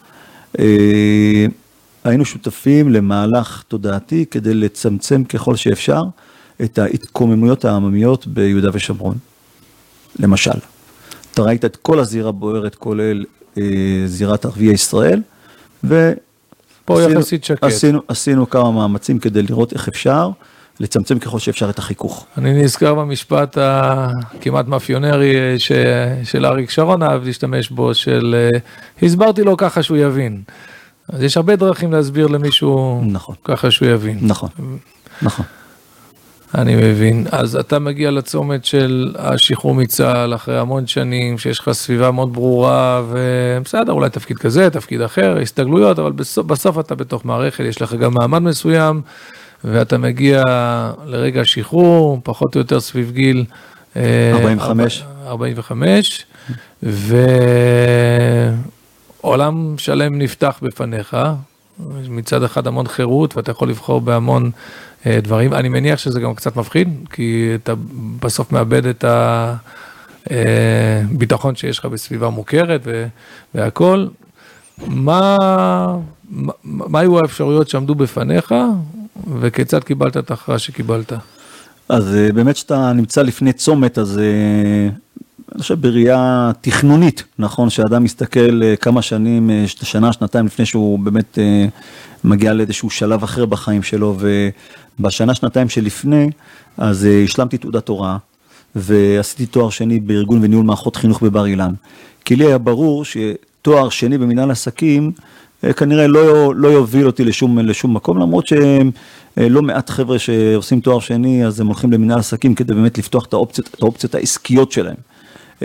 אה, 0.59 0.65
היינו 2.05 2.25
שותפים 2.25 2.89
למהלך 2.89 3.63
תודעתי 3.69 4.25
כדי 4.31 4.55
לצמצם 4.55 5.25
ככל 5.25 5.57
שאפשר 5.57 6.03
את 6.63 6.79
ההתקוממויות 6.79 7.65
העממיות 7.65 8.27
ביהודה 8.27 8.69
ושומרון. 8.73 9.19
למשל, 10.19 10.59
אתה 11.33 11.43
ראית 11.43 11.65
את 11.65 11.77
כל 11.77 11.99
הזירה 11.99 12.33
בוערת, 12.33 12.75
כולל 12.75 13.25
אה, 13.59 13.63
זירת 14.07 14.45
ערביי 14.45 14.73
ישראל, 14.73 15.23
ו... 15.85 16.13
פה 16.85 17.01
עשינו, 17.01 17.21
יחסית 17.21 17.45
שקט. 17.45 17.65
עשינו, 17.65 18.03
עשינו 18.09 18.51
כמה 18.51 18.71
מאמצים 18.71 19.19
כדי 19.19 19.43
לראות 19.43 19.73
איך 19.73 19.89
אפשר 19.89 20.31
לצמצם 20.81 21.19
ככל 21.19 21.39
שאפשר 21.39 21.71
את 21.71 21.79
החיכוך. 21.79 22.27
אני 22.39 22.63
נזכר 22.63 22.95
במשפט 22.95 23.59
הכמעט 23.61 24.67
מאפיונרי 24.67 25.37
אה, 25.37 25.59
ש... 25.59 25.73
של 26.25 26.47
אריק 26.47 26.71
שרון 26.71 27.03
אהב 27.03 27.25
להשתמש 27.25 27.71
בו, 27.71 27.95
של 27.95 28.35
אה, 28.39 28.59
הסברתי 29.03 29.43
לו 29.43 29.57
ככה 29.57 29.83
שהוא 29.83 29.97
יבין. 29.97 30.43
אז 31.09 31.23
יש 31.23 31.37
הרבה 31.37 31.57
דרכים 31.57 31.93
להסביר 31.93 32.27
למישהו 32.27 33.03
נכון. 33.07 33.35
ככה 33.45 33.71
שהוא 33.71 33.89
יבין. 33.89 34.19
נכון, 34.23 34.49
נכון. 35.23 35.45
אני 36.55 36.77
מבין. 36.77 37.27
אז 37.31 37.57
אתה 37.57 37.79
מגיע 37.79 38.11
לצומת 38.11 38.65
של 38.65 39.15
השחרור 39.19 39.75
מצה"ל 39.75 40.35
אחרי 40.35 40.59
המון 40.59 40.87
שנים, 40.87 41.39
שיש 41.39 41.59
לך 41.59 41.73
סביבה 41.73 42.11
מאוד 42.11 42.33
ברורה, 42.33 43.03
ובסדר, 43.11 43.93
אולי 43.93 44.11
תפקיד 44.11 44.39
כזה, 44.39 44.71
תפקיד 44.71 45.01
אחר, 45.01 45.39
הסתגלויות, 45.43 45.99
אבל 45.99 46.13
בסוף, 46.13 46.47
בסוף 46.47 46.79
אתה 46.79 46.95
בתוך 46.95 47.25
מערכת, 47.25 47.65
יש 47.65 47.83
לך 47.83 47.95
גם 47.95 48.15
מעמד 48.15 48.43
מסוים, 48.43 49.03
ואתה 49.65 49.99
מגיע 49.99 50.43
לרגע 51.07 51.41
השחרור, 51.41 52.21
פחות 52.23 52.55
או 52.55 52.61
יותר 52.61 52.81
סביב 52.81 53.11
גיל... 53.11 53.45
45. 53.97 55.05
45, 55.27 56.27
ו... 56.83 57.17
עולם 59.21 59.75
שלם 59.79 60.19
נפתח 60.19 60.59
בפניך, 60.63 61.17
מצד 62.09 62.43
אחד 62.43 62.67
המון 62.67 62.89
חירות 62.89 63.37
ואתה 63.37 63.51
יכול 63.51 63.69
לבחור 63.69 64.01
בהמון 64.01 64.51
אה, 65.07 65.21
דברים. 65.23 65.55
אני 65.55 65.69
מניח 65.69 65.99
שזה 65.99 66.21
גם 66.21 66.35
קצת 66.35 66.57
מפחיד, 66.57 66.89
כי 67.13 67.53
אתה 67.55 67.75
בסוף 68.21 68.53
מאבד 68.53 68.87
את 68.87 69.05
הביטחון 70.27 71.55
אה, 71.55 71.59
שיש 71.59 71.79
לך 71.79 71.85
בסביבה 71.85 72.29
מוכרת 72.29 72.81
והכול. 73.55 74.09
מה, 74.87 75.37
מה, 76.31 76.53
מה 76.65 77.01
היו 77.01 77.19
האפשרויות 77.19 77.69
שעמדו 77.69 77.95
בפניך 77.95 78.55
וכיצד 79.41 79.85
קיבלת 79.85 80.17
את 80.17 80.31
ההכרעה 80.31 80.59
שקיבלת? 80.59 81.13
אז 81.89 82.17
אה, 82.17 82.33
באמת 82.33 82.55
כשאתה 82.55 82.93
נמצא 82.93 83.23
לפני 83.23 83.53
צומת, 83.53 83.99
אז 83.99 84.21
אני 85.55 85.63
חושב 85.63 85.81
בראייה 85.81 86.51
תכנונית, 86.61 87.25
נכון, 87.39 87.71
שאדם 87.71 88.05
מסתכל 88.05 88.63
אה, 88.63 88.77
כמה 88.77 89.03
שנים, 89.03 89.51
אה, 89.51 89.65
שנה, 89.69 90.13
שנתיים 90.13 90.47
לפני 90.47 90.67
שהוא 90.67 90.99
באמת 90.99 91.39
אה, 91.39 91.67
מגיע 92.25 92.53
לאיזשהו 92.53 92.91
שלב 92.91 93.23
אחר 93.23 93.47
בחיים 93.47 93.83
שלו, 93.83 94.17
ובשנה, 94.99 95.35
שנתיים 95.35 95.69
שלפני, 95.69 96.31
אז 96.79 97.09
השלמתי 97.25 97.59
תעודת 97.59 97.89
הוראה, 97.89 98.17
ועשיתי 98.75 99.47
תואר 99.47 99.71
שני 99.71 100.01
בארגון 100.01 100.39
וניהול 100.43 100.65
מערכות 100.65 100.97
חינוך 100.97 101.23
בבר 101.23 101.47
אילן. 101.47 101.73
כי 102.25 102.37
לי 102.37 102.47
היה 102.47 102.59
ברור 102.59 103.05
שתואר 103.05 103.89
שני 103.89 104.19
במנהל 104.19 104.51
עסקים, 104.51 105.13
כנראה 105.77 106.07
לא, 106.07 106.55
לא 106.55 106.69
יוביל 106.69 107.07
אותי 107.07 107.25
לשום, 107.25 107.59
לשום 107.59 107.95
מקום, 107.95 108.19
למרות 108.19 108.47
שלא 108.47 109.63
מעט 109.63 109.91
חבר'ה 109.91 110.19
שעושים 110.19 110.81
תואר 110.81 111.01
שני, 111.01 111.47
אז 111.47 111.61
הם 111.61 111.67
הולכים 111.67 111.93
למנהל 111.93 112.19
עסקים 112.19 112.55
כדי 112.55 112.75
באמת 112.75 112.99
לפתוח 112.99 113.25
את 113.27 113.33
האופציות, 113.33 113.69
את 113.75 113.83
האופציות 113.83 114.15
העסקיות 114.15 114.73
שלהם. 114.73 114.97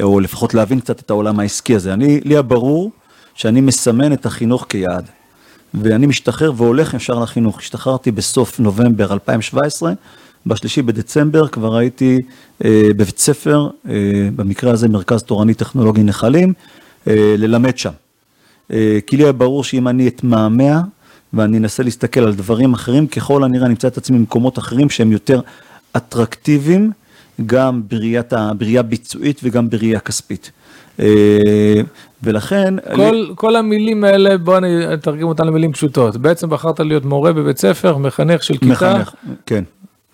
או 0.01 0.19
לפחות 0.19 0.53
להבין 0.53 0.79
קצת 0.79 0.99
את 0.99 1.09
העולם 1.09 1.39
העסקי 1.39 1.75
הזה. 1.75 1.93
אני, 1.93 2.19
לי 2.23 2.37
הברור 2.37 2.91
שאני 3.35 3.61
מסמן 3.61 4.13
את 4.13 4.25
החינוך 4.25 4.65
כיעד. 4.69 5.05
ואני 5.73 6.05
משתחרר 6.05 6.51
והולך 6.55 6.93
ישר 6.93 7.19
לחינוך. 7.19 7.59
השתחררתי 7.59 8.11
בסוף 8.11 8.59
נובמבר 8.59 9.13
2017, 9.13 9.93
בשלישי 10.45 10.81
בדצמבר 10.81 11.47
כבר 11.47 11.75
הייתי 11.75 12.19
אה, 12.65 12.89
בבית 12.97 13.19
ספר, 13.19 13.69
אה, 13.89 13.93
במקרה 14.35 14.71
הזה 14.71 14.89
מרכז 14.89 15.23
תורני 15.23 15.53
טכנולוגי 15.53 16.03
נחלים, 16.03 16.53
אה, 17.07 17.35
ללמד 17.37 17.77
שם. 17.77 17.91
אה, 18.71 18.99
כי 19.07 19.17
לי 19.17 19.23
היה 19.23 19.31
ברור 19.31 19.63
שאם 19.63 19.87
אני 19.87 20.07
אתמהמה 20.07 20.81
ואני 21.33 21.57
אנסה 21.57 21.83
להסתכל 21.83 22.19
על 22.19 22.33
דברים 22.33 22.73
אחרים, 22.73 23.07
ככל 23.07 23.43
הנראה 23.43 23.65
אני 23.65 23.73
אמצא 23.73 23.87
את 23.87 23.97
עצמי 23.97 24.17
במקומות 24.17 24.59
אחרים 24.59 24.89
שהם 24.89 25.11
יותר 25.11 25.41
אטרקטיביים, 25.97 26.91
גם 27.45 27.81
בראיית, 27.87 28.33
בראייה 28.57 28.83
ביצועית 28.83 29.39
וגם 29.43 29.69
בראייה 29.69 29.99
כספית. 29.99 30.51
אה, 30.99 31.05
ולכן... 32.23 32.73
כל, 32.95 33.11
לי... 33.11 33.31
כל 33.35 33.55
המילים 33.55 34.03
האלה, 34.03 34.37
בוא 34.37 34.57
אני 34.57 34.93
אתרגם 34.93 35.27
אותן 35.27 35.47
למילים 35.47 35.73
פשוטות. 35.73 36.17
בעצם 36.17 36.49
בחרת 36.49 36.79
להיות 36.79 37.05
מורה 37.05 37.33
בבית 37.33 37.57
ספר, 37.57 37.97
מחנך 37.97 38.43
של 38.43 38.57
כיתה. 38.57 38.71
מחנך, 38.71 39.13
כן. 39.45 39.63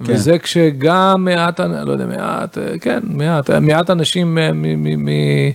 וזה 0.02 0.32
כן. 0.32 0.38
כשגם 0.38 1.26
מעט, 1.26 1.60
לא 1.60 1.92
יודע, 1.92 2.06
מעט, 2.06 2.58
כן, 2.82 3.00
מעט, 3.04 3.50
מעט 3.50 3.90
אנשים 3.90 4.36
מ... 4.36 4.62
מ, 4.62 5.06
מ 5.06 5.08
אה, 5.08 5.50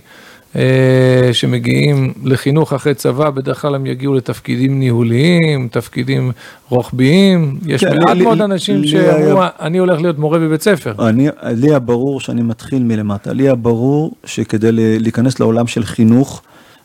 שמגיעים 1.31 2.13
לחינוך 2.23 2.73
אחרי 2.73 2.93
צבא, 2.93 3.29
בדרך 3.29 3.61
כלל 3.61 3.75
הם 3.75 3.85
יגיעו 3.85 4.13
לתפקידים 4.13 4.79
ניהוליים, 4.79 5.67
תפקידים 5.71 6.31
רוחביים. 6.69 7.59
יש 7.65 7.83
כן, 7.83 7.97
מעט 7.97 8.17
לי, 8.17 8.23
מאוד 8.23 8.41
אנשים 8.41 8.83
שאמרו, 8.83 9.41
היה... 9.41 9.49
אני 9.59 9.77
הולך 9.77 10.01
להיות 10.01 10.19
מורה 10.19 10.39
בבית 10.39 10.61
ספר. 10.61 11.07
אני, 11.07 11.27
לי 11.43 11.69
היה 11.69 11.79
ברור 11.79 12.19
שאני 12.19 12.41
מתחיל 12.41 12.83
מלמטה. 12.83 13.33
לי 13.33 13.43
היה 13.43 13.55
ברור 13.55 14.15
שכדי 14.25 14.71
להיכנס 14.71 15.39
לעולם 15.39 15.67
של 15.67 15.83
חינוך, 15.83 16.41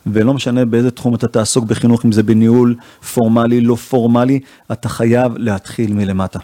ולא 0.07 0.35
משנה 0.35 0.65
באיזה 0.65 0.91
תחום 0.91 1.15
אתה 1.15 1.29
תעסוק 1.29 1.65
בחינוך, 1.65 2.05
אם 2.05 2.13
זה 2.13 2.23
בניהול 2.23 2.75
פורמלי, 3.15 3.61
לא 3.61 3.75
פורמלי, 3.75 4.41
אתה 4.73 4.89
חייב 4.89 5.33
להתחיל 5.37 5.95
מלמטה. 5.95 6.39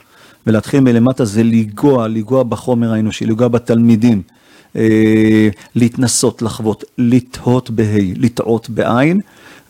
ולהתחיל 0.47 0.81
מלמטה 0.81 1.25
זה 1.25 1.43
לנגוע, 1.43 2.09
לנגוע 2.09 2.43
בחומר 2.43 2.93
האנושי, 2.93 3.27
לנגוע 3.27 3.49
בתלמידים. 3.49 4.23
אה, 4.77 5.49
להתנסות, 5.75 6.43
לחוות, 6.43 6.85
לתהות 6.99 7.71
בה', 7.71 8.15
לטעות 8.17 8.71
בעין, 8.71 9.21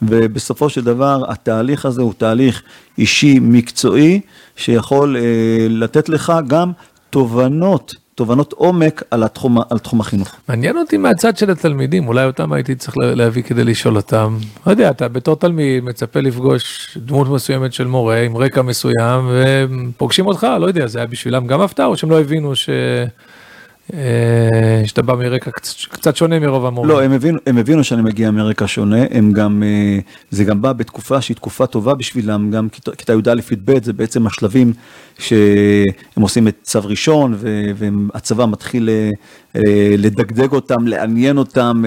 ובסופו 0.03 0.71
של 0.71 0.85
דבר 0.85 1.23
התהליך 1.29 1.87
הזה 1.87 2.03
הוא 2.03 2.13
תהליך 2.19 2.63
אישי, 2.99 3.39
מקצועי, 3.41 4.21
שיכול 4.57 5.17
אה, 5.17 5.23
לתת 5.71 6.09
לך 6.09 6.33
גם 6.49 6.73
תובנות. 7.11 7.95
תובנות 8.15 8.53
עומק 8.53 9.03
על 9.11 9.23
התחום, 9.23 9.59
על 9.71 9.79
תחום 9.79 10.01
החינוך. 10.01 10.37
מעניין 10.49 10.79
אותי 10.79 10.97
מהצד 10.97 11.37
של 11.37 11.51
התלמידים, 11.51 12.09
אולי 12.09 12.25
אותם 12.25 12.53
הייתי 12.53 12.75
צריך 12.75 12.97
להביא 12.97 13.43
כדי 13.43 13.65
לשאול 13.65 13.97
אותם. 13.97 14.37
לא 14.67 14.71
יודע, 14.71 14.91
אתה 14.91 15.09
בתור 15.09 15.37
תלמיד 15.37 15.85
מצפה 15.85 16.21
לפגוש 16.21 16.99
דמות 17.01 17.29
מסוימת 17.29 17.73
של 17.73 17.87
מורה 17.87 18.21
עם 18.21 18.37
רקע 18.37 18.63
מסוים, 18.63 19.31
ופוגשים 19.31 20.27
אותך, 20.27 20.47
לא 20.61 20.67
יודע, 20.67 20.87
זה 20.87 20.99
היה 20.99 21.07
בשבילם 21.07 21.47
גם 21.47 21.61
הפתעה, 21.61 21.87
או 21.87 21.97
שהם 21.97 22.11
לא 22.11 22.21
הבינו 22.21 22.57
ש... 22.57 22.69
אה, 23.95 24.83
שאתה 24.85 25.03
בא 25.03 25.15
מרקע 25.15 25.51
קצת 25.91 26.17
שונה 26.17 26.39
מרוב 26.39 26.67
המורים. 26.67 26.91
לא, 26.91 27.03
הם 27.03 27.13
הבינו, 27.13 27.39
הם 27.47 27.59
הבינו 27.59 27.85
שאני 27.85 28.03
מגיע 28.03 28.31
מרקע 28.31 28.65
שונה, 28.69 29.05
הם 29.11 29.33
גם, 29.33 29.63
אה, 29.63 29.99
זה 30.31 30.45
גם 30.45 30.63
בא 30.63 30.73
בתקופה 30.73 31.21
שהיא 31.21 31.35
תקופה 31.35 31.67
טובה 31.67 31.95
בשבילם, 31.95 32.51
גם 32.51 32.69
כיתה 32.99 33.13
י"א-י"ב 33.13 33.85
זה 33.85 33.93
בעצם 33.93 34.27
השלבים 34.27 34.73
שהם 35.19 36.21
עושים 36.23 36.49
את 36.49 36.57
צו 36.63 36.81
ראשון 36.85 37.37
והצבא 37.77 38.47
מתחיל 38.47 38.89
אה, 38.89 39.61
לדגדג 39.99 40.53
אותם, 40.53 40.87
לעניין 40.87 41.39
אותם 41.39 41.85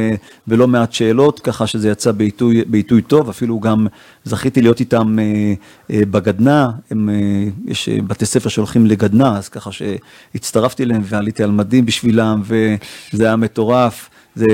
ולא 0.48 0.68
מעט 0.68 0.94
שאלות, 0.94 1.40
ככה 1.40 1.68
שזה 1.68 1.90
יצא 1.90 2.12
בעיתוי, 2.12 2.64
בעיתוי 2.68 3.02
טוב, 3.02 3.30
אפילו 3.30 3.60
גם 3.60 3.88
זכיתי 4.24 4.62
להיות 4.62 4.80
איתם 4.80 5.18
בגדנ"ע, 5.90 6.68
יש 7.66 7.90
בתי 7.90 8.26
ספר 8.26 8.50
שהולכים 8.50 8.86
לגדנ"ע, 8.86 9.38
אז 9.38 9.50
ככה 9.50 9.70
שהצטרפתי 9.72 10.84
אליהם 10.84 11.02
ועליתי 11.06 11.44
על 11.44 11.52
מדים 11.52 11.86
בשבילם, 11.90 12.42
וזה 12.46 13.26
היה 13.26 13.36
מטורף, 13.36 14.10
זה 14.36 14.46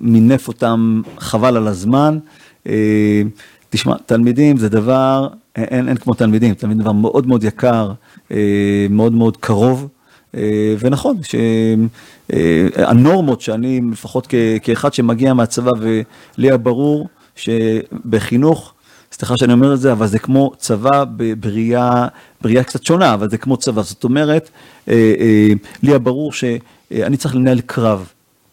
מינף 0.00 0.48
אותם 0.48 1.02
חבל 1.18 1.56
על 1.56 1.68
הזמן. 1.68 2.18
אה, 2.66 3.22
תשמע, 3.70 3.96
תלמידים 4.06 4.56
זה 4.56 4.68
דבר, 4.68 5.28
אין, 5.56 5.88
אין 5.88 5.96
כמו 5.96 6.14
תלמידים, 6.14 6.54
תלמידים 6.54 6.82
דבר 6.82 6.92
מאוד 6.92 7.26
מאוד 7.26 7.44
יקר, 7.44 7.92
אה, 8.30 8.86
מאוד 8.90 9.12
מאוד 9.12 9.36
קרוב. 9.36 9.88
אה, 10.36 10.74
ונכון, 10.80 11.16
שהנורמות 12.28 13.40
שאני, 13.40 13.80
לפחות 13.92 14.26
כאחד 14.62 14.94
שמגיע 14.94 15.34
מהצבא, 15.34 15.70
ולי 15.80 16.48
היה 16.48 16.56
ברור 16.56 17.08
שבחינוך, 17.36 18.72
סליחה 19.20 19.36
שאני 19.36 19.52
אומר 19.52 19.74
את 19.74 19.80
זה, 19.80 19.92
אבל 19.92 20.06
זה 20.06 20.18
כמו 20.18 20.52
צבא 20.58 21.04
בראייה, 21.40 22.06
בראייה 22.42 22.64
קצת 22.64 22.84
שונה, 22.84 23.14
אבל 23.14 23.30
זה 23.30 23.38
כמו 23.38 23.56
צבא. 23.56 23.82
זאת 23.82 24.04
אומרת, 24.04 24.50
לי 24.86 25.56
היה 25.82 25.98
ברור 25.98 26.32
ש... 26.32 26.44
אה, 26.92 27.06
אני 27.06 27.16
צריך 27.16 27.34
לנהל 27.34 27.60
קרב. 27.60 28.06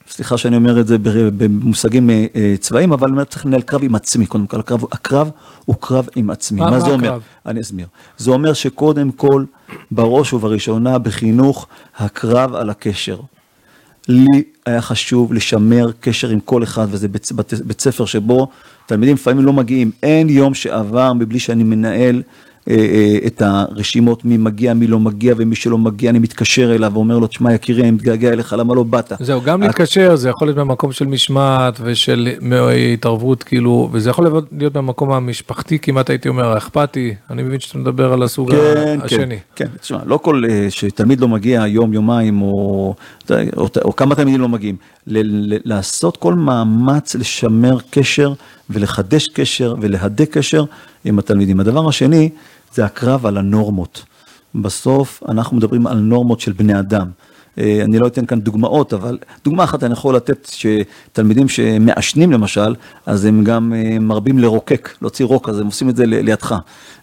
סליחה 0.10 0.38
שאני 0.38 0.56
אומר 0.56 0.80
את 0.80 0.88
זה 0.88 0.98
במושגים 1.38 2.10
אה, 2.10 2.26
אה, 2.36 2.56
צבאיים, 2.60 2.92
אבל 2.92 3.10
אני 3.10 3.26
צריך 3.26 3.46
לנהל 3.46 3.62
קרב 3.62 3.84
עם 3.84 3.96
עצמי, 3.96 4.26
קודם 4.26 4.48
כל, 4.48 4.60
הקרב, 4.60 4.84
הקרב 4.92 5.30
הוא 5.66 5.76
קרב 5.80 6.08
עם 6.16 6.30
עצמי. 6.30 6.60
מה, 6.60 6.72
מה 6.72 6.80
זה 6.80 6.86
הקרב? 6.86 7.00
אומר? 7.00 7.20
אני 7.46 7.62
אסביר. 7.62 7.88
זה 8.18 8.32
אומר 8.32 8.54
שקודם 8.54 9.12
כל, 9.12 9.46
בראש 9.92 10.34
ובראשונה 10.34 10.98
בחינוך, 10.98 11.68
הקרב 11.98 12.56
על 12.56 12.70
הקשר. 12.70 13.20
לי 14.08 14.44
היה 14.66 14.82
חשוב 14.82 15.34
לשמר 15.34 15.92
קשר 16.00 16.30
עם 16.30 16.40
כל 16.40 16.64
אחד, 16.64 16.88
וזה 16.90 17.08
בית, 17.08 17.32
בית, 17.32 17.54
בית 17.66 17.82
ספר 17.82 18.06
שבו 18.06 18.48
תלמידים 18.86 19.16
לפעמים 19.16 19.46
לא 19.46 19.54
מגיעים. 19.54 19.92
אין 20.04 20.30
יום 20.30 20.54
שעבר 20.54 21.14
מבלי 21.14 21.40
שאני 21.40 21.64
מנהל 21.64 22.22
את 23.26 23.42
הרשימות, 23.42 24.26
מי 24.26 24.38
מגיע, 24.38 24.74
מי 24.74 24.88
לא 24.88 25.00
מגיע, 25.00 25.34
ומי 25.38 25.56
שלא 25.56 25.78
מגיע, 25.78 26.10
אני 26.10 26.20
מתקשר 26.20 26.76
אליו 26.76 26.92
ואומר 26.94 27.20
לו, 27.20 27.28
תשמע 27.28 27.54
יקירי, 27.54 27.82
אני 27.82 27.92
מתגעגע 27.92 28.30
אליך, 28.30 28.54
למה 28.54 28.76
לא 28.76 28.84
באת? 28.84 29.14
זהו, 29.20 29.42
גם 29.42 29.62
להתקשר, 29.62 30.16
זה 30.16 30.30
יכול 30.30 30.48
להיות 30.48 30.58
במקום 30.58 30.92
של 30.92 31.06
משמעת 31.06 31.80
ושל 31.84 32.30
התערבות, 32.94 33.44
כאילו, 33.44 33.90
וזה 33.92 34.10
יכול 34.10 34.26
להיות 34.52 34.74
במקום 34.74 35.12
המשפחתי, 35.12 35.80
כמעט 35.80 36.10
הייתי 36.10 36.30
אומר, 36.30 36.46
האכפתי, 36.52 37.16
אני 37.30 37.44
מבין 37.44 37.60
שאתה 37.60 37.78
מדבר 37.78 38.14
על 38.14 38.24
הסוג 38.24 38.52
כן, 38.52 39.00
השני. 39.04 39.38
כן, 39.56 39.66
כן, 39.66 39.78
תשמע, 39.82 40.00
לא 40.06 40.18
כל, 40.18 40.44
אה, 40.50 40.68
שתלמיד 40.70 41.20
לא 41.20 41.28
מגיע 41.28 41.64
יום, 41.68 41.94
יומיים, 41.94 42.42
או 42.42 42.96
כמה 43.98 44.16
תלמידים 44.16 44.42
לא 44.42 44.50
מגיעים, 44.50 44.76
לעשות 45.66 46.18
כל 46.18 46.34
מאמץ 46.34 47.16
לשמר 47.16 47.78
קשר 47.90 48.34
ולחדש 48.70 49.28
קשר 49.28 49.76
ולהדק 49.82 50.38
קשר 50.38 50.64
עם 51.06 51.20
התלמידים. 51.20 51.60
הדבר 51.60 51.90
השני, 51.90 52.30
זה 52.74 52.86
הקרב 52.86 53.26
על 53.26 53.38
הנורמות. 53.38 54.04
בסוף 54.56 55.24
אנחנו 55.28 55.58
מדברים 55.58 55.88
על 55.88 55.98
נורמות 55.98 56.40
של 56.40 56.52
בני 56.52 56.80
אדם. 56.80 57.08
אה, 57.60 57.82
אני 57.84 58.00
לא 58.00 58.08
אתן 58.08 58.26
כאן 58.26 58.40
דוגמאות, 58.40 58.94
אבל 58.94 59.18
דוגמה 59.44 59.64
אחת 59.64 59.84
אני 59.84 59.94
יכול 59.94 60.16
לתת 60.16 60.52
שתלמידים 60.52 61.50
שמעשנים 61.50 62.32
למשל, 62.32 62.76
אז 63.06 63.26
הם 63.26 63.44
גם 63.44 63.74
אה, 63.74 64.00
מרבים 64.00 64.40
לרוקק, 64.40 64.90
להוציא 65.02 65.26
רוק, 65.26 65.50
אז 65.50 65.60
הם 65.60 65.66
עושים 65.66 65.90
את 65.90 65.96
זה 65.96 66.06
לידך. 66.06 66.56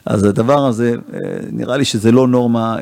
אז 0.06 0.24
הדבר 0.24 0.66
הזה, 0.66 0.94
אה, 1.14 1.18
נראה 1.50 1.76
לי 1.76 1.84
שזה 1.84 2.12
לא 2.12 2.28
נורמה 2.28 2.76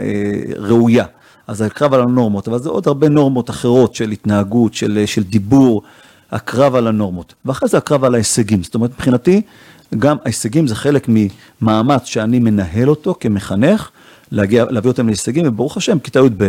ראויה. 0.57 1.05
אז 1.47 1.63
הקרב 1.63 1.95
על 1.95 2.01
הנורמות, 2.01 2.49
אבל 2.49 2.59
זה 2.59 2.69
עוד 2.69 2.89
הרבה 2.89 3.09
נורמות 3.09 3.51
אחרות 3.51 3.95
של 3.95 4.11
התנהגות, 4.11 4.75
של, 4.75 5.03
של 5.07 5.23
דיבור, 5.23 5.83
הקרב 6.33 6.75
על 6.75 6.87
הנורמות. 6.87 7.35
ואחרי 7.45 7.69
זה 7.69 7.79
הקרב 7.79 8.05
על 8.05 8.15
ההישגים. 8.15 8.63
זאת 8.63 8.75
אומרת, 8.75 8.91
מבחינתי, 8.91 9.43
גם 9.99 10.17
ההישגים 10.25 10.67
זה 10.67 10.75
חלק 10.75 11.07
ממאמץ 11.09 12.05
שאני 12.05 12.39
מנהל 12.39 12.91
אותו 12.91 13.15
כמחנך, 13.21 13.91
להגיע, 14.31 14.65
להביא 14.71 14.91
אותם 14.91 15.07
להישגים, 15.07 15.49
וברוך 15.49 15.77
השם, 15.77 15.99
כיתה 15.99 16.21
י"ב, 16.21 16.49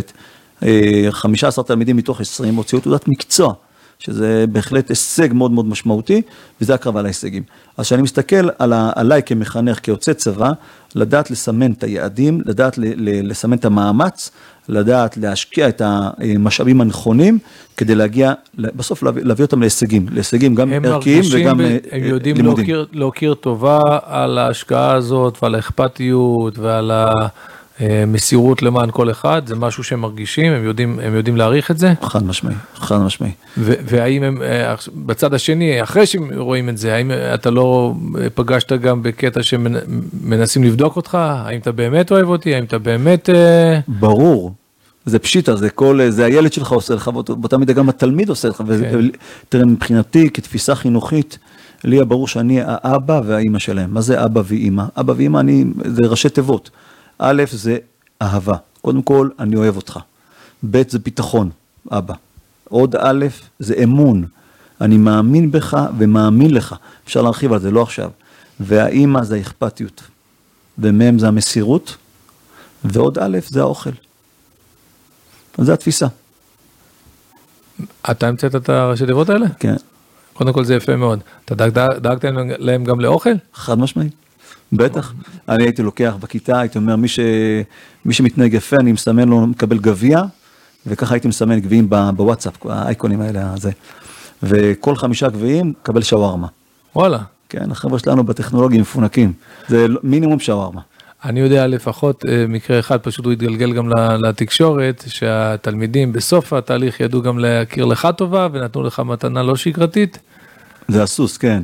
15 1.12 1.64
אה, 1.64 1.68
תלמידים 1.68 1.98
מתוך 1.98 2.22
20 2.22 2.56
הוציאו 2.56 2.82
תעודת 2.82 3.08
מקצוע, 3.08 3.54
שזה 4.00 4.46
בהחלט 4.52 4.90
הישג 4.90 5.34
מאוד 5.34 5.52
מאוד 5.52 5.66
משמעותי, 5.66 6.22
וזה 6.62 6.74
הקרב 6.74 6.98
על 6.98 7.06
ההישגים. 7.06 7.44
אז 7.78 7.86
כשאני 7.86 8.02
מסתכל 8.02 8.50
על 8.60 8.74
ה, 8.74 8.92
עליי 8.96 9.22
כמחנך, 9.26 9.80
כיוצא 9.80 10.14
צבא, 10.14 10.52
לדעת 10.96 11.32
לסמן 11.32 11.72
את 11.72 11.84
היעדים, 11.84 12.42
לדעת 12.46 12.78
ל, 12.78 12.82
ל, 12.86 13.30
לסמן 13.30 13.58
את 13.58 13.66
המאמץ, 13.66 14.32
לדעת 14.70 15.18
להשקיע 15.18 15.70
את 15.70 15.82
המשאבים 15.86 16.82
הנכונים 16.82 17.40
כדי 17.78 17.96
להגיע, 17.96 18.34
בסוף 18.58 19.04
להביא, 19.04 19.24
להביא 19.24 19.46
אותם 19.46 19.62
להישגים, 19.62 20.06
להישגים 20.12 20.56
גם 20.56 20.74
ערכיים 20.86 21.24
וגם 21.32 21.58
ב, 21.58 21.62
אה, 21.62 21.78
הם 21.92 22.04
יודעים 22.04 22.36
להוקיר, 22.46 22.86
להוקיר 22.92 23.34
טובה 23.34 23.82
על 24.06 24.38
ההשקעה 24.38 24.94
הזאת 24.94 25.38
ועל 25.44 25.56
האכפתיות 25.56 26.58
ועל 26.58 26.92
המסירות 27.80 28.62
למען 28.62 28.90
כל 28.92 29.12
אחד, 29.12 29.42
זה 29.46 29.56
משהו 29.56 29.84
שהם 29.84 30.00
מרגישים, 30.02 30.54
הם 30.54 30.64
יודעים, 30.64 31.00
הם 31.04 31.16
יודעים 31.16 31.38
להעריך 31.38 31.72
את 31.72 31.78
זה? 31.78 31.94
חד 32.02 32.26
משמעי, 32.26 32.56
חד 32.76 32.98
משמעי. 32.98 33.32
והאם 33.58 34.24
הם, 34.24 34.42
אה, 34.42 34.76
בצד 34.96 35.34
השני, 35.34 35.84
אחרי 35.84 36.06
שהם 36.06 36.30
רואים 36.36 36.70
את 36.70 36.78
זה, 36.78 36.96
האם 36.96 37.12
אתה 37.34 37.52
לא 37.52 37.94
פגשת 38.36 38.72
גם 38.72 39.04
בקטע 39.04 39.44
שמנסים 39.44 40.64
לבדוק 40.64 40.96
אותך? 40.96 41.16
האם 41.16 41.60
אתה 41.60 41.72
באמת 41.72 42.12
אוהב 42.12 42.28
אותי? 42.28 42.56
האם 42.56 42.64
אתה 42.64 42.78
באמת... 42.78 43.30
ברור. 43.88 44.54
זה 45.06 45.20
פשיטה, 45.20 45.56
זה 45.56 45.70
כל, 45.70 46.00
זה 46.10 46.26
הילד 46.26 46.54
שלך 46.54 46.72
עושה 46.72 46.96
לך, 46.96 47.08
באותה 47.08 47.58
מידה 47.58 47.74
גם 47.74 47.90
התלמיד 47.90 48.30
עושה 48.30 48.48
לך. 48.48 48.64
כן. 48.68 49.08
תראה, 49.50 49.66
מבחינתי, 49.66 50.30
כתפיסה 50.30 50.76
חינוכית, 50.76 51.38
לי 51.84 51.96
היה 51.96 52.06
ברור 52.06 52.28
שאני 52.28 52.60
האבא 52.66 53.22
והאימא 53.26 53.60
שלהם. 53.60 53.94
מה 53.94 54.02
זה 54.02 54.26
אבא 54.26 54.42
ואימא? 54.46 54.84
אבא 55.00 55.14
ואימא, 55.18 55.38
אני, 55.38 55.66
זה 55.86 56.02
ראשי 56.08 56.30
תיבות. 56.30 56.70
א', 57.26 57.44
זה 57.52 57.78
אהבה. 58.22 58.56
קודם 58.82 59.02
כל, 59.02 59.30
אני 59.40 59.56
אוהב 59.56 59.76
אותך. 59.76 60.00
ב', 60.72 60.90
זה 60.90 61.00
ביטחון, 61.00 61.50
אבא. 61.92 62.14
עוד 62.70 62.96
א', 62.96 63.26
זה 63.60 63.76
אמון. 63.84 64.26
אני 64.82 64.98
מאמין 64.98 65.52
בך 65.52 65.78
ומאמין 65.98 66.54
לך. 66.54 66.76
אפשר 67.06 67.22
להרחיב 67.22 67.54
על 67.54 67.60
זה, 67.60 67.72
לא 67.72 67.82
עכשיו. 67.82 68.12
והאימא 68.60 69.24
זה 69.24 69.36
האכפתיות. 69.36 70.04
ומ' 70.78 71.20
זה 71.20 71.28
המסירות. 71.28 71.96
ועוד 72.84 73.18
א', 73.20 73.38
זה 73.48 73.62
האוכל. 73.62 73.90
אז 75.58 75.66
זו 75.66 75.74
התפיסה. 75.74 76.08
אתה 78.12 78.28
המצאת 78.28 78.56
את 78.56 78.70
הראשי 78.70 79.06
תיבות 79.06 79.30
האלה? 79.30 79.46
כן. 79.60 79.76
קודם 80.34 80.54
כל 80.54 80.66
זה 80.66 80.76
יפה 80.76 80.96
מאוד. 80.96 81.20
אתה 81.46 81.56
דאגת 82.00 82.26
להם 82.58 82.84
גם 82.84 83.00
לאוכל? 83.00 83.34
חד 83.54 83.80
משמעי. 83.80 84.10
בטח. 84.78 85.14
אני 85.50 85.64
הייתי 85.64 85.84
לוקח 85.84 86.16
בכיתה, 86.20 86.60
הייתי 86.60 86.78
אומר, 86.78 86.96
מי, 86.96 87.08
ש... 87.08 87.20
מי 88.06 88.14
שמתנהג 88.14 88.54
יפה, 88.54 88.76
אני 88.76 88.92
מסמן 88.92 89.30
לו, 89.30 89.48
מקבל 89.48 89.78
גביע, 89.78 90.22
וככה 90.88 91.16
הייתי 91.16 91.28
מסמן 91.28 91.60
גביעים 91.60 91.90
בוואטסאפ, 92.16 92.66
האייקונים 92.66 93.22
האלה, 93.22 93.54
הזה. 93.54 93.72
וכל 94.44 94.96
חמישה 94.96 95.30
גביעים, 95.30 95.74
קבל 95.84 96.02
שווארמה. 96.02 96.48
וואלה. 96.96 97.20
כן, 97.50 97.72
החבר'ה 97.72 98.00
שלנו 98.00 98.24
בטכנולוגיה 98.24 98.82
מפונקים. 98.82 99.34
זה 99.68 99.86
מינימום 100.04 100.40
שווארמה. 100.40 100.82
אני 101.26 101.40
יודע 101.40 101.68
לפחות 101.68 102.26
אה, 102.26 102.46
מקרה 102.50 102.80
אחד, 102.80 103.00
פשוט 103.00 103.26
הוא 103.26 103.34
התגלגל 103.34 103.74
גם 103.74 103.90
לתקשורת, 104.28 105.04
שהתלמידים 105.08 106.14
בסוף 106.14 106.54
התהליך 106.54 107.00
ידעו 107.00 107.22
גם 107.22 107.40
להכיר 107.40 107.86
לך 107.86 108.08
טובה 108.18 108.48
ונתנו 108.52 108.84
לך 108.84 109.00
מתנה 109.00 109.44
לא 109.44 109.56
שגרתית. 109.56 110.20
זה 110.88 111.04
הסוס, 111.04 111.38
כן. 111.38 111.64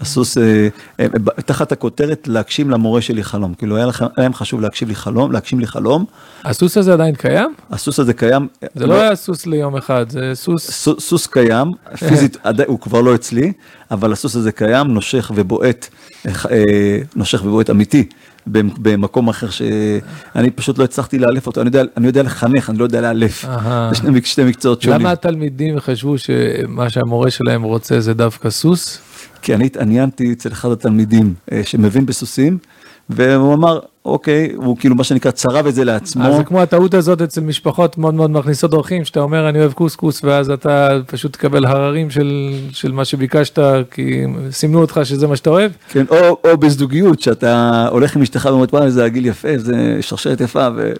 הסוס, 0.00 0.38
אה, 0.38 0.68
אה, 1.00 1.06
תחת 1.46 1.72
הכותרת 1.72 2.28
להגשים 2.28 2.70
למורה 2.70 3.00
שלי 3.00 3.24
חלום. 3.24 3.54
כאילו 3.54 3.76
היה 3.76 3.86
להם 4.18 4.34
חשוב 4.34 4.60
להקשיב 4.60 4.88
לי 4.88 4.94
חלום, 4.94 5.32
להגשים 5.32 5.60
לי 5.60 5.66
חלום. 5.66 6.04
הסוס 6.44 6.76
הזה 6.76 6.92
עדיין 6.92 7.14
קיים? 7.14 7.54
הסוס 7.70 8.00
הזה 8.00 8.12
קיים. 8.12 8.48
זה 8.74 8.86
לא 8.86 9.00
היה 9.00 9.16
סוס 9.16 9.46
ליום 9.46 9.76
אחד, 9.76 10.10
זה 10.10 10.30
סוס... 10.34 10.88
סוס 10.98 11.26
קיים, 11.26 11.70
פיזית 12.08 12.36
הוא 12.66 12.80
כבר 12.80 13.00
לא 13.00 13.14
אצלי, 13.14 13.52
אבל 13.90 14.12
הסוס 14.12 14.36
הזה 14.36 14.52
קיים, 14.52 14.86
נושך 14.86 15.32
ובועט, 15.34 15.88
נושך 17.16 17.42
ובועט 17.44 17.70
אמיתי. 17.70 18.08
במקום 18.46 19.28
אחר 19.28 19.50
שאני 19.50 20.50
פשוט 20.50 20.78
לא 20.78 20.84
הצלחתי 20.84 21.18
לאלף 21.18 21.46
אותו, 21.46 21.60
אני 21.60 21.68
יודע, 21.68 21.82
אני 21.96 22.06
יודע 22.06 22.22
לחנך, 22.22 22.70
אני 22.70 22.78
לא 22.78 22.84
יודע 22.84 23.00
לאלף. 23.00 23.44
זה 23.90 23.96
שני, 23.96 24.20
שני 24.24 24.44
מקצועות 24.44 24.82
שונים. 24.82 25.00
למה 25.00 25.12
התלמידים 25.12 25.80
חשבו 25.80 26.18
שמה 26.18 26.90
שהמורה 26.90 27.30
שלהם 27.30 27.62
רוצה 27.62 28.00
זה 28.00 28.14
דווקא 28.14 28.50
סוס? 28.50 28.98
כי 29.42 29.54
אני 29.54 29.66
התעניינתי 29.66 30.32
אצל 30.32 30.52
אחד 30.52 30.70
התלמידים 30.70 31.34
אה, 31.52 31.60
שמבין 31.64 32.06
בסוסים, 32.06 32.58
והוא 33.10 33.54
אמר, 33.54 33.80
אוקיי, 34.04 34.52
הוא 34.56 34.76
כאילו 34.76 34.94
מה 34.94 35.04
שנקרא 35.04 35.30
צרב 35.30 35.66
את 35.66 35.74
זה 35.74 35.84
לעצמו. 35.84 36.24
אז 36.24 36.36
זה 36.36 36.44
כמו 36.44 36.62
הטעות 36.62 36.94
הזאת 36.94 37.22
אצל 37.22 37.40
משפחות 37.40 37.98
מאוד 37.98 38.14
מאוד 38.14 38.30
מכניסות 38.30 38.72
אורחים, 38.72 39.04
שאתה 39.04 39.20
אומר 39.20 39.48
אני 39.48 39.58
אוהב 39.58 39.72
קוסקוס, 39.72 40.24
ואז 40.24 40.50
אתה 40.50 40.98
פשוט 41.06 41.32
תקבל 41.32 41.64
הררים 41.64 42.10
של, 42.10 42.54
של 42.70 42.92
מה 42.92 43.04
שביקשת, 43.04 43.58
כי 43.90 44.24
סימנו 44.50 44.80
אותך 44.80 45.00
שזה 45.04 45.26
מה 45.26 45.36
שאתה 45.36 45.50
אוהב. 45.50 45.72
כן, 45.88 46.04
או, 46.10 46.36
או 46.44 46.56
בזוגיות, 46.56 47.20
שאתה 47.20 47.86
הולך 47.90 48.16
עם 48.16 48.22
אשתך 48.22 48.48
ואומרת, 48.50 48.74
וואי, 48.74 48.90
זה 48.90 49.04
הגיל 49.04 49.26
יפה, 49.26 49.58
זה 49.58 49.98
שרשרת 50.00 50.40
יפה, 50.40 50.68
ו... 50.76 50.92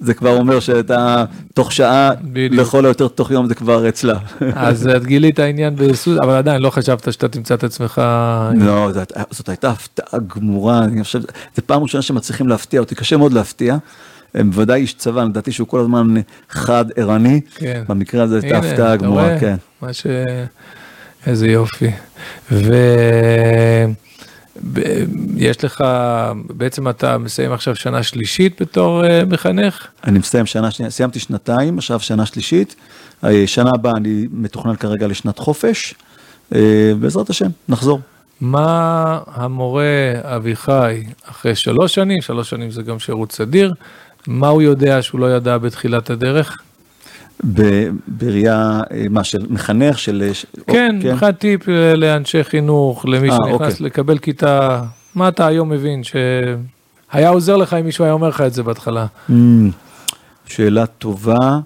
זה 0.00 0.14
כבר 0.14 0.36
אומר 0.36 0.60
שאתה 0.60 1.24
תוך 1.54 1.72
שעה, 1.72 2.10
בדיוק. 2.22 2.60
לכל 2.62 2.84
היותר 2.86 3.08
תוך 3.08 3.30
יום 3.30 3.48
זה 3.48 3.54
כבר 3.54 3.88
אצלה. 3.88 4.18
אז 4.54 4.88
את 4.96 5.06
גילית 5.06 5.38
העניין 5.38 5.76
בסוס, 5.76 6.18
אבל 6.18 6.34
עדיין 6.34 6.62
לא 6.62 6.70
חשבת 6.70 7.12
שאתה 7.12 7.28
תמצא 7.28 7.54
את 7.54 7.64
עצמך... 7.64 8.02
לא, 8.54 8.92
זאת, 8.92 9.12
זאת 9.30 9.48
הייתה 9.48 9.70
הפתעה 9.70 10.20
גמורה, 10.36 10.84
אני 10.84 11.04
חושב, 11.04 11.20
זו 11.56 11.62
פעם 11.66 11.82
ראשונה 11.82 12.02
שמצליחים 12.02 12.48
להפתיע 12.48 12.80
אותי, 12.80 12.94
קשה 12.94 13.16
מאוד 13.16 13.32
להפתיע. 13.32 13.76
בוודאי 14.34 14.80
איש 14.80 14.94
צבא, 14.94 15.24
לדעתי 15.24 15.52
שהוא 15.52 15.68
כל 15.68 15.80
הזמן 15.80 16.14
חד, 16.50 16.84
ערני. 16.96 17.40
כן. 17.54 17.82
במקרה 17.88 18.22
הזה 18.22 18.40
הייתה 18.42 18.58
הפתעה 18.58 18.96
גמורה, 18.96 19.38
כן. 19.40 19.56
מה 19.82 19.92
ש... 19.92 20.06
איזה 21.26 21.46
יופי. 21.46 21.90
ו... 22.52 22.74
יש 25.36 25.64
לך, 25.64 25.84
בעצם 26.50 26.88
אתה 26.88 27.18
מסיים 27.18 27.52
עכשיו 27.52 27.76
שנה 27.76 28.02
שלישית 28.02 28.62
בתור 28.62 29.02
uh, 29.02 29.06
מחנך? 29.26 29.86
אני 30.04 30.18
מסיים 30.18 30.46
שנה 30.46 30.70
שנייה, 30.70 30.90
סיימתי 30.90 31.20
שנתיים, 31.20 31.78
עכשיו 31.78 32.00
שנה 32.00 32.26
שלישית. 32.26 32.76
אה, 33.24 33.46
שנה 33.46 33.70
הבאה 33.74 33.92
אני 33.96 34.26
מתוכנן 34.32 34.76
כרגע 34.76 35.06
לשנת 35.06 35.38
חופש, 35.38 35.94
uh, 36.52 36.54
בעזרת 37.00 37.30
השם, 37.30 37.48
נחזור. 37.68 38.00
מה 38.40 39.18
המורה 39.26 40.12
אביחי, 40.22 41.02
אחרי 41.24 41.54
שלוש 41.54 41.94
שנים, 41.94 42.22
שלוש 42.22 42.50
שנים 42.50 42.70
זה 42.70 42.82
גם 42.82 42.98
שירות 42.98 43.32
סדיר, 43.32 43.72
מה 44.26 44.48
הוא 44.48 44.62
יודע 44.62 45.02
שהוא 45.02 45.20
לא 45.20 45.36
ידע 45.36 45.58
בתחילת 45.58 46.10
הדרך? 46.10 46.56
בראייה, 48.06 48.80
מה, 49.10 49.24
של 49.24 49.46
מחנך, 49.50 49.98
של... 49.98 50.30
כן, 50.66 50.96
מבחינת 50.98 51.20
כן? 51.20 51.32
טיפ 51.32 51.68
לאנשי 51.96 52.44
חינוך, 52.44 53.06
למי 53.06 53.30
아, 53.30 53.32
שנכנס 53.32 53.72
אוקיי. 53.72 53.86
לקבל 53.86 54.18
כיתה, 54.18 54.82
מה 55.14 55.28
אתה 55.28 55.46
היום 55.46 55.68
מבין 55.68 56.02
שהיה 56.04 57.28
עוזר 57.28 57.56
לך 57.56 57.74
אם 57.74 57.84
מישהו 57.84 58.04
היה 58.04 58.12
אומר 58.12 58.28
לך 58.28 58.40
את 58.40 58.52
זה 58.52 58.62
בהתחלה? 58.62 59.06
Mm, 59.30 59.32
שאלה 60.46 60.86
טובה. 60.86 61.58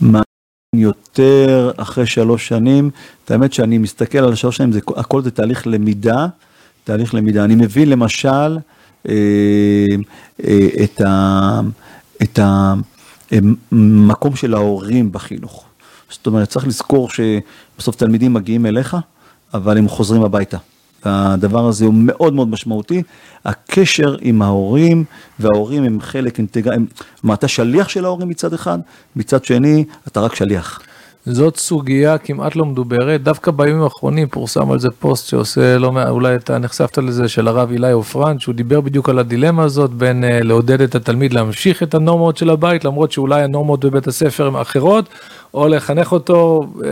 מה 0.00 0.22
יותר 0.76 1.70
אחרי 1.76 2.06
שלוש 2.06 2.48
שנים, 2.48 2.90
את 3.24 3.30
האמת 3.30 3.52
שאני 3.52 3.78
מסתכל 3.78 4.18
על 4.18 4.34
שלוש 4.34 4.56
שנים, 4.56 4.72
זה, 4.72 4.80
הכל 4.96 5.22
זה 5.22 5.30
תהליך 5.30 5.66
למידה. 5.66 6.26
תהליך 6.84 7.14
למידה. 7.14 7.44
אני 7.44 7.54
מבין 7.54 7.88
למשל 7.88 8.58
אה, 9.08 9.14
אה, 10.44 10.68
את, 10.84 11.00
ה, 11.00 11.60
את 12.22 12.38
המקום 12.42 14.36
של 14.36 14.54
ההורים 14.54 15.12
בחינוך. 15.12 15.64
זאת 16.10 16.26
אומרת, 16.26 16.48
צריך 16.48 16.66
לזכור 16.66 17.08
שבסוף 17.10 17.96
תלמידים 17.96 18.32
מגיעים 18.32 18.66
אליך, 18.66 18.96
אבל 19.54 19.78
הם 19.78 19.88
חוזרים 19.88 20.22
הביתה. 20.22 20.58
הדבר 21.04 21.66
הזה 21.66 21.84
הוא 21.84 21.94
מאוד 21.94 22.32
מאוד 22.32 22.48
משמעותי, 22.48 23.02
הקשר 23.44 24.16
עם 24.20 24.42
ההורים, 24.42 25.04
וההורים 25.38 25.84
הם 25.84 26.00
חלק 26.00 26.38
אינטגרלי, 26.38 26.84
כלומר 27.20 27.34
אתה 27.34 27.48
שליח 27.48 27.88
של 27.88 28.04
ההורים 28.04 28.28
מצד 28.28 28.54
אחד, 28.54 28.78
מצד 29.16 29.44
שני 29.44 29.84
אתה 30.08 30.20
רק 30.20 30.34
שליח. 30.34 30.80
זאת 31.26 31.56
סוגיה 31.56 32.18
כמעט 32.18 32.56
לא 32.56 32.64
מדוברת, 32.64 33.22
דווקא 33.22 33.50
בימים 33.50 33.82
האחרונים 33.82 34.28
פורסם 34.28 34.70
על 34.70 34.78
זה 34.78 34.90
פוסט 34.90 35.28
שעושה, 35.28 35.78
לא, 35.78 35.92
אולי 36.08 36.34
אתה 36.34 36.58
נחשפת 36.58 36.98
לזה, 36.98 37.28
של 37.28 37.48
הרב 37.48 37.70
אילי 37.70 37.92
עופרן, 37.92 38.38
שהוא 38.38 38.54
דיבר 38.54 38.80
בדיוק 38.80 39.08
על 39.08 39.18
הדילמה 39.18 39.64
הזאת 39.64 39.90
בין 39.90 40.24
uh, 40.24 40.44
לעודד 40.44 40.80
את 40.80 40.94
התלמיד 40.94 41.32
להמשיך 41.32 41.82
את 41.82 41.94
הנורמות 41.94 42.36
של 42.36 42.50
הבית, 42.50 42.84
למרות 42.84 43.12
שאולי 43.12 43.42
הנורמות 43.42 43.84
בבית 43.84 44.06
הספר 44.06 44.46
הן 44.46 44.56
אחרות, 44.56 45.08
או 45.54 45.68
לחנך 45.68 46.12
אותו 46.12 46.66
uh, 46.78 46.82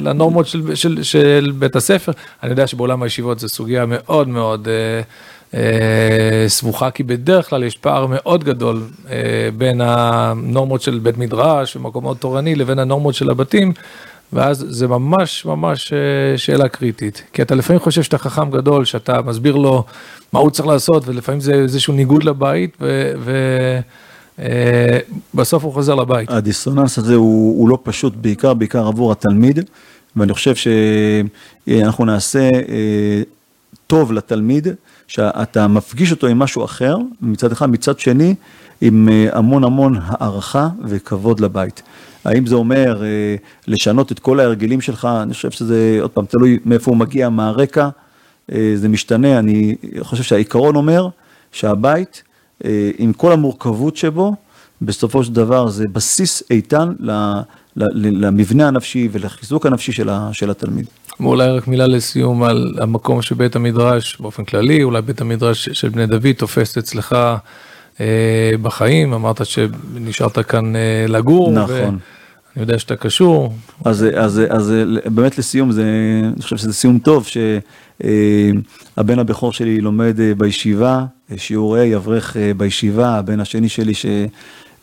לנורמות 0.00 0.46
של, 0.46 0.74
של, 0.74 1.02
של 1.02 1.52
בית 1.58 1.76
הספר. 1.76 2.12
אני 2.42 2.50
יודע 2.50 2.66
שבעולם 2.66 3.02
הישיבות 3.02 3.38
זו 3.38 3.48
סוגיה 3.48 3.84
מאוד 3.86 4.28
מאוד... 4.28 4.68
אה, 4.68 5.02
סבוכה, 6.48 6.90
כי 6.90 7.02
בדרך 7.02 7.48
כלל 7.50 7.64
יש 7.64 7.76
פער 7.76 8.06
מאוד 8.06 8.44
גדול 8.44 8.82
אה, 9.10 9.16
בין 9.58 9.80
הנורמות 9.80 10.82
של 10.82 10.98
בית 11.02 11.18
מדרש 11.18 11.76
ומקומות 11.76 12.18
תורני 12.20 12.54
לבין 12.54 12.78
הנורמות 12.78 13.14
של 13.14 13.30
הבתים, 13.30 13.72
ואז 14.32 14.66
זה 14.68 14.88
ממש 14.88 15.44
ממש 15.44 15.92
אה, 15.92 16.38
שאלה 16.38 16.68
קריטית. 16.68 17.22
כי 17.32 17.42
אתה 17.42 17.54
לפעמים 17.54 17.80
חושב 17.80 18.02
שאתה 18.02 18.18
חכם 18.18 18.50
גדול, 18.50 18.84
שאתה 18.84 19.22
מסביר 19.22 19.56
לו 19.56 19.84
מה 20.32 20.40
הוא 20.40 20.50
צריך 20.50 20.68
לעשות, 20.68 21.08
ולפעמים 21.08 21.40
זה 21.40 21.52
איזשהו 21.52 21.94
ניגוד 21.94 22.24
לבית, 22.24 22.78
ובסוף 25.34 25.64
הוא 25.64 25.72
חוזר 25.72 25.94
לבית. 25.94 26.30
הדיסוננס 26.30 26.98
הזה 26.98 27.14
הוא, 27.14 27.60
הוא 27.60 27.68
לא 27.68 27.78
פשוט, 27.82 28.12
בעיקר, 28.16 28.54
בעיקר 28.54 28.86
עבור 28.86 29.12
התלמיד, 29.12 29.60
ואני 30.16 30.34
חושב 30.34 30.54
שאנחנו 31.66 32.04
נעשה 32.04 32.50
טוב 33.86 34.12
לתלמיד. 34.12 34.68
שאתה 35.08 35.68
מפגיש 35.68 36.10
אותו 36.10 36.26
עם 36.26 36.38
משהו 36.38 36.64
אחר, 36.64 36.96
מצד 37.22 37.52
אחד, 37.52 37.66
מצד 37.66 37.98
שני, 37.98 38.34
עם 38.80 39.08
אה, 39.08 39.28
המון 39.32 39.64
המון 39.64 39.98
הערכה 40.02 40.68
וכבוד 40.84 41.40
לבית. 41.40 41.82
האם 42.24 42.46
זה 42.46 42.54
אומר 42.54 43.04
אה, 43.04 43.36
לשנות 43.66 44.12
את 44.12 44.18
כל 44.18 44.40
ההרגלים 44.40 44.80
שלך? 44.80 45.08
אני 45.22 45.34
חושב 45.34 45.50
שזה, 45.50 45.98
עוד 46.00 46.10
פעם, 46.10 46.24
תלוי 46.24 46.58
מאיפה 46.64 46.90
הוא 46.90 46.98
מגיע, 46.98 47.28
מה 47.28 47.48
הרקע, 47.48 47.88
אה, 48.52 48.72
זה 48.74 48.88
משתנה. 48.88 49.38
אני 49.38 49.76
חושב 50.00 50.22
שהעיקרון 50.22 50.76
אומר 50.76 51.08
שהבית, 51.52 52.22
עם 52.98 53.12
כל 53.12 53.32
המורכבות 53.32 53.96
שבו, 53.96 54.34
בסופו 54.82 55.24
של 55.24 55.32
דבר 55.32 55.68
זה 55.68 55.84
בסיס 55.92 56.42
איתן 56.50 56.92
למבנה 57.94 58.68
הנפשי 58.68 59.08
ולחיזוק 59.12 59.66
הנפשי 59.66 59.92
של 60.32 60.50
התלמיד. 60.50 60.86
ואולי 61.20 61.50
רק 61.50 61.68
מילה 61.68 61.86
לסיום 61.86 62.42
על 62.42 62.74
המקום 62.80 63.22
שבית 63.22 63.56
המדרש, 63.56 64.16
באופן 64.20 64.44
כללי, 64.44 64.82
אולי 64.82 65.02
בית 65.02 65.20
המדרש 65.20 65.68
של 65.68 65.88
בני 65.88 66.06
דוד 66.06 66.32
תופס 66.36 66.78
אצלך 66.78 67.16
אה, 68.00 68.52
בחיים, 68.62 69.12
אמרת 69.12 69.46
שנשארת 69.46 70.38
כאן 70.38 70.76
אה, 70.76 71.04
לגור. 71.08 71.52
נכון. 71.52 71.98
אני 72.56 72.62
יודע 72.62 72.78
שאתה 72.78 72.96
קשור. 72.96 73.54
אז, 73.84 74.06
אז, 74.16 74.42
אז 74.50 74.72
באמת 75.04 75.38
לסיום, 75.38 75.72
זה, 75.72 75.84
אני 76.34 76.42
חושב 76.42 76.56
שזה 76.56 76.72
סיום 76.72 76.98
טוב, 76.98 77.26
שהבן 77.26 79.18
הבכור 79.18 79.52
שלי 79.52 79.80
לומד 79.80 80.16
בישיבה, 80.38 81.04
שיעורי 81.36 81.96
אברך 81.96 82.36
בישיבה, 82.56 83.18
הבן 83.18 83.40
השני 83.40 83.68
שלי 83.68 83.92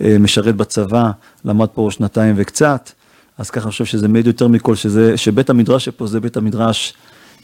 שמשרת 0.04 0.56
בצבא, 0.56 1.12
למד 1.46 1.68
פה 1.68 1.88
שנתיים 1.92 2.36
וקצת. 2.38 2.92
אז 3.38 3.50
ככה 3.50 3.64
אני 3.64 3.72
חושב 3.72 3.86
שזה 3.86 4.08
מעיד 4.08 4.28
יותר 4.28 4.48
מכל, 4.48 4.76
שזה, 4.76 5.18
שבית 5.18 5.50
המדרש 5.50 5.86
שפה 5.86 6.08
זה 6.08 6.20
בית 6.20 6.38
המדרש 6.38 6.94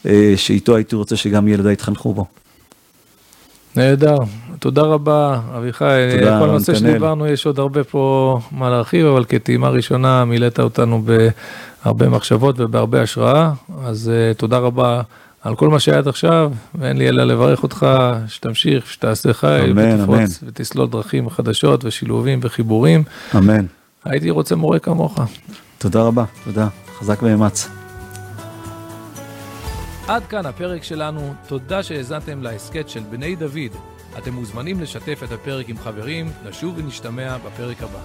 אה, 0.06 0.32
שאיתו 0.36 0.76
הייתי 0.76 0.96
רוצה 0.96 1.16
שגם 1.16 1.48
ילדיי 1.48 1.72
יתחנכו 1.72 2.14
בו. 2.14 2.26
נהדר, 3.76 4.16
תודה 4.58 4.82
רבה 4.82 5.40
אביחי, 5.56 6.08
תודה, 6.18 6.40
כל 6.40 6.46
נושא 6.46 6.74
שדיברנו 6.74 7.26
יש 7.26 7.46
עוד 7.46 7.58
הרבה 7.58 7.84
פה 7.84 8.38
מה 8.52 8.70
להרחיב, 8.70 9.06
אבל 9.06 9.24
כטעימה 9.24 9.68
ראשונה 9.68 10.24
מילאת 10.24 10.60
אותנו 10.60 11.02
בהרבה 11.84 12.08
מחשבות 12.08 12.60
ובהרבה 12.60 13.02
השראה, 13.02 13.52
אז 13.84 14.10
uh, 14.10 14.38
תודה 14.38 14.58
רבה 14.58 15.02
על 15.42 15.56
כל 15.56 15.68
מה 15.68 15.80
שהיה 15.80 15.98
עד 15.98 16.08
עכשיו, 16.08 16.52
ואין 16.74 16.96
לי 16.96 17.08
אלא 17.08 17.24
לברך 17.24 17.62
אותך 17.62 17.86
שתמשיך, 18.28 18.86
שתעשה 18.86 19.32
חי, 19.32 19.72
ותפרוץ 19.76 20.40
ותסלול 20.46 20.88
דרכים 20.88 21.30
חדשות 21.30 21.84
ושילובים 21.84 22.40
וחיבורים. 22.42 23.02
אמן. 23.36 23.66
הייתי 24.04 24.30
רוצה 24.30 24.56
מורה 24.56 24.78
כמוך. 24.78 25.20
תודה 25.78 26.02
רבה, 26.02 26.24
תודה. 26.44 26.68
חזק 26.98 27.22
ואמץ. 27.22 27.68
עד 30.08 30.22
כאן 30.24 30.46
הפרק 30.46 30.82
שלנו, 30.82 31.34
תודה 31.46 31.82
שהאזנתם 31.82 32.42
להסכת 32.42 32.88
של 32.88 33.00
בני 33.10 33.36
דוד. 33.36 33.76
אתם 34.18 34.32
מוזמנים 34.32 34.80
לשתף 34.80 35.20
את 35.24 35.32
הפרק 35.32 35.68
עם 35.68 35.78
חברים, 35.78 36.30
נשוב 36.48 36.74
ונשתמע 36.78 37.36
בפרק 37.38 37.82
הבא. 37.82 38.00